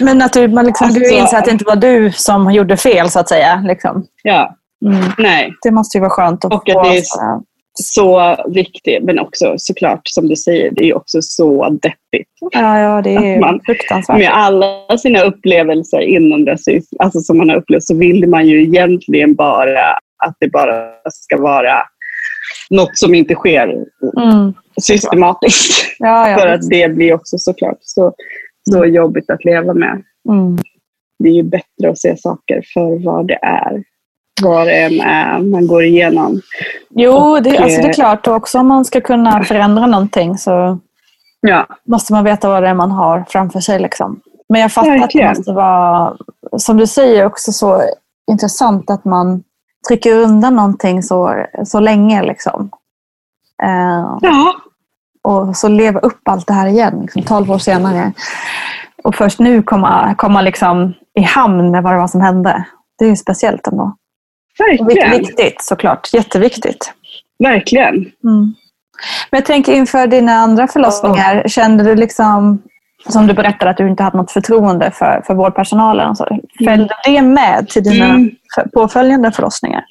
Men 0.00 0.22
att 0.22 0.32
du, 0.32 0.48
man 0.48 0.66
liksom, 0.66 0.88
du 0.88 1.00
Alltså- 1.00 1.14
inser 1.14 1.36
att 1.38 1.44
det 1.44 1.50
inte 1.50 1.64
var 1.64 1.76
du 1.76 2.12
som 2.12 2.52
gjorde 2.52 2.76
fel, 2.76 3.10
så 3.10 3.20
att 3.20 3.28
säga. 3.28 3.64
Liksom. 3.66 4.06
ja, 4.22 4.56
Mm. 4.86 5.00
nej. 5.18 5.52
Det 5.62 5.70
måste 5.70 5.98
ju 5.98 6.00
vara 6.00 6.10
skönt 6.10 6.44
att 6.44 6.52
Och 6.54 6.62
få... 6.72 6.78
att 6.80 6.84
det 6.84 6.96
är 6.98 7.02
så- 7.04 7.42
så 7.82 8.36
viktigt, 8.48 9.02
men 9.02 9.18
också 9.18 9.54
såklart 9.56 10.00
som 10.04 10.28
du 10.28 10.36
säger, 10.36 10.70
det 10.70 10.84
är 10.90 10.96
också 10.96 11.18
så 11.22 11.68
deppigt. 11.68 12.30
Ja, 12.52 12.78
ja, 12.78 13.02
det 13.02 13.10
är 13.14 13.40
man- 13.40 13.60
fruktansvärt. 13.66 14.18
Med 14.18 14.30
alla 14.32 14.98
sina 14.98 15.22
upplevelser 15.22 16.00
inom 16.00 16.46
rasism, 16.46 16.96
alltså 16.98 17.20
som 17.20 17.38
man 17.38 17.48
har 17.48 17.56
upplevt, 17.56 17.82
så 17.84 17.96
vill 17.96 18.28
man 18.28 18.46
ju 18.48 18.62
egentligen 18.62 19.34
bara 19.34 19.80
att 20.24 20.36
det 20.40 20.48
bara 20.52 20.84
ska 21.12 21.36
vara 21.42 21.82
något 22.70 22.98
som 22.98 23.14
inte 23.14 23.34
sker 23.34 23.84
Mm. 24.18 24.54
systematiskt. 24.82 25.96
Ja, 25.98 26.30
ja, 26.30 26.36
För 26.40 26.46
att 26.46 26.68
det 26.68 26.88
blir 26.88 27.14
också 27.14 27.38
såklart 27.38 27.78
så, 27.80 28.12
så 28.70 28.84
jobbigt 28.84 29.30
att 29.30 29.44
leva 29.44 29.74
med. 29.74 30.02
Mm. 30.28 30.58
Det 31.18 31.28
är 31.28 31.32
ju 31.32 31.42
bättre 31.42 31.90
att 31.90 31.98
se 31.98 32.16
saker 32.16 32.62
för 32.74 33.04
vad 33.04 33.26
det 33.26 33.38
är. 33.42 33.82
Vad 34.42 34.66
det 34.66 34.72
än 34.72 35.00
är 35.00 35.38
man 35.38 35.66
går 35.66 35.84
igenom. 35.84 36.40
Jo, 36.90 37.40
det, 37.40 37.50
Och, 37.50 37.60
alltså, 37.60 37.80
det 37.80 37.86
är 37.86 37.88
eh, 37.88 37.94
klart. 37.94 38.26
Och 38.26 38.34
också 38.34 38.58
om 38.58 38.66
man 38.66 38.84
ska 38.84 39.00
kunna 39.00 39.44
förändra 39.44 39.86
någonting 39.86 40.38
så 40.38 40.78
Ja, 41.40 41.66
måste 41.86 42.12
man 42.12 42.24
veta 42.24 42.48
vad 42.48 42.62
det 42.62 42.68
är 42.68 42.74
man 42.74 42.90
har 42.90 43.24
framför 43.28 43.60
sig. 43.60 43.78
Liksom. 43.80 44.20
Men 44.48 44.60
jag 44.60 44.72
fattar 44.72 44.98
Verkligen. 44.98 45.28
att 45.28 45.34
det 45.34 45.38
måste 45.40 45.52
vara, 45.52 46.16
som 46.56 46.76
du 46.76 46.86
säger, 46.86 47.26
också 47.26 47.52
så 47.52 47.82
intressant 48.30 48.90
att 48.90 49.04
man 49.04 49.42
trycker 49.88 50.14
undan 50.14 50.56
någonting 50.56 51.02
så, 51.02 51.46
så 51.64 51.80
länge. 51.80 52.22
Liksom. 52.22 52.70
Eh, 53.62 54.18
ja. 54.20 54.54
och 55.22 55.56
så 55.56 55.68
leva 55.68 56.00
upp 56.00 56.28
allt 56.28 56.46
det 56.46 56.52
här 56.54 56.66
igen, 56.66 57.00
liksom, 57.02 57.22
12 57.22 57.50
år 57.50 57.58
senare. 57.58 58.12
Och 59.04 59.14
först 59.14 59.38
nu 59.38 59.62
komma, 59.62 60.14
komma 60.18 60.40
liksom 60.42 60.94
i 61.14 61.22
hamn 61.22 61.70
med 61.70 61.82
vad 61.82 61.92
det 61.92 61.98
var 61.98 62.08
som 62.08 62.20
hände. 62.20 62.64
Det 62.98 63.04
är 63.04 63.08
ju 63.08 63.16
speciellt 63.16 63.66
ändå. 63.66 63.96
Och 64.60 64.66
verkligen. 64.66 65.10
viktigt 65.10 65.62
såklart. 65.62 66.14
Jätteviktigt. 66.14 66.92
verkligen. 67.38 67.94
Mm. 67.94 68.54
Men 69.30 69.38
jag 69.38 69.46
tänker 69.46 69.72
inför 69.72 70.06
dina 70.06 70.32
andra 70.32 70.68
förlossningar, 70.68 71.48
kände 71.48 71.84
du 71.84 71.94
liksom, 71.94 72.62
som 73.08 73.26
du 73.26 73.34
berättade 73.34 73.70
att 73.70 73.76
du 73.76 73.88
inte 73.88 74.02
hade 74.02 74.16
något 74.16 74.30
förtroende 74.30 74.90
för, 74.90 75.22
för 75.26 75.34
vårdpersonalen. 75.34 76.16
Så, 76.16 76.40
följde 76.64 76.94
det 77.04 77.22
med 77.22 77.68
till 77.68 77.82
dina 77.82 78.04
Mm. 78.04 78.30
påföljande 78.72 79.32
förlossningar? 79.32 79.84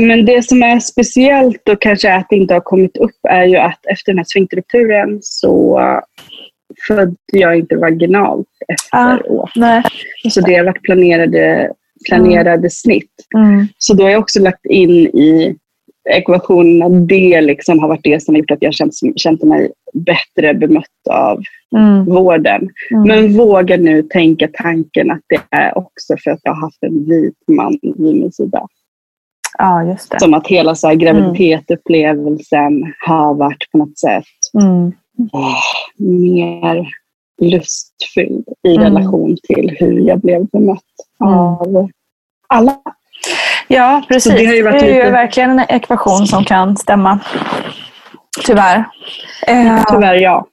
Men 0.00 0.24
det 0.24 0.42
som 0.42 0.62
är 0.62 0.80
speciellt 0.80 1.68
och 1.68 1.80
kanske 1.82 2.14
att 2.14 2.26
det 2.30 2.36
inte 2.36 2.54
har 2.54 2.60
kommit 2.60 2.96
upp 2.96 3.16
är 3.28 3.44
ju 3.44 3.56
att 3.56 3.86
efter 3.86 4.12
den 4.12 4.18
här 4.18 4.24
sfinkterrupturen 4.28 5.18
så 5.22 5.80
födde 6.88 7.16
jag 7.32 7.58
inte 7.58 7.76
vaginalt 7.76 8.46
efteråt. 8.68 9.50
Nej. 9.56 9.82
Så 10.30 10.40
det 10.40 10.54
har 10.54 10.64
varit 10.64 10.82
planerade, 10.82 11.72
planerade 12.08 12.70
snitt. 12.70 13.12
Mm. 13.36 13.68
Så 13.78 13.94
då 13.94 14.04
har 14.04 14.10
jag 14.10 14.20
också 14.20 14.40
lagt 14.40 14.66
in 14.66 14.90
i 14.90 15.56
ekvationen 16.10 16.82
att 16.82 17.08
det 17.08 17.40
liksom 17.40 17.78
har 17.78 17.88
varit 17.88 18.04
det 18.04 18.22
som 18.22 18.34
har 18.34 18.38
gjort 18.40 18.50
att 18.50 18.62
jag 18.62 18.74
känt, 18.74 18.92
känt 19.16 19.42
mig 19.42 19.72
bättre 19.92 20.54
bemött 20.54 21.08
av 21.10 21.42
Mm. 21.76 22.04
vården. 22.04 22.68
Mm. 22.90 23.02
Men 23.08 23.36
vågar 23.36 23.78
nu 23.78 24.02
tänka 24.02 24.48
tanken 24.52 25.10
att 25.10 25.20
det 25.26 25.40
är 25.56 25.78
också 25.78 26.14
för 26.24 26.30
att 26.30 26.40
jag 26.42 26.52
har 26.54 26.60
haft 26.60 26.82
en 26.82 27.04
vit 27.08 27.34
man 27.48 27.78
vid 27.82 27.98
min 27.98 28.32
sida. 28.32 28.66
Ja, 29.58 29.84
just 29.84 30.10
det. 30.10 30.20
Som 30.20 30.34
att 30.34 30.46
hela 30.46 30.74
så 30.74 30.88
här 30.88 30.94
graviditetsupplevelsen 30.94 32.92
har 33.06 33.34
varit 33.34 33.70
på 33.72 33.78
något 33.78 33.98
sätt 33.98 34.24
Mm. 34.62 34.92
eh, 35.34 36.06
mer 36.06 36.88
lustfylld 37.40 38.44
i 38.62 38.74
Mm. 38.76 38.82
relation 38.84 39.36
till 39.42 39.76
hur 39.78 40.00
jag 40.00 40.20
blev 40.20 40.46
bemött 40.46 40.80
av 41.18 41.88
alla. 42.46 42.78
Ja, 43.68 44.02
precis. 44.08 44.32
Så 44.32 44.38
det 44.38 44.46
har 44.46 44.54
ju 44.54 44.62
varit 44.62 44.80
det 44.80 44.86
är 44.86 44.90
ju 44.94 44.98
lite- 44.98 45.10
verkligen 45.10 45.50
en 45.58 45.66
ekvation 45.68 46.26
som 46.26 46.44
kan 46.44 46.76
stämma. 46.76 47.18
Tyvärr. 48.46 48.84
Eh, 49.46 49.84
Tyvärr 49.90 50.14
ja. 50.14 50.46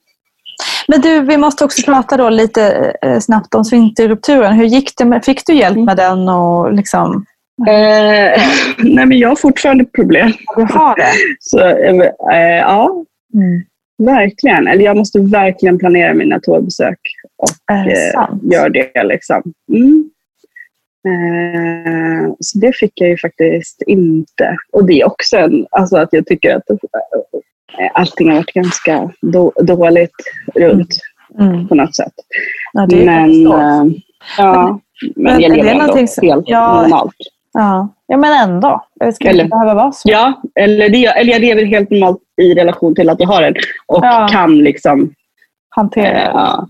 Men 0.88 1.02
du, 1.02 1.22
vi 1.22 1.38
måste 1.38 1.66
också 1.66 1.82
prata 1.92 2.18
då 2.18 2.30
lite 2.30 2.94
eh, 3.02 3.20
snabbt 3.20 3.56
om 3.56 3.64
sfinkterrupturen. 3.66 4.54
Hur 4.54 4.66
gick 4.66 4.98
det? 4.98 5.06
Med, 5.06 5.26
fick 5.26 5.46
du 5.46 5.54
hjälp 5.54 5.78
med 5.78 5.98
den? 5.98 6.30
Och 6.30 6.74
liksom, 6.74 7.26
Eh, 7.68 8.42
nej 8.78 9.06
men 9.06 9.20
jag 9.20 9.30
har 9.30 9.36
fortfarande 9.36 9.86
problem. 9.86 10.34
du 10.56 10.62
har 10.74 10.96
det? 10.96 11.12
Så, 11.40 11.60
eh, 12.32 12.58
ja, 12.60 13.04
Mm. 13.34 13.62
verkligen. 13.98 14.68
Eller 14.68 14.84
jag 14.86 14.98
måste 14.98 15.20
verkligen 15.20 15.78
planera 15.80 16.14
mina 16.14 16.40
toabesök 16.40 17.00
och 17.38 17.76
eh, 17.76 18.26
gör 18.52 18.70
det. 18.70 19.04
Liksom. 19.04 19.42
Mm. 19.74 20.10
Eh, 21.08 22.32
så 22.40 22.60
det 22.60 22.76
fick 22.76 22.92
jag 22.96 23.10
ju 23.10 23.18
faktiskt 23.18 23.82
inte. 23.82 24.58
Och 24.72 24.86
det 24.86 25.02
är 25.02 25.06
också 25.08 25.38
en, 25.38 25.66
alltså 25.72 25.98
att 25.98 26.10
jag 26.12 26.26
tycker 26.26 26.56
att 26.56 26.70
eh, 26.70 26.78
allting 27.94 28.30
har 28.30 28.36
varit 28.38 28.54
ganska 28.54 29.12
då, 29.22 29.52
dåligt 29.62 30.16
runt 30.56 30.98
Mm. 31.40 31.68
på 31.68 31.76
något 31.76 31.96
sätt. 31.96 32.14
Ja, 32.74 32.86
det 32.90 33.06
men, 33.06 33.30
eh, 33.30 33.92
ja, 34.38 34.80
men, 35.16 35.24
men 35.24 35.42
jag 35.42 35.52
lever 35.58 35.72
ändå 35.72 36.08
som- 36.08 36.28
helt 36.28 36.44
ja. 36.50 36.82
normalt. 36.82 37.16
ja. 37.54 37.90
ja, 38.08 38.18
men 38.18 38.50
ändå. 38.50 38.86
Det 39.00 39.14
ska 39.14 39.30
Eller- 39.30 39.44
inte 39.44 39.50
behöva 39.56 39.74
vara 39.74 39.92
så. 39.92 40.10
Ja, 40.12 40.42
eller, 40.56 40.90
det, 40.90 41.06
eller 41.06 41.32
jag 41.32 41.42
lever 41.42 41.66
helt 41.66 41.90
normalt 41.90 42.20
i 42.42 42.54
relation 42.54 42.96
till 42.96 43.10
att 43.10 43.20
jag 43.20 43.28
har 43.28 43.42
den 43.42 43.54
och 43.86 44.06
Ja. 44.06 44.28
kan 44.32 44.58
liksom... 44.58 45.14
Hantera 45.70 46.14
det. 46.14 46.32
ja. 46.34 46.68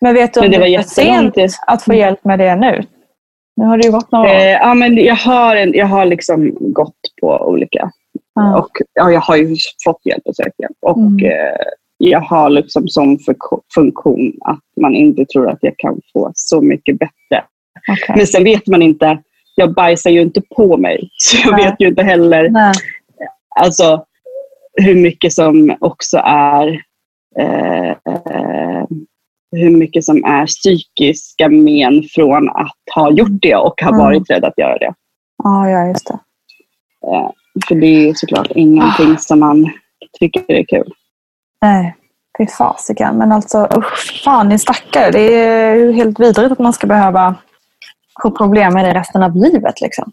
Men 0.00 0.14
vet 0.14 0.34
du 0.34 0.40
om 0.40 0.44
Men 0.44 0.50
det 0.50 0.56
det 0.56 0.60
var 0.60 0.66
jättelångt. 0.66 1.34
sent 1.34 1.56
att 1.66 1.82
få 1.82 1.94
hjälp 1.94 2.24
med 2.24 2.38
det 2.38 2.56
nu? 2.56 2.82
Nu 3.60 3.66
har 3.66 3.78
det 3.78 3.86
ju 3.86 3.92
gått 3.92 4.12
några 4.12 4.24
år. 4.30 4.34
Eh, 4.34 4.50
ja, 4.50 4.74
men 4.74 4.96
jag 4.96 5.14
har, 5.16 5.56
en, 5.56 5.72
jag 5.74 5.86
har 5.86 6.06
liksom 6.06 6.56
gått 6.60 6.96
på 7.20 7.46
olika. 7.48 7.90
Ja. 8.34 8.58
Och, 8.58 8.70
ja, 8.94 9.10
jag 9.12 9.20
har 9.20 9.36
ju 9.36 9.56
fått 9.84 10.06
hjälp 10.06 10.22
och 10.24 10.36
sökt 10.36 10.60
hjälp. 10.60 10.76
Och 10.80 10.98
Mm. 10.98 11.24
eh, 11.24 11.56
jag 11.98 12.20
har 12.20 12.50
liksom 12.50 12.88
som 12.88 13.18
fun- 13.18 13.60
funktion 13.74 14.32
att 14.40 14.60
man 14.80 14.94
inte 14.94 15.24
tror 15.24 15.48
att 15.50 15.58
jag 15.60 15.74
kan 15.78 16.00
få 16.12 16.30
så 16.34 16.60
mycket 16.60 16.98
bättre. 16.98 17.44
Okej. 17.92 18.14
Men 18.16 18.26
sen 18.26 18.44
vet 18.44 18.66
man 18.66 18.82
inte. 18.82 19.18
Jag 19.54 19.74
bajsar 19.74 20.10
ju 20.10 20.20
inte 20.20 20.42
på 20.56 20.76
mig. 20.76 21.10
Så 21.16 21.36
jag 21.48 21.56
Nej. 21.56 21.64
vet 21.64 21.74
ju 21.78 21.88
inte 21.88 22.02
heller 22.02 22.48
Nej. 22.50 22.72
alltså, 23.60 24.04
hur 24.74 24.94
mycket 24.94 25.32
som 25.32 25.76
också 25.80 26.18
är 26.24 26.80
eh, 27.38 27.90
eh, 27.90 28.84
hur 29.52 29.70
mycket 29.70 30.04
som 30.04 30.24
är 30.24 30.46
psykiska 30.46 31.48
men 31.48 32.02
från 32.14 32.48
att 32.48 32.76
ha 32.94 33.10
gjort 33.10 33.42
det 33.42 33.56
och 33.56 33.80
ha 33.82 33.88
Mm. 33.88 33.98
varit 33.98 34.30
rädd 34.30 34.44
att 34.44 34.58
göra 34.58 34.78
det. 34.78 34.94
Ja, 35.44 35.68
ja, 35.70 35.86
just 35.86 36.06
det. 36.06 36.18
Eh, 37.06 37.30
för 37.68 37.74
det 37.74 37.86
är 37.86 38.14
såklart 38.14 38.48
ingenting 38.54 39.18
som 39.18 39.40
man 39.40 39.70
tycker 40.20 40.44
är 40.52 40.64
kul. 40.64 40.92
Nej, 41.62 41.96
fy 42.38 42.46
fasiken. 42.46 43.16
Men 43.16 43.32
alltså, 43.32 43.68
usch, 43.76 44.22
fan 44.24 44.48
ni 44.48 44.58
stackare. 44.58 45.10
Det 45.10 45.34
är 45.34 45.74
ju 45.74 45.92
helt 45.92 46.20
vidrigt 46.20 46.52
att 46.52 46.58
man 46.58 46.72
ska 46.72 46.86
behöva 46.86 47.34
få 48.22 48.30
problem 48.30 48.74
med 48.74 48.84
det 48.84 48.94
resten 48.94 49.22
av 49.22 49.36
livet. 49.36 49.80
Liksom. 49.80 50.12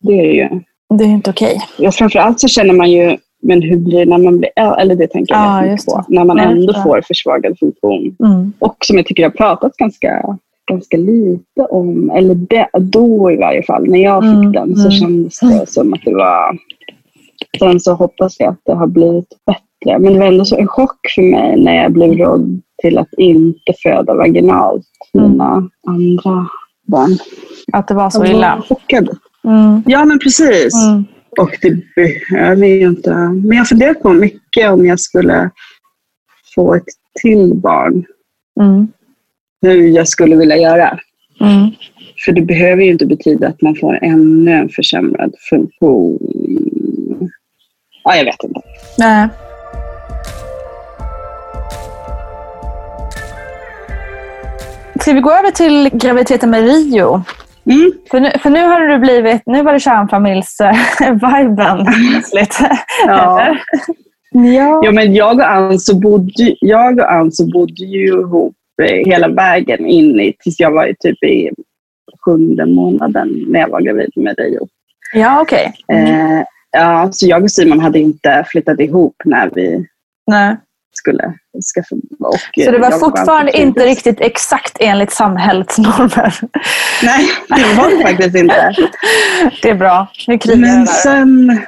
Det 0.00 0.12
är 0.12 0.32
ju. 0.32 0.60
Det 0.98 1.04
är 1.04 1.08
inte 1.08 1.30
okej. 1.30 1.60
Ja, 1.78 1.92
framförallt 1.92 2.40
så 2.40 2.48
känner 2.48 2.74
man 2.74 2.90
ju, 2.90 3.18
men 3.42 3.62
hur 3.62 3.76
blir 3.76 3.98
det 3.98 4.04
när 4.04 4.18
man 4.18 4.38
blir 4.38 4.50
äldre? 4.56 4.80
Eller 4.80 4.94
det 4.94 5.06
tänker 5.06 5.34
jag 5.34 5.42
Ja, 5.42 5.54
jättemycket 5.56 5.72
just 5.72 5.86
på. 5.86 6.04
När 6.08 6.24
man 6.24 6.36
Ja, 6.36 6.44
ändå 6.44 6.72
ja. 6.76 6.82
får 6.82 7.00
försvagad 7.06 7.58
funktion. 7.58 8.16
Mm. 8.24 8.52
Och 8.58 8.76
som 8.84 8.96
jag 8.96 9.06
tycker 9.06 9.22
jag 9.22 9.30
har 9.30 9.36
pratat 9.36 9.76
ganska, 9.76 10.36
ganska 10.70 10.96
lite 10.96 11.60
om, 11.70 12.10
eller 12.10 12.34
det, 12.34 12.68
då 12.78 13.30
i 13.32 13.36
varje 13.36 13.62
fall, 13.62 13.84
när 13.88 13.98
jag 14.02 14.22
fick 14.22 14.32
Mm, 14.32 14.52
den 14.52 14.76
så 14.76 14.80
mm. 14.88 14.90
kändes 14.90 15.40
det 15.40 15.64
som 15.68 15.92
att 15.94 16.00
det 16.04 16.14
var... 16.14 16.58
Sen 17.58 17.80
så 17.80 17.94
hoppas 17.94 18.40
jag 18.40 18.48
att 18.48 18.60
det 18.64 18.72
har 18.74 18.86
blivit 18.86 19.28
bättre. 19.46 19.98
Men 19.98 20.12
det 20.12 20.18
var 20.18 20.26
ändå 20.26 20.44
så 20.44 20.56
en 20.56 20.66
chock 20.68 20.98
för 21.14 21.22
mig 21.22 21.56
när 21.62 21.82
jag 21.82 21.92
blev 21.92 22.12
rådd 22.12 22.60
till 22.82 22.98
att 22.98 23.12
inte 23.18 23.72
föda 23.82 24.14
vaginalt 24.14 24.86
mina 25.12 25.68
andra 25.86 26.46
barn. 26.86 27.10
Att 27.72 27.88
det 27.88 27.94
var 27.94 28.10
så 28.10 28.18
Jag 28.18 28.28
var 28.28 28.34
illa. 28.34 28.62
chockad. 28.68 29.08
Mm. 29.44 29.82
Ja, 29.86 30.04
men 30.04 30.18
precis. 30.18 30.86
Mm. 30.86 31.04
Och 31.38 31.56
det 31.60 31.94
behöver 31.94 32.66
ju 32.66 32.86
inte... 32.86 33.10
Men 33.14 33.56
jag 33.56 33.68
funderar 33.68 33.94
på 33.94 34.12
mycket 34.12 34.70
om 34.70 34.86
jag 34.86 35.00
skulle 35.00 35.50
få 36.54 36.74
ett 36.74 36.84
till 37.20 37.54
barn. 37.54 38.04
Mm. 38.60 38.88
Hur 39.62 39.88
jag 39.88 40.08
skulle 40.08 40.36
vilja 40.36 40.56
göra. 40.56 40.98
Mm. 41.40 41.70
För 42.24 42.32
det 42.32 42.42
behöver 42.42 42.82
ju 42.82 42.90
inte 42.90 43.06
betyda 43.06 43.48
att 43.48 43.62
man 43.62 43.76
får 43.76 43.98
ännu 44.02 44.52
en 44.52 44.68
försämrad 44.68 45.34
funktion. 45.50 46.18
Ja, 48.04 48.16
jag 48.16 48.24
vet 48.24 48.44
inte. 48.44 48.60
Nej. 48.98 49.28
Ska 55.00 55.12
vi 55.12 55.20
gå 55.20 55.32
över 55.32 55.50
till 55.50 55.90
graviditeten 55.92 56.50
med 56.50 56.64
Rio? 56.64 57.22
Mm. 57.64 57.92
För, 58.10 58.20
nu, 58.20 58.30
för 58.30 58.50
nu 58.50 58.64
har 58.64 58.80
du 58.80 58.98
blivit, 58.98 59.42
nu 59.46 59.62
var 59.62 59.72
det 59.72 59.80
kärnfamiljs-viben 59.80 61.86
plötsligt. 62.12 62.58
Ja. 63.06 63.56
Ja. 64.34 64.80
ja, 64.84 64.92
men 64.92 65.14
jag 65.14 65.36
och 65.36 65.50
Anso 65.50 66.00
bodde, 66.00 66.56
jag 66.60 66.98
och 66.98 67.12
Anso 67.12 67.52
bodde 67.52 67.84
ju 67.84 68.06
ihop 68.06 68.54
eh, 68.82 69.06
hela 69.06 69.28
vägen 69.28 69.86
in 69.86 70.20
i, 70.20 70.34
tills 70.38 70.60
jag 70.60 70.70
var 70.70 70.94
typ 71.00 71.24
i 71.24 71.50
sjunde 72.24 72.66
månaden 72.66 73.44
när 73.48 73.60
jag 73.60 73.68
var 73.68 73.80
gravid 73.80 74.12
med 74.16 74.38
Rio. 74.38 74.68
Ja, 75.14 75.40
okej. 75.40 75.72
Eh, 75.88 76.42
ja, 76.70 77.08
så 77.12 77.26
jag 77.26 77.42
och 77.42 77.50
Simon 77.50 77.80
hade 77.80 77.98
inte 77.98 78.44
flyttat 78.46 78.80
ihop 78.80 79.16
när 79.24 79.50
vi 79.54 79.86
Nej. 80.26 80.56
Skulle 80.92 81.34
skaffa 81.74 81.96
och 82.18 82.64
Så 82.64 82.70
det 82.70 82.78
var 82.78 82.90
fortfarande 82.90 83.60
inte 83.60 83.86
riktigt 83.86 84.20
exakt 84.20 84.76
enligt 84.80 85.12
samhällets 85.12 85.78
normer. 85.78 86.40
Nej, 87.02 87.28
det 87.48 87.76
var 87.76 87.96
det 87.96 88.02
faktiskt 88.02 88.36
inte. 88.36 88.74
Det 89.62 89.70
är 89.70 89.74
bra. 89.74 90.08
Nu 90.28 90.38
krigar 90.38 90.58
Men 90.58 90.86
sen 90.86 91.60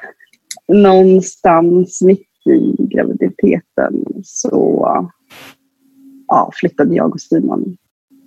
någonstans 0.69 2.03
mitt 2.03 2.29
i 2.47 2.77
graviditeten 2.79 4.05
så 4.25 4.87
ja, 6.29 6.51
flyttade 6.55 6.95
jag 6.95 7.15
och 7.15 7.21
Simon 7.21 7.77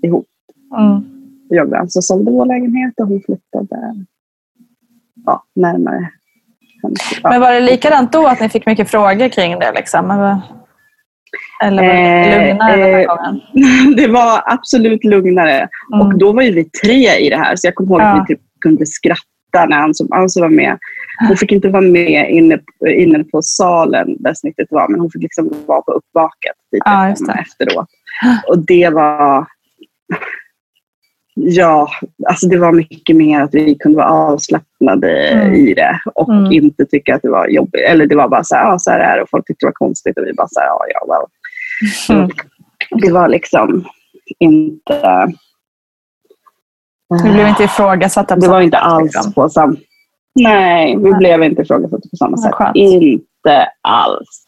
ihop. 0.03 0.27
Mm. 0.77 1.03
Jag 1.49 1.75
Anso 1.75 2.01
sålde 2.01 2.31
vår 2.31 2.45
lägenhet 2.45 2.93
och 2.97 3.07
hon 3.07 3.21
flyttade 3.21 4.05
ja, 5.25 5.43
närmare. 5.55 6.09
Men 7.23 7.41
var 7.41 7.53
det 7.53 7.59
likadant 7.59 8.11
då 8.11 8.27
att 8.27 8.39
ni 8.39 8.49
fick 8.49 8.65
mycket 8.65 8.89
frågor 8.89 9.29
kring 9.29 9.59
det? 9.59 9.71
Liksom? 9.71 10.39
Eller 11.63 11.83
var 11.83 11.93
det 11.93 11.99
Eh, 11.99 12.47
lugnare 12.47 12.77
den 12.77 12.93
här 12.93 12.99
eh, 12.99 13.07
gången? 13.07 13.41
det 13.97 14.07
var 14.07 14.43
absolut 14.45 15.03
lugnare. 15.03 15.67
Mm. 15.93 16.07
Och 16.07 16.17
då 16.17 16.31
var 16.33 16.41
ju 16.41 16.51
vi 16.51 16.63
tre 16.63 17.17
i 17.17 17.29
det 17.29 17.37
här, 17.37 17.55
så 17.55 17.67
jag 17.67 17.75
kommer 17.75 17.91
ihåg 17.91 18.01
Ja. 18.01 18.05
att 18.05 18.25
vi 18.29 18.35
typ 18.35 18.43
kunde 18.61 18.85
skratta 18.85 19.65
när 19.69 19.77
han 19.77 19.93
som 19.93 20.07
Anso 20.11 20.41
var 20.41 20.49
med. 20.49 20.77
Hon 21.27 21.37
fick 21.37 21.51
inte 21.51 21.69
vara 21.69 21.81
med 21.81 22.31
inne, 22.31 22.59
inne 22.87 23.23
på 23.23 23.41
salen 23.41 24.15
där 24.19 24.33
snittet 24.33 24.67
var, 24.71 24.87
men 24.87 24.99
hon 24.99 25.11
fick 25.11 25.21
liksom 25.21 25.53
vara 25.65 25.81
på 25.81 25.91
uppvaket 25.91 26.55
dit 26.71 26.81
Ja, 26.85 27.09
efteråt. 27.39 27.87
Och 28.47 28.59
det 28.65 28.89
var... 28.89 29.45
Ja, 31.39 31.87
alltså 32.29 32.47
det 32.47 32.57
var 32.57 32.71
mycket 32.71 33.15
mer 33.15 33.41
att 33.41 33.53
vi 33.53 33.75
kunde 33.75 33.97
vara 33.97 34.09
avslappnade 34.09 35.27
Mm. 35.29 35.53
i 35.53 35.73
det 35.73 35.99
och 36.15 36.29
Mm. 36.29 36.51
inte 36.51 36.85
tycka 36.85 37.15
att 37.15 37.21
det 37.21 37.29
var 37.29 37.47
jobbigt. 37.47 37.81
Eller 37.89 38.05
det 38.05 38.15
var 38.15 38.27
bara 38.27 38.43
så 38.43 38.55
här, 38.55 38.63
ja, 38.65 38.79
så 38.79 38.91
här 38.91 38.99
är 38.99 39.17
det 39.17 39.23
och 39.23 39.29
folk 39.29 39.47
tyckte 39.47 39.65
det 39.65 39.67
var 39.67 39.73
konstigt 39.87 40.17
och 40.17 40.23
vi 40.27 40.33
bara 40.33 40.47
så 40.47 40.59
här, 40.59 40.67
ja, 40.67 40.79
ja, 40.93 41.05
well. 41.07 41.25
Mm. 42.17 42.29
Det 43.01 43.11
var 43.11 43.27
liksom 43.27 43.85
inte... 44.39 45.27
Vi 47.23 47.31
blev 47.31 47.47
inte 47.47 47.63
ifrågasatta 47.63 48.35
på 48.35 48.41
Det 48.41 48.47
var 48.47 48.61
inte 48.61 48.77
alls 48.77 49.03
liksom. 49.15 49.33
på 49.33 49.49
samma... 49.49 49.75
Nej, 50.35 50.95
vi 50.97 51.09
Nej. 51.09 51.19
blev 51.19 51.43
inte 51.43 51.61
ifrågasatta 51.61 52.09
på 52.11 52.17
samma 52.17 52.37
sätt. 52.37 52.53
skönt. 52.53 52.75
Inte 52.75 53.67
alls. 53.81 54.45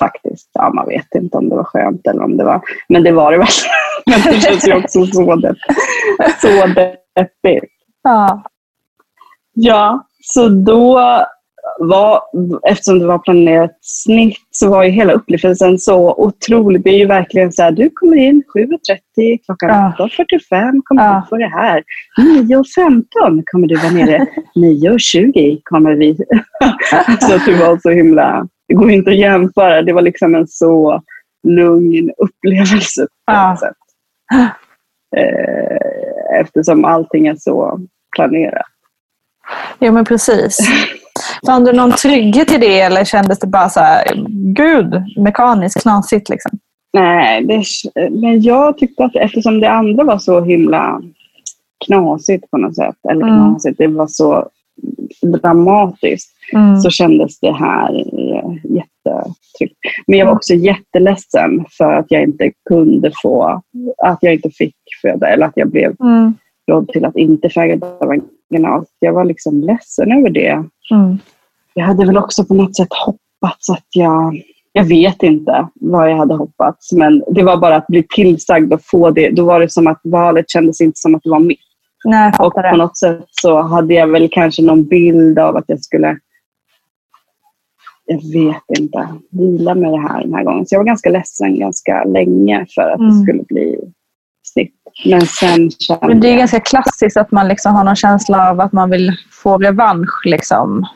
Faktiskt. 0.00 0.50
Ja, 0.52 0.70
man 0.74 0.88
vet 0.88 1.14
inte 1.14 1.38
om 1.38 1.48
det 1.48 1.56
var 1.56 1.64
skönt 1.64 2.06
eller 2.06 2.22
om 2.22 2.36
det 2.36 2.44
var... 2.44 2.60
Men 2.88 3.02
det 3.02 3.12
var 3.12 3.32
det 3.32 3.38
verkligen. 3.38 3.74
Men 4.24 4.34
det 4.34 4.40
känns 4.40 4.68
ju 4.68 4.74
också 4.74 5.06
så, 5.06 5.36
depp... 5.36 5.56
så 6.40 6.66
deppigt. 6.66 7.72
Ja. 8.02 8.42
Ja, 9.52 10.06
så 10.22 10.48
då 10.48 11.00
var, 11.78 12.20
eftersom 12.68 12.98
det 12.98 13.06
var 13.06 13.18
planerat 13.18 13.78
snitt 13.82 14.38
så 14.50 14.70
var 14.70 14.84
ju 14.84 14.90
hela 14.90 15.12
upplevelsen 15.12 15.78
så 15.78 16.14
otrolig. 16.14 16.84
Det 16.84 16.90
är 16.90 16.98
ju 16.98 17.06
verkligen 17.06 17.52
så 17.52 17.62
här, 17.62 17.70
du 17.70 17.90
kommer 17.94 18.16
in 18.16 18.42
7.30, 18.54 19.38
klockan 19.44 19.68
Ja. 19.68 19.94
8.45 19.98 20.80
kommer 20.84 21.04
Ja. 21.04 21.20
du 21.20 21.28
få 21.28 21.36
det 21.36 21.48
här. 21.48 21.82
9.15 22.18 23.42
kommer 23.52 23.68
du 23.68 23.74
vara 23.76 23.92
nere. 23.92 24.26
9.20 24.54 25.60
kommer 25.64 25.92
vi. 25.94 26.16
så 27.20 27.34
att 27.34 27.46
det 27.46 27.54
var 27.66 27.78
så 27.82 27.90
himla, 27.90 28.46
det 28.70 28.74
går 28.74 28.90
inte 28.90 29.10
att 29.10 29.16
jämföra. 29.16 29.82
Det 29.82 29.92
var 29.92 30.02
liksom 30.02 30.34
en 30.34 30.48
så 30.48 31.02
lugn 31.48 32.10
upplevelse 32.18 33.02
på 33.02 33.32
Ja. 33.32 33.50
något 33.50 33.58
sätt. 33.60 33.76
Eh, 35.16 36.40
eftersom 36.40 36.84
allting 36.84 37.26
är 37.26 37.36
så 37.36 37.80
planerat. 38.16 38.66
Jo, 39.78 39.92
men 39.92 40.04
precis. 40.04 40.58
Fann 41.46 41.64
du 41.64 41.72
någon 41.72 41.92
trygghet 41.92 42.52
i 42.52 42.58
det 42.58 42.80
eller 42.80 43.04
kändes 43.04 43.38
det 43.38 43.46
bara 43.46 43.68
så 43.68 43.80
här, 43.80 44.04
gud, 44.54 45.02
mekaniskt 45.16 45.82
knasigt 45.82 46.28
liksom? 46.28 46.58
Nej, 46.92 47.44
det, 47.44 47.64
men 48.10 48.42
jag 48.42 48.78
tyckte 48.78 49.04
att 49.04 49.16
eftersom 49.16 49.60
det 49.60 49.70
andra 49.70 50.04
var 50.04 50.18
så 50.18 50.40
himla 50.40 51.02
knasigt 51.86 52.50
på 52.50 52.56
något 52.58 52.76
sätt, 52.76 52.96
eller 53.10 53.26
Mm. 53.26 53.38
knasigt, 53.38 53.78
det 53.78 53.86
var 53.86 54.06
så 54.06 54.48
dramatiskt, 55.22 56.30
Mm. 56.52 56.76
så 56.80 56.90
kändes 56.90 57.40
det 57.40 57.52
här 57.52 57.94
eh, 57.94 58.52
jättetryggt. 58.64 59.78
Men 60.06 60.18
jag 60.18 60.26
var 60.26 60.32
också 60.32 60.54
jätteledsen 60.54 61.64
för 61.78 61.92
att 61.92 62.06
jag 62.08 62.22
inte 62.22 62.52
kunde 62.68 63.12
få, 63.22 63.62
att 64.04 64.18
jag 64.20 64.34
inte 64.34 64.50
fick 64.50 64.74
föda, 65.02 65.28
eller 65.28 65.46
att 65.46 65.56
jag 65.56 65.70
blev 65.70 65.94
Mm. 66.00 66.34
rådd 66.70 66.88
till 66.88 67.04
att 67.04 67.16
inte 67.16 67.50
föda 67.50 67.86
vaginalt. 68.00 68.88
Jag 68.98 69.12
var 69.12 69.24
liksom 69.24 69.60
ledsen 69.60 70.12
över 70.12 70.30
det. 70.30 70.64
Mm. 70.90 71.18
Jag 71.74 71.84
hade 71.84 72.06
väl 72.06 72.18
också 72.18 72.44
på 72.44 72.54
något 72.54 72.76
sätt 72.76 72.88
hoppats 73.06 73.70
att 73.70 73.86
jag... 73.94 74.42
Jag 74.72 74.84
vet 74.84 75.22
inte 75.22 75.68
vad 75.74 76.10
jag 76.10 76.16
hade 76.16 76.34
hoppats, 76.34 76.92
men 76.92 77.22
det 77.28 77.42
var 77.42 77.56
bara 77.56 77.76
att 77.76 77.86
bli 77.86 78.02
tillsagd 78.14 78.72
och 78.72 78.80
få 78.84 79.10
det. 79.10 79.30
Då 79.30 79.44
var 79.44 79.60
det 79.60 79.72
som 79.72 79.86
att 79.86 80.00
valet 80.04 80.50
kändes 80.50 80.80
inte 80.80 80.98
som 80.98 81.14
att 81.14 81.22
det 81.22 81.30
var 81.30 81.40
mitt. 81.40 81.58
Nej, 82.04 82.32
Och 82.38 82.54
på 82.54 82.76
något 82.76 82.98
sätt 82.98 83.24
så 83.30 83.62
hade 83.62 83.94
jag 83.94 84.06
väl 84.06 84.28
kanske 84.32 84.62
någon 84.62 84.84
bild 84.84 85.38
av 85.38 85.56
att 85.56 85.64
jag 85.66 85.80
skulle... 85.80 86.18
Jag 88.04 88.16
vet 88.32 88.78
inte. 88.78 89.08
Vila 89.30 89.74
med 89.74 89.92
det 89.92 90.00
här 90.00 90.22
den 90.22 90.34
här 90.34 90.44
gången. 90.44 90.66
Så 90.66 90.74
jag 90.74 90.80
var 90.80 90.86
ganska 90.86 91.10
ledsen 91.10 91.58
ganska 91.58 92.04
länge 92.04 92.66
för 92.74 92.82
att 92.82 93.00
Mm. 93.00 93.10
det 93.10 93.22
skulle 93.22 93.42
bli 93.42 93.76
snitt. 94.42 94.74
Men 95.06 95.20
sen 95.20 95.70
kände 95.70 96.06
Men 96.08 96.20
det 96.20 96.28
är 96.28 96.36
ganska 96.36 96.60
klassiskt 96.60 97.16
att 97.16 97.30
man 97.30 97.48
liksom 97.48 97.74
har 97.74 97.84
någon 97.84 97.96
känsla 97.96 98.50
av 98.50 98.60
att 98.60 98.72
man 98.72 98.90
vill 98.90 99.12
få 99.42 99.58
revansch, 99.58 100.20
liksom, 100.24 100.86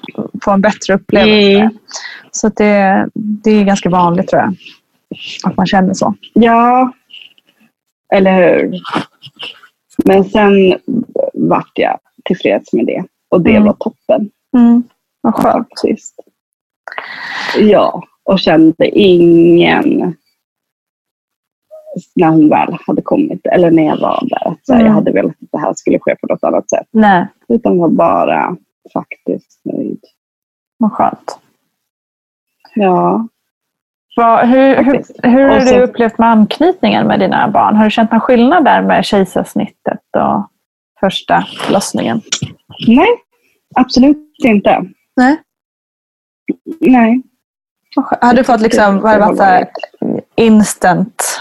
få 0.44 0.50
en 0.50 0.60
bättre 0.60 0.94
upplevelse. 0.94 1.60
Mm. 1.60 1.78
Så 2.30 2.48
det, 2.48 3.08
det 3.14 3.50
är 3.50 3.64
ganska 3.64 3.90
vanligt 3.90 4.28
tror 4.28 4.42
jag, 4.42 4.54
att 5.44 5.56
man 5.56 5.66
känner 5.66 5.94
så. 5.94 6.14
Ja, 6.32 6.92
eller 8.14 8.32
hur? 8.32 8.72
Men 10.04 10.24
sen 10.24 10.52
vart 11.34 11.72
jag 11.74 11.98
tillfreds 12.24 12.72
med 12.72 12.86
det. 12.86 13.04
Och 13.28 13.40
det 13.40 13.50
Mm. 13.50 13.64
var 13.64 13.72
toppen 13.72 14.30
Mm. 14.56 14.82
Vad 15.20 15.34
skönt. 15.34 15.68
faktiskt. 15.68 16.14
Ja, 17.58 18.02
och 18.22 18.38
kände 18.38 18.88
ingen 18.98 20.14
när 22.14 22.28
hon 22.28 22.48
väl 22.48 22.76
hade 22.86 23.02
kommit, 23.02 23.46
eller 23.46 23.70
när 23.70 23.82
jag 23.86 24.00
var 24.00 24.26
där, 24.30 24.48
att 24.48 24.68
Mm. 24.68 24.86
jag 24.86 24.92
hade 24.92 25.12
velat 25.12 25.30
att 25.32 25.48
det 25.52 25.58
här 25.58 25.74
skulle 25.74 25.98
ske 25.98 26.16
på 26.16 26.26
något 26.26 26.44
annat 26.44 26.70
sätt. 26.70 26.86
Nej, 26.90 27.26
Utan 27.48 27.78
var 27.78 27.88
bara 27.88 28.56
faktiskt 28.92 29.60
nöjd. 29.64 30.04
vad 30.76 30.92
skönt. 30.92 31.38
Ja. 32.74 33.28
Vad, 34.16 34.48
hur, 34.48 34.76
hur, 34.76 35.02
hur 35.28 35.48
har 35.48 35.60
du 35.60 35.82
upplevt 35.82 36.18
med 36.18 36.28
anknytningen 36.28 37.06
med 37.06 37.20
dina 37.20 37.48
barn? 37.48 37.76
Har 37.76 37.84
du 37.84 37.90
känt 37.90 38.10
någon 38.10 38.20
skillnad 38.20 38.64
där 38.64 38.82
med 38.82 39.04
kejsarsnittet 39.04 40.00
och 40.16 40.48
första 41.00 41.46
förlossningen? 41.60 42.20
Nej, 42.86 43.08
absolut 43.74 44.34
inte. 44.44 44.84
Nej. 45.16 45.40
Nej. 46.80 47.22
Har 48.20 48.34
du 48.34 48.44
fått 48.44 48.60
liksom, 48.60 49.02
har 49.02 49.14
det 49.14 49.20
varit 49.20 49.36
så 49.36 49.42
här 49.42 49.66
instant 50.36 51.40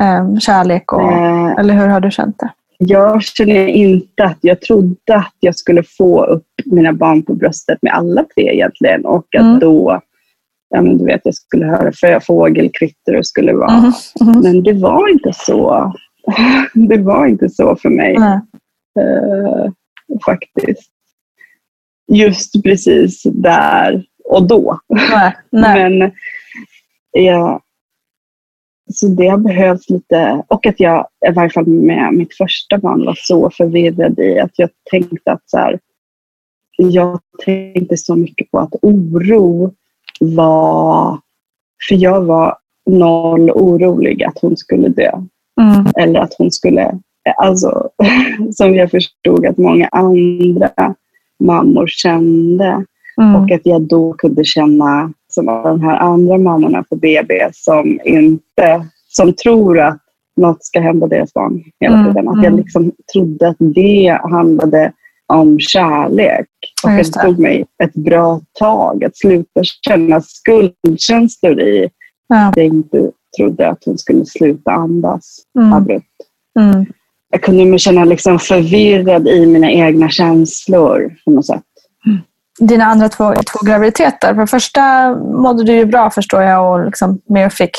um, 0.00 0.40
kärlek? 0.40 0.92
Och, 0.92 1.12
eller 1.60 1.74
hur 1.74 1.88
har 1.88 2.00
du 2.00 2.10
känt 2.10 2.38
det? 2.38 2.50
Jag 2.78 3.22
känner 3.22 3.66
inte 3.66 4.24
att 4.24 4.38
jag 4.40 4.60
trodde 4.60 5.14
att 5.16 5.34
jag 5.40 5.56
skulle 5.56 5.82
få 5.82 6.24
upp 6.24 6.46
mina 6.64 6.92
barn 6.92 7.22
på 7.22 7.34
bröstet 7.34 7.78
med 7.82 7.92
alla 7.92 8.24
tre 8.34 8.54
egentligen. 8.54 9.06
Och 9.06 9.34
att 9.34 9.40
Mm. 9.42 9.58
då, 9.58 10.00
ja 10.68 10.82
men 10.82 10.98
du 10.98 11.04
vet, 11.04 11.20
jag 11.24 11.34
skulle 11.34 11.66
höra 11.66 12.20
fågelkvitter 12.20 13.16
och 13.16 13.26
skulle 13.26 13.52
vara... 13.52 13.72
Mhm, 13.72 13.92
mhm. 14.20 14.40
Men 14.42 14.62
det 14.62 14.72
var 14.72 15.08
inte 15.08 15.32
så. 15.32 15.92
det 16.74 16.98
var 16.98 17.26
inte 17.26 17.48
så 17.48 17.76
för 17.76 17.88
mig. 17.88 18.16
Eh, 19.00 19.72
faktiskt. 20.24 20.90
Just 22.12 22.62
precis 22.62 23.22
där 23.22 24.04
och 24.24 24.48
då. 24.48 24.78
Nej. 24.88 25.36
Nej. 25.50 25.90
Men 25.90 26.12
jag, 27.10 27.62
så 28.92 29.08
det 29.08 29.28
har 29.28 29.38
behövts 29.38 29.90
lite, 29.90 30.44
och 30.48 30.66
att 30.66 30.80
jag 30.80 31.06
i 31.28 31.32
varje 31.32 31.50
fall 31.50 31.66
med 31.66 32.14
mitt 32.14 32.36
första 32.36 32.78
barn 32.78 33.04
var 33.04 33.18
så 33.18 33.50
förvirrad 33.50 34.18
i 34.18 34.38
att 34.38 34.58
jag 34.58 34.70
tänkte 34.90 35.32
att 35.32 35.42
så 35.46 35.58
här, 35.58 35.78
jag 36.76 37.20
tänkte 37.44 37.96
så 37.96 38.16
mycket 38.16 38.50
på 38.50 38.58
att 38.58 38.74
oro 38.82 39.74
var, 40.20 41.18
för 41.88 41.94
jag 41.94 42.20
var 42.20 42.56
noll 42.90 43.50
orolig 43.50 44.24
att 44.24 44.38
hon 44.42 44.56
skulle 44.56 44.88
dö. 44.88 45.12
Mm. 45.60 45.86
Eller 45.96 46.20
att 46.20 46.34
hon 46.38 46.50
skulle, 46.50 46.98
alltså 47.36 47.88
som 48.52 48.74
jag 48.74 48.90
förstod 48.90 49.46
att 49.46 49.58
många 49.58 49.88
andra 49.92 50.70
mammor 51.44 51.86
kände. 51.86 52.84
Mm. 53.20 53.36
Och 53.36 53.50
att 53.50 53.66
jag 53.66 53.82
då 53.82 54.12
kunde 54.12 54.44
känna 54.44 55.12
som 55.28 55.46
de 55.46 55.82
här 55.82 55.96
andra 55.96 56.38
mammorna 56.38 56.82
på 56.82 56.96
BB 56.96 57.50
som 57.52 58.00
inte, 58.04 58.86
som 59.08 59.32
tror 59.32 59.80
att 59.80 59.98
något 60.36 60.64
ska 60.64 60.80
hända 60.80 61.06
deras 61.06 61.34
barn 61.34 61.62
hela 61.80 61.94
Mm, 61.94 62.06
tiden. 62.06 62.28
Att 62.28 62.34
mm. 62.34 62.44
jag 62.44 62.56
liksom 62.56 62.92
trodde 63.12 63.48
att 63.48 63.56
det 63.58 64.18
handlade 64.22 64.92
om 65.32 65.60
kärlek. 65.60 66.46
Och 66.84 66.90
Ja, 66.90 66.96
det 66.96 67.02
det. 67.12 67.22
tog 67.22 67.38
mig 67.38 67.64
ett 67.84 67.94
bra 67.94 68.40
tag 68.58 69.04
att 69.04 69.16
sluta 69.16 69.60
känna 69.64 70.20
skuldkänslor 70.20 71.60
i 71.60 71.88
Ja. 72.28 72.48
att 72.48 72.56
jag 72.56 72.66
inte 72.66 73.10
trodde 73.38 73.68
att 73.68 73.82
hon 73.84 73.98
skulle 73.98 74.26
sluta 74.26 74.70
andas 74.70 75.38
Mm. 75.58 75.72
abrupt. 75.72 76.04
Mm. 76.60 76.86
Jag 77.30 77.42
kunde 77.42 77.64
mig 77.64 77.78
känna 77.78 78.04
liksom 78.04 78.38
förvirrad 78.38 79.28
i 79.28 79.46
mina 79.46 79.70
egna 79.70 80.08
känslor 80.08 81.14
på 81.24 81.30
något 81.30 81.46
sätt. 81.46 81.62
Dina 82.60 82.84
andra 82.84 83.08
två, 83.08 83.34
två 83.34 83.66
graviditeter. 83.66 84.34
För 84.34 84.46
första 84.46 85.14
mådde 85.16 85.64
du 85.64 85.72
ju 85.72 85.84
bra 85.84 86.10
förstår 86.10 86.42
jag 86.42 86.72
och 86.72 86.84
liksom 86.84 87.20
mer 87.26 87.48
fick 87.48 87.70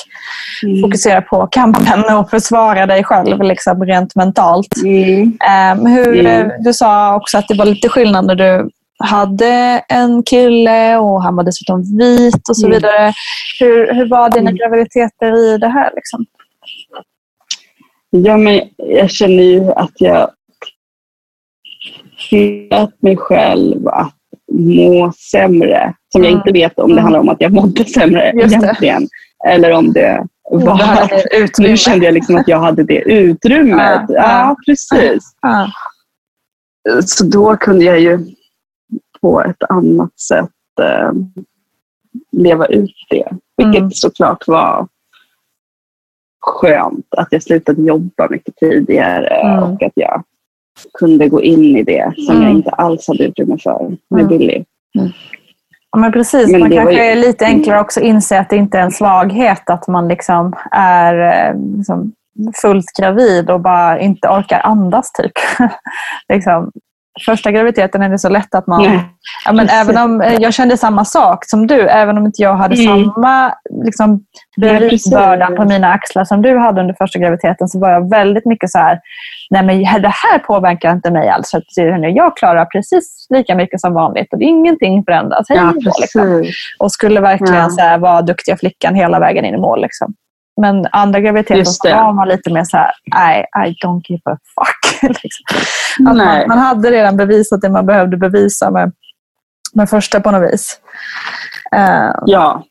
Mm. 0.64 0.82
fokusera 0.82 1.22
på 1.22 1.48
kampen 1.48 2.16
och 2.18 2.30
försvara 2.30 2.86
dig 2.86 3.04
själv 3.04 3.42
liksom 3.44 3.86
rent 3.86 4.16
mentalt. 4.16 4.76
Mm. 4.84 5.38
Men 5.78 5.86
hur, 5.88 6.20
Mm. 6.20 6.46
eh, 6.52 6.54
Du 6.60 6.74
sa 6.74 7.16
också 7.16 7.38
att 7.38 7.48
det 7.48 7.54
var 7.58 7.66
lite 7.66 7.90
skillnad 7.90 8.26
när 8.26 8.36
du 8.36 8.70
hade 9.04 9.82
en 9.90 10.24
kille 10.24 10.98
och 10.98 11.24
han 11.24 11.36
var 11.36 11.44
dessutom 11.44 11.98
vit 11.98 12.50
och 12.50 12.58
så 12.58 12.66
Mm. 12.68 12.76
vidare. 12.78 13.14
Hur, 13.60 13.94
hur 13.94 14.10
var 14.10 14.30
dina 14.30 14.50
Mm. 14.50 14.56
graviditeter 14.58 15.38
i 15.54 15.58
det 15.58 15.68
här? 15.70 15.92
Liksom? 15.96 16.26
Ja, 18.10 18.38
men 18.38 18.62
jag 18.78 19.10
känner 19.12 19.44
ju 19.44 19.72
att 19.72 19.94
jag 19.98 20.30
tillät 22.30 23.02
mig 23.02 23.18
själv 23.18 23.88
att 23.88 24.14
må 24.52 25.12
sämre. 25.32 25.94
Som 26.12 26.24
jag 26.24 26.32
Mm. 26.32 26.40
inte 26.42 26.52
vet 26.52 26.80
om 26.80 26.88
det 26.90 26.94
Mm. 26.94 27.04
handlar 27.04 27.20
om 27.20 27.30
att 27.30 27.42
jag 27.42 27.54
mådde 27.54 27.86
sämre 27.86 28.32
Just 28.36 28.50
det. 28.50 28.56
egentligen. 28.66 29.08
Eller 29.48 29.72
om 29.72 29.94
det 29.94 30.26
var... 30.52 31.10
Utrymme. 31.34 31.70
Nu 31.72 31.78
kände 31.78 32.06
jag 32.06 32.14
liksom 32.14 32.36
att 32.36 32.48
jag 32.48 32.60
hade 32.60 32.84
det 32.84 33.00
utrymmet. 33.00 34.02
Ja, 34.08 34.16
Ja, 34.16 34.24
ja. 34.48 34.56
precis. 34.66 35.24
Ja. 35.42 35.68
Så 37.06 37.26
då 37.26 37.58
kunde 37.58 37.86
jag 37.86 38.00
ju 38.00 38.20
på 39.22 39.42
ett 39.42 39.64
annat 39.70 40.20
sätt 40.20 40.50
eh, 40.82 41.12
leva 42.32 42.66
ut 42.66 42.96
det. 43.10 43.28
Vilket 43.58 43.80
Mm. 43.80 43.92
såklart 43.92 44.48
var 44.48 44.88
skönt. 46.42 47.06
Att 47.18 47.28
jag 47.32 47.44
slutade 47.44 47.82
jobba 47.82 48.28
mycket 48.30 48.56
tidigare 48.56 49.28
Mm. 49.28 49.64
och 49.64 49.84
att 49.84 49.92
jag 49.96 50.24
kunde 51.00 51.30
gå 51.30 51.42
in 51.44 51.64
i 51.78 51.84
det 51.84 52.14
som 52.26 52.36
Mm. 52.36 52.48
jag 52.48 52.52
inte 52.58 52.70
alls 52.70 53.08
hade 53.08 53.24
utrymme 53.24 53.58
för 53.64 53.90
med 54.10 54.22
Mm. 54.24 54.28
Billy. 54.28 54.64
Ja, 55.92 56.00
men 56.00 56.12
precis, 56.12 56.52
Men 56.52 56.60
man 56.60 56.72
kanske 56.72 56.94
ju- 56.94 57.00
är 57.12 57.16
lite 57.16 57.46
enklare 57.46 57.80
också 57.82 58.00
att 58.00 58.06
inse 58.06 58.40
att 58.40 58.50
det 58.50 58.56
inte 58.56 58.80
är 58.80 58.84
en 58.84 58.92
svaghet 58.92 59.70
att 59.70 59.88
man 59.88 60.08
liksom 60.08 60.54
är 60.72 61.16
eh, 61.50 61.56
liksom 61.78 62.12
fullt 62.62 62.86
gravid 63.00 63.50
och 63.50 63.60
bara 63.60 64.00
inte 64.00 64.28
orkar 64.28 64.60
andas. 64.64 65.12
typ. 65.12 65.32
liksom. 66.34 66.72
Första 67.26 67.52
graviditeten 67.52 68.02
är 68.02 68.10
det 68.10 68.20
så 68.20 68.30
lätt 68.30 68.56
att 68.56 68.68
man... 68.68 68.84
ja, 69.46 69.52
men 69.54 69.70
även 69.70 69.98
om 69.98 70.22
eh, 70.22 70.34
Jag 70.34 70.54
kände 70.54 70.78
samma 70.78 71.06
sak 71.06 71.46
som 71.46 71.68
du, 71.68 71.82
även 71.90 72.18
om 72.18 72.26
inte 72.26 72.42
jag 72.42 72.54
hade 72.56 72.76
Mm. 72.76 73.06
samma 73.06 73.54
liksom, 73.86 74.24
bevisbörda 74.62 75.48
på 75.48 75.66
mina 75.66 75.92
axlar 75.94 76.24
som 76.24 76.42
du 76.42 76.58
hade 76.58 76.82
under 76.82 76.96
första 76.98 77.20
graviditeten 77.20 77.68
så 77.68 77.80
var 77.80 77.90
jag 77.90 78.10
väldigt 78.10 78.46
mycket 78.46 78.70
så 78.70 78.78
här, 78.78 79.00
nej 79.50 79.64
men 79.64 80.02
det 80.02 80.14
här 80.30 80.40
påverkar 80.40 80.92
inte 80.92 81.12
mig 81.12 81.30
alls. 81.30 81.52
Jag 82.16 82.38
klarar 82.38 82.66
precis 82.66 83.28
lika 83.30 83.56
mycket 83.56 83.82
som 83.82 83.94
vanligt 83.94 84.34
och 84.34 84.40
det 84.40 84.46
är 84.46 84.50
ingenting 84.50 85.04
förändras. 85.04 85.46
Hej 85.50 85.58
Ja, 85.58 85.74
då, 85.76 85.92
liksom. 86.02 86.44
Och 86.80 86.92
skulle 86.92 87.22
verkligen 87.22 87.56
Ja. 87.56 87.70
så 87.70 87.82
här, 87.82 87.98
vara 87.98 88.22
duktiga 88.22 88.58
flickan 88.58 88.96
hela 88.96 89.20
vägen 89.20 89.46
in 89.46 89.56
i 89.56 89.58
mål. 89.58 89.82
Liksom. 89.82 90.14
Men 90.62 90.86
andra 90.92 91.20
graviditeter 91.20 91.96
var 91.96 92.14
man 92.14 92.28
lite 92.28 92.54
mer 92.54 92.64
så 92.64 92.78
här, 92.78 92.92
nej, 93.16 93.46
I 93.68 93.86
don't 93.86 94.02
give 94.10 94.22
a 94.26 94.38
fuck. 94.56 95.02
liksom. 95.24 95.46
Att 96.10 96.18
man, 96.18 96.48
man 96.48 96.58
hade 96.58 96.92
redan 96.92 97.18
bevisat 97.18 97.62
det 97.62 97.70
man 97.70 97.86
behövde 97.86 98.18
bevisa 98.18 98.72
med, 98.72 98.92
med 99.74 99.90
första 99.90 100.20
på 100.20 100.32
något 100.32 100.54
vis. 100.54 100.80
Eh, 101.76 102.12
Ja, 102.26 102.64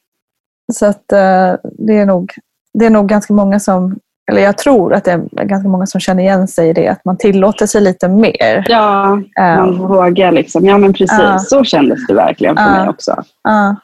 så 0.72 0.86
att 0.86 1.12
eh, 1.12 1.54
det 1.78 1.98
är, 1.98 2.06
nog, 2.06 2.32
det 2.78 2.86
är 2.86 2.90
nog 2.90 3.08
ganska 3.08 3.32
många 3.34 3.60
som, 3.60 3.96
eller 4.30 4.42
jag 4.42 4.58
tror 4.58 4.94
att 4.94 5.04
det 5.04 5.12
är 5.12 5.44
ganska 5.44 5.68
många 5.68 5.86
som 5.86 6.00
känner 6.00 6.22
igen 6.22 6.48
sig 6.48 6.68
i 6.68 6.72
det, 6.72 6.88
att 6.88 7.04
man 7.04 7.16
tillåter 7.16 7.66
sig 7.66 7.80
lite 7.80 8.08
mer. 8.08 8.64
ja 8.68 9.22
Eh, 9.38 9.56
man 9.56 9.78
vågar 9.78 10.32
liksom. 10.32 10.64
Ja, 10.66 10.78
men 10.78 10.92
precis. 10.92 11.48
Så 11.48 11.64
kändes 11.64 12.06
det 12.06 12.14
verkligen 12.14 12.56
för 12.56 12.70
mig 12.70 12.88
också. 12.88 13.22
ja, 13.42 13.76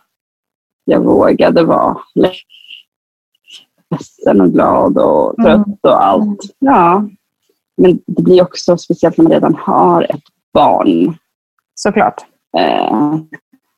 Jag 0.85 1.01
vågade 1.01 1.65
vara 1.65 1.97
ledsen 3.95 4.41
och 4.41 4.53
glad 4.53 4.99
och 4.99 5.39
Mm. 5.39 5.65
trött 5.65 5.79
och 5.83 6.05
allt. 6.05 6.41
Ja. 6.59 7.09
Men 7.77 7.99
det 8.07 8.23
blir 8.23 8.43
också 8.43 8.77
speciellt 8.77 9.17
när 9.17 9.23
man 9.23 9.33
redan 9.33 9.55
har 9.55 10.03
ett 10.03 10.23
barn. 10.53 11.17
såklart. 11.77 12.25
Eh, 12.59 13.17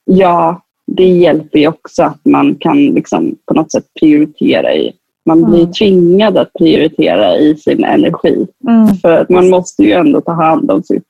ja, 0.05 0.61
det 0.87 1.05
hjälper 1.09 1.59
ju 1.59 1.69
också 1.69 2.03
att 2.03 2.21
man 2.25 2.55
kan 2.55 2.77
liksom 2.87 3.37
på 3.47 3.55
något 3.55 3.73
sätt 3.73 3.85
prioritera 4.01 4.75
i. 4.75 4.93
Man 5.27 5.45
blir 5.45 5.61
Mm. 5.61 5.73
tvingad 5.73 6.37
att 6.39 6.53
prioritera 6.53 7.37
i 7.37 7.57
sin 7.57 7.85
energi. 7.85 8.47
Mm, 8.69 8.89
För 8.95 9.13
att 9.13 9.29
man 9.31 9.51
måste 9.51 9.83
ju 9.83 9.93
ändå 9.93 10.21
ta 10.21 10.33
hand 10.33 10.71
om 10.71 10.83
sitt 10.83 11.05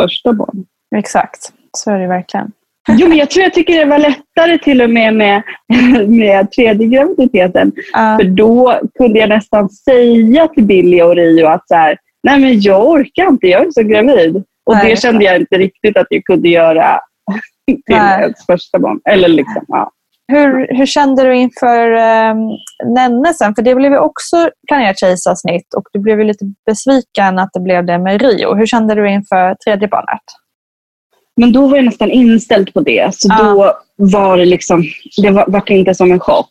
första 0.00 0.32
barn. 0.32 0.64
exakt, 0.96 1.52
så 1.76 1.90
är 1.90 1.98
det 1.98 2.06
verkligen. 2.06 2.52
Jo, 2.88 3.08
men 3.08 3.18
jag 3.18 3.30
tror 3.30 3.42
jag 3.42 3.54
tycker 3.54 3.78
det 3.78 3.84
var 3.84 3.98
lättare 3.98 4.58
till 4.58 4.82
och 4.82 4.90
med 4.90 5.14
med, 5.14 5.42
med 6.08 6.52
tredje 6.52 6.86
graviditeten. 6.86 7.72
Ja. 7.92 8.16
För 8.20 8.28
då 8.28 8.80
kunde 8.98 9.18
jag 9.18 9.28
nästan 9.28 9.68
säga 9.68 10.48
till 10.48 10.64
Billy 10.64 11.02
och 11.02 11.16
Rio 11.16 11.46
att 11.46 11.68
så 11.68 11.74
här, 11.74 11.98
nej 12.22 12.40
men 12.40 12.60
jag 12.60 12.88
orkar 12.88 13.28
inte, 13.28 13.46
jag 13.46 13.66
är 13.66 13.70
så 13.70 13.82
gravid. 13.82 14.36
Och 14.66 14.74
Nej, 14.74 14.90
det 14.90 15.00
kände 15.00 15.24
jag 15.24 15.36
inte 15.36 15.58
riktigt 15.58 15.96
att 15.96 16.06
jag 16.10 16.24
kunde 16.24 16.48
göra 16.48 17.00
till 17.66 17.96
Nej. 17.96 18.32
första 18.46 18.78
barn. 18.78 19.00
Eller 19.04 19.28
liksom, 19.28 19.64
ja. 19.68 19.90
Hur, 20.28 20.76
hur 20.76 20.86
kände 20.86 21.22
du 21.22 21.34
inför 21.34 21.92
um, 21.92 22.58
Nenne 22.94 23.34
sen? 23.34 23.54
För 23.54 23.62
det 23.62 23.74
blev 23.74 23.92
ju 23.92 23.98
också 23.98 24.50
planerat 24.68 24.98
kejsarsnitt 24.98 25.74
och 25.76 25.82
du 25.92 25.98
blev 25.98 26.18
ju 26.18 26.24
lite 26.24 26.44
besviken 26.66 27.38
att 27.38 27.50
det 27.52 27.60
blev 27.60 27.86
det 27.86 27.98
med 27.98 28.22
Rio. 28.22 28.54
Hur 28.54 28.66
kände 28.66 28.94
du 28.94 29.10
inför 29.10 29.54
tredje 29.54 29.88
barnet? 29.88 30.22
Men 31.36 31.52
då 31.52 31.66
var 31.66 31.76
jag 31.76 31.84
nästan 31.84 32.10
inställd 32.10 32.74
på 32.74 32.80
det. 32.80 33.14
Så 33.14 33.28
Ja. 33.30 33.44
då 33.44 33.72
var 33.96 34.36
det 34.38 34.44
liksom, 34.44 34.84
det 35.22 35.30
var, 35.30 35.44
var 35.48 35.70
inte 35.72 35.94
som 35.94 36.12
en 36.12 36.20
chock. 36.20 36.50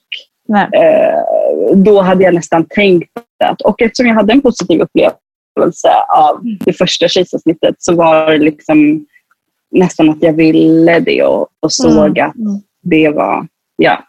Eh, 0.74 1.76
då 1.76 2.02
hade 2.02 2.24
jag 2.24 2.34
nästan 2.34 2.66
tänkt 2.70 3.10
att, 3.44 3.62
och 3.62 3.82
eftersom 3.82 4.08
jag 4.08 4.16
hade 4.16 4.34
en 4.34 4.42
positiv 4.42 4.82
upplevelse 4.82 5.90
av 6.18 6.40
det 6.66 6.74
första 6.74 7.08
kejsarsnittet 7.08 7.76
så 7.78 7.96
var 7.96 8.32
det 8.32 8.38
liksom 8.38 9.06
nästan 9.72 10.10
att 10.10 10.18
jag 10.24 10.34
ville 10.34 11.00
det 11.00 11.24
och, 11.24 11.48
och 11.60 11.72
såg 11.74 12.18
Mm. 12.18 12.28
att 12.30 12.34
det 12.84 13.10
var, 13.10 13.48
ja. 13.78 14.04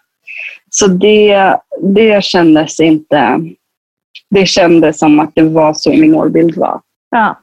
Så 0.71 0.87
det, 0.87 1.57
det 1.83 2.25
kändes 2.25 2.81
inte, 2.81 3.41
det 4.31 4.47
kändes 4.47 4.99
som 4.99 5.21
att 5.21 5.31
det 5.35 5.43
var 5.43 5.75
så 5.75 5.91
min 5.91 6.13
målbild 6.13 6.57
var. 6.57 6.81
Ja. 7.11 7.37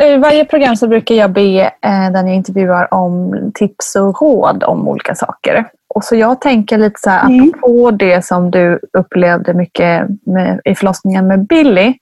I 0.00 0.16
varje 0.16 0.44
program 0.44 0.76
så 0.76 0.88
brukar 0.88 1.14
jag 1.14 1.30
be 1.30 1.60
eh, 1.60 2.10
den 2.12 2.26
jag 2.26 2.36
intervjuar 2.36 2.94
om 2.94 3.36
tips 3.54 3.96
och 3.96 4.22
råd 4.22 4.64
om 4.64 4.88
olika 4.88 5.14
saker. 5.14 5.64
Och 5.94 6.04
så 6.04 6.16
jag 6.16 6.40
tänker 6.40 6.78
lite 6.78 7.00
så 7.00 7.10
här, 7.10 7.26
Mm. 7.28 7.48
apropå 7.48 7.90
det 7.90 8.24
som 8.24 8.50
du 8.50 8.80
upplevde 8.92 9.54
mycket 9.54 10.06
med, 10.26 10.60
i 10.64 10.74
förlossningen 10.74 11.26
med 11.26 11.46
Billy. 11.46 11.94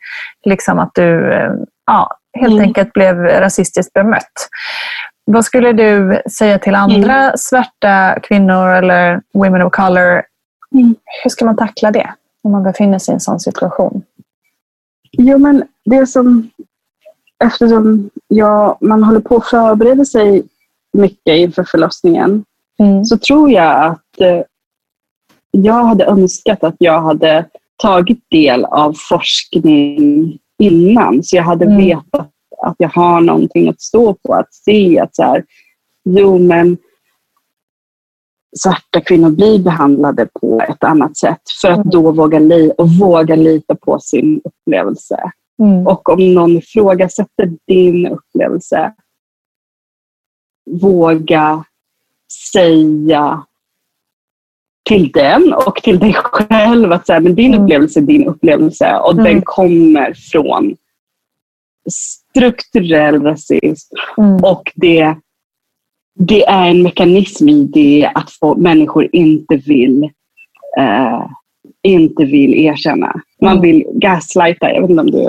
Liksom 0.45 0.78
att 0.78 0.90
du 0.95 1.32
eh, 1.32 1.53
ja, 1.86 2.11
helt 2.40 2.53
Mm. 2.53 2.64
enkelt 2.64 2.92
blev 2.92 3.16
rasistiskt 3.24 3.92
bemött. 3.92 4.49
Vad 5.24 5.45
skulle 5.45 5.72
du 5.72 6.22
säga 6.38 6.59
till 6.59 6.74
andra 6.74 7.32
svarta 7.36 8.20
kvinnor 8.22 8.68
eller 8.68 9.20
women 9.34 9.62
of 9.62 9.72
color? 9.72 10.22
Mm. 10.72 10.95
Hur 11.22 11.30
ska 11.30 11.45
man 11.45 11.57
tackla 11.57 11.90
det 11.90 12.11
om 12.42 12.53
man 12.53 12.62
befinner 12.62 12.99
sig 12.99 13.12
i 13.12 13.14
en 13.14 13.20
sån 13.20 13.40
situation? 13.40 14.03
Jo, 15.12 15.38
men 15.38 15.62
det 15.84 16.07
som... 16.07 16.51
Eftersom 17.45 18.11
jag, 18.28 18.76
man 18.80 19.03
håller 19.05 19.20
på 19.20 19.37
att 19.37 19.47
förbereda 19.47 20.05
sig 20.05 20.43
mycket 20.93 21.37
inför 21.39 21.64
förlossningen 21.64 22.45
Mm. 22.78 23.05
så 23.05 23.18
tror 23.18 23.51
jag 23.51 23.85
att 23.85 24.20
eh, 24.20 24.41
jag 25.51 25.85
hade 25.85 26.05
önskat 26.05 26.64
att 26.64 26.74
jag 26.78 27.01
hade 27.03 27.45
tagit 27.82 28.20
del 28.30 28.64
av 28.64 28.95
forskning 29.09 30.39
innan. 30.59 31.22
Så 31.22 31.37
jag 31.37 31.43
hade 31.43 31.64
Mm. 31.64 31.76
vetat 31.76 32.30
att 32.62 32.74
jag 32.78 32.89
har 32.89 33.20
någonting 33.20 33.68
att 33.68 33.80
stå 33.80 34.14
på. 34.14 34.35
Att 34.35 34.55
se 34.55 35.01
att 35.01 35.16
så 35.16 35.22
här, 35.22 35.45
jo 36.05 36.39
men 36.39 36.76
svarta 38.59 39.01
kvinnor 39.01 39.30
blir 39.30 39.59
behandlade 39.59 40.28
på 40.41 40.61
ett 40.68 40.85
annat 40.85 41.16
sätt. 41.16 41.43
För 41.62 41.68
att 41.70 41.85
då 41.85 42.12
våga, 42.12 42.39
li- 42.39 42.72
och 42.78 42.89
våga 42.91 43.37
lita 43.37 43.74
på 43.74 43.99
sin 44.01 44.41
upplevelse. 44.45 45.30
Mm. 45.62 45.86
Och 45.86 46.09
om 46.09 46.34
någon 46.34 46.57
ifrågasätter 46.57 47.52
din 47.66 48.07
upplevelse, 48.07 48.94
våga 50.70 51.64
säga 52.52 53.44
till 54.88 55.12
den 55.12 55.52
och 55.55 55.76
till 55.82 55.98
dig 55.98 56.12
själv 56.14 56.92
att 56.92 57.07
så 57.07 57.12
här, 57.12 57.20
men 57.20 57.34
din 57.34 57.52
Mm. 57.55 57.64
upplevelse 57.64 58.00
är 58.00 58.02
din 58.02 58.26
upplevelse 58.28 58.96
och 58.96 59.12
Mm. 59.12 59.24
den 59.24 59.42
kommer 59.44 60.14
från 60.14 60.76
strukturell 61.90 63.22
rasism 63.22 63.94
Mm. 64.18 64.44
och 64.44 64.72
det, 64.74 65.16
det 66.14 66.44
är 66.44 66.70
en 66.70 66.82
mekanism 66.82 67.48
i 67.48 67.64
det 67.64 68.11
att 68.14 68.30
få, 68.30 68.55
människor 68.55 69.09
inte 69.12 69.57
vill 69.57 70.05
eh, 70.78 71.26
inte 71.82 72.24
vill 72.24 72.54
erkänna. 72.54 73.20
Man 73.40 73.50
Mm. 73.58 73.62
vill 73.62 73.84
gaslighta, 73.94 74.72
jag 74.72 74.80
vet 74.80 74.90
inte 74.90 75.00
om 75.02 75.10
du... 75.10 75.20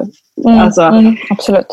Mm. 0.49 0.59
Alltså, 0.59 0.81
Mm. 0.81 1.15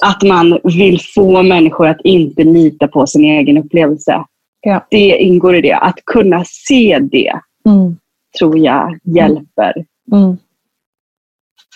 Att 0.03 0.23
man 0.23 0.59
vill 0.65 1.01
få 1.15 1.43
människor 1.43 1.89
att 1.89 2.01
inte 2.05 2.45
lita 2.45 2.89
på 2.89 3.07
sin 3.07 3.25
egen 3.25 3.59
upplevelse. 3.59 4.25
Ja. 4.61 4.87
Det 4.91 5.17
ingår 5.23 5.57
i 5.57 5.61
det. 5.61 5.73
Att 5.77 5.99
kunna 6.05 6.45
se 6.45 6.99
det 7.13 7.33
Mm. 7.67 7.97
tror 8.39 8.59
jag 8.59 8.99
hjälper 9.05 9.85
Mm. 10.13 10.37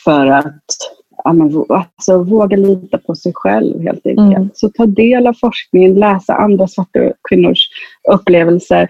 för 0.05 0.26
att 0.26 0.64
ja, 1.24 1.32
men, 1.32 1.51
vå- 1.51 1.74
alltså, 1.97 2.22
våga 2.22 2.57
lita 2.57 2.99
på 2.99 3.14
sig 3.14 3.32
själv 3.34 3.82
helt 3.82 4.07
enkelt. 4.07 4.37
Mm. 4.37 4.49
Så 4.55 4.68
ta 4.68 4.87
del 4.87 5.26
av 5.26 5.34
forskningen, 5.41 5.95
läsa 5.95 6.34
andra 6.34 6.66
svarta 6.68 7.01
kvinnors 7.28 7.59
upplevelser, 8.12 8.89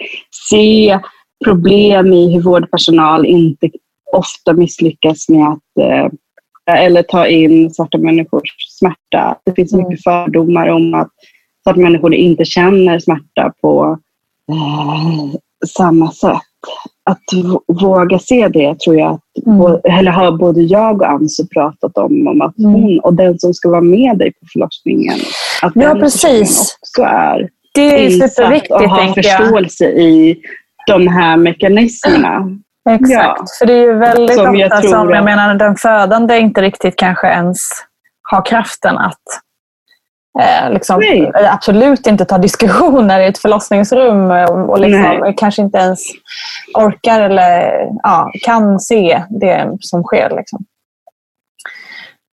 se 0.50 0.98
problem 1.44 2.12
i 2.12 2.32
hur 2.34 2.40
vårdpersonal 2.42 3.26
inte 3.26 3.70
ofta 4.12 4.52
misslyckas 4.52 5.28
med 5.28 5.48
att 5.48 5.78
eh, 5.80 6.08
eller 6.84 7.02
ta 7.02 7.26
in 7.26 7.70
svarta 7.70 7.98
människors 7.98 8.54
smärta. 8.78 9.36
Det 9.44 9.52
finns 9.54 9.72
Mm. 9.72 9.88
mycket 9.88 10.02
fördomar 10.04 10.66
om 10.68 10.94
att 10.94 11.08
svarta 11.62 11.80
människor 11.80 12.14
inte 12.14 12.44
känner 12.44 12.98
smärta 12.98 13.52
på 13.60 13.98
eh, 14.52 15.38
samma 15.68 16.10
sätt. 16.12 16.40
Att 17.10 17.22
våga 17.82 18.18
se 18.18 18.48
det 18.48 18.80
tror 18.80 18.96
jag 18.96 19.10
att 19.12 19.20
Mm. 19.46 19.78
eller 19.98 20.10
har 20.10 20.32
både 20.32 20.62
jag 20.62 21.00
och 21.02 21.08
Ansu 21.10 21.46
pratat 21.46 21.98
om, 21.98 22.26
om 22.26 22.40
att 22.42 22.58
Mm. 22.58 22.72
hon 22.72 22.98
och 23.00 23.14
den 23.14 23.38
som 23.38 23.54
ska 23.54 23.68
vara 23.70 23.80
med 23.80 24.18
dig 24.18 24.32
på 24.32 24.46
förlossningen, 24.52 25.18
att 25.62 25.72
Ja, 25.74 25.88
den 25.88 26.00
precis. 26.00 26.78
också 26.82 27.02
är 27.02 27.48
Det 27.74 28.06
är 28.06 28.10
superviktigt, 28.28 28.70
och 28.72 28.80
har 28.80 28.98
tänker 28.98 29.24
jag. 29.24 29.38
förståelse 29.38 29.84
i 29.90 30.36
de 30.86 31.06
här 31.08 31.36
mekanismerna. 31.36 32.58
Exakt, 32.90 33.38
Ja. 33.38 33.46
för 33.58 33.66
det 33.66 33.72
är 33.72 33.86
ju 33.86 33.98
väldigt 33.98 34.36
Som 34.36 34.46
ofta 34.46 34.58
jag 34.58 34.84
som 34.84 35.10
jag 35.10 35.24
menar, 35.24 35.54
den 35.54 35.76
födande 35.76 36.38
inte 36.38 36.62
riktigt 36.62 36.96
kanske 36.96 37.26
ens 37.26 37.58
har 38.22 38.44
kraften 38.44 38.98
att 38.98 39.22
eh, 40.40 40.70
liksom, 40.70 41.02
eh, 41.02 41.54
absolut 41.54 42.06
inte 42.06 42.24
ta 42.24 42.38
diskussioner 42.38 43.20
i 43.20 43.26
ett 43.26 43.38
förlossningsrum 43.38 44.30
eh, 44.30 44.44
och, 44.44 44.70
och 44.70 44.80
liksom, 44.80 45.34
kanske 45.36 45.62
inte 45.62 45.78
ens 45.78 46.00
orkar 46.74 47.20
eller 47.20 47.72
ja, 48.02 48.30
kan 48.44 48.80
se 48.80 49.22
det 49.28 49.76
som 49.80 50.02
sker. 50.02 50.30
Liksom. 50.36 50.64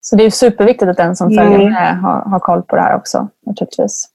Så 0.01 0.17
det 0.17 0.25
är 0.25 0.31
superviktigt 0.31 0.91
att 0.91 0.97
den 0.97 1.17
som 1.17 1.31
följer 1.31 1.61
mm. 1.61 1.73
med 1.73 2.01
har, 2.01 2.31
har 2.31 2.39
koll 2.39 2.63
på 2.63 2.77
det 2.77 2.83
här 2.83 2.97
också 2.97 3.29
naturligtvis. 3.47 4.09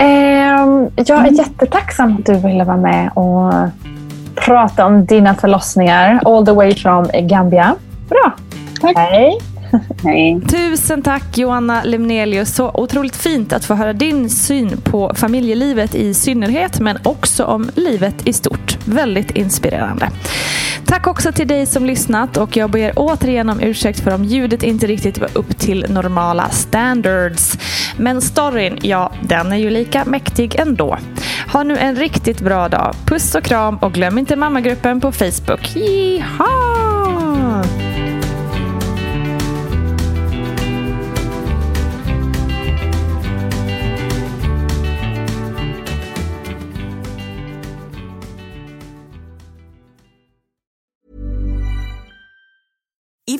Eh, 0.00 0.88
jag 0.96 1.26
är 1.26 1.38
jättetacksam 1.38 2.16
att 2.16 2.26
du 2.26 2.34
ville 2.34 2.64
vara 2.64 2.76
med 2.76 3.10
och 3.14 3.52
prata 4.44 4.86
om 4.86 5.04
dina 5.04 5.34
förlossningar 5.34 6.20
all 6.26 6.46
the 6.46 6.52
way 6.52 6.74
from 6.74 7.10
Gambia. 7.14 7.74
Bra. 8.08 8.32
Tack. 8.80 8.96
Hej. 8.96 9.38
Hej. 10.04 10.40
Tusen 10.40 11.02
tack 11.02 11.38
Joanna 11.38 11.82
Lemnelius. 11.84 12.54
Så 12.54 12.70
otroligt 12.74 13.16
fint 13.16 13.52
att 13.52 13.64
få 13.64 13.74
höra 13.74 13.92
din 13.92 14.30
syn 14.30 14.76
på 14.84 15.12
familjelivet 15.14 15.94
i 15.94 16.14
synnerhet 16.14 16.80
men 16.80 16.98
också 17.02 17.44
om 17.44 17.70
livet 17.74 18.26
i 18.26 18.32
stort. 18.32 18.78
Väldigt 18.84 19.30
inspirerande. 19.30 20.10
Tack 20.84 21.06
också 21.06 21.32
till 21.32 21.48
dig 21.48 21.66
som 21.66 21.86
lyssnat 21.86 22.36
och 22.36 22.56
jag 22.56 22.70
ber 22.70 22.92
återigen 22.96 23.48
om 23.48 23.60
ursäkt 23.60 24.00
för 24.00 24.14
om 24.14 24.24
ljudet 24.24 24.62
inte 24.62 24.86
riktigt 24.86 25.18
var 25.18 25.28
upp 25.32 25.58
till 25.58 25.86
normala 25.88 26.48
standards. 26.48 27.58
Men 27.96 28.20
storyn, 28.20 28.78
ja, 28.82 29.12
den 29.22 29.52
är 29.52 29.56
ju 29.56 29.70
lika 29.70 30.04
mäktig 30.04 30.54
ändå. 30.54 30.98
Ha 31.52 31.62
nu 31.62 31.76
en 31.76 31.96
riktigt 31.96 32.40
bra 32.40 32.68
dag. 32.68 32.94
Puss 33.06 33.34
och 33.34 33.44
kram 33.44 33.76
och 33.76 33.92
glöm 33.92 34.18
inte 34.18 34.36
mammagruppen 34.36 35.00
på 35.00 35.12
Facebook. 35.12 35.76
Jiha! 35.76 36.87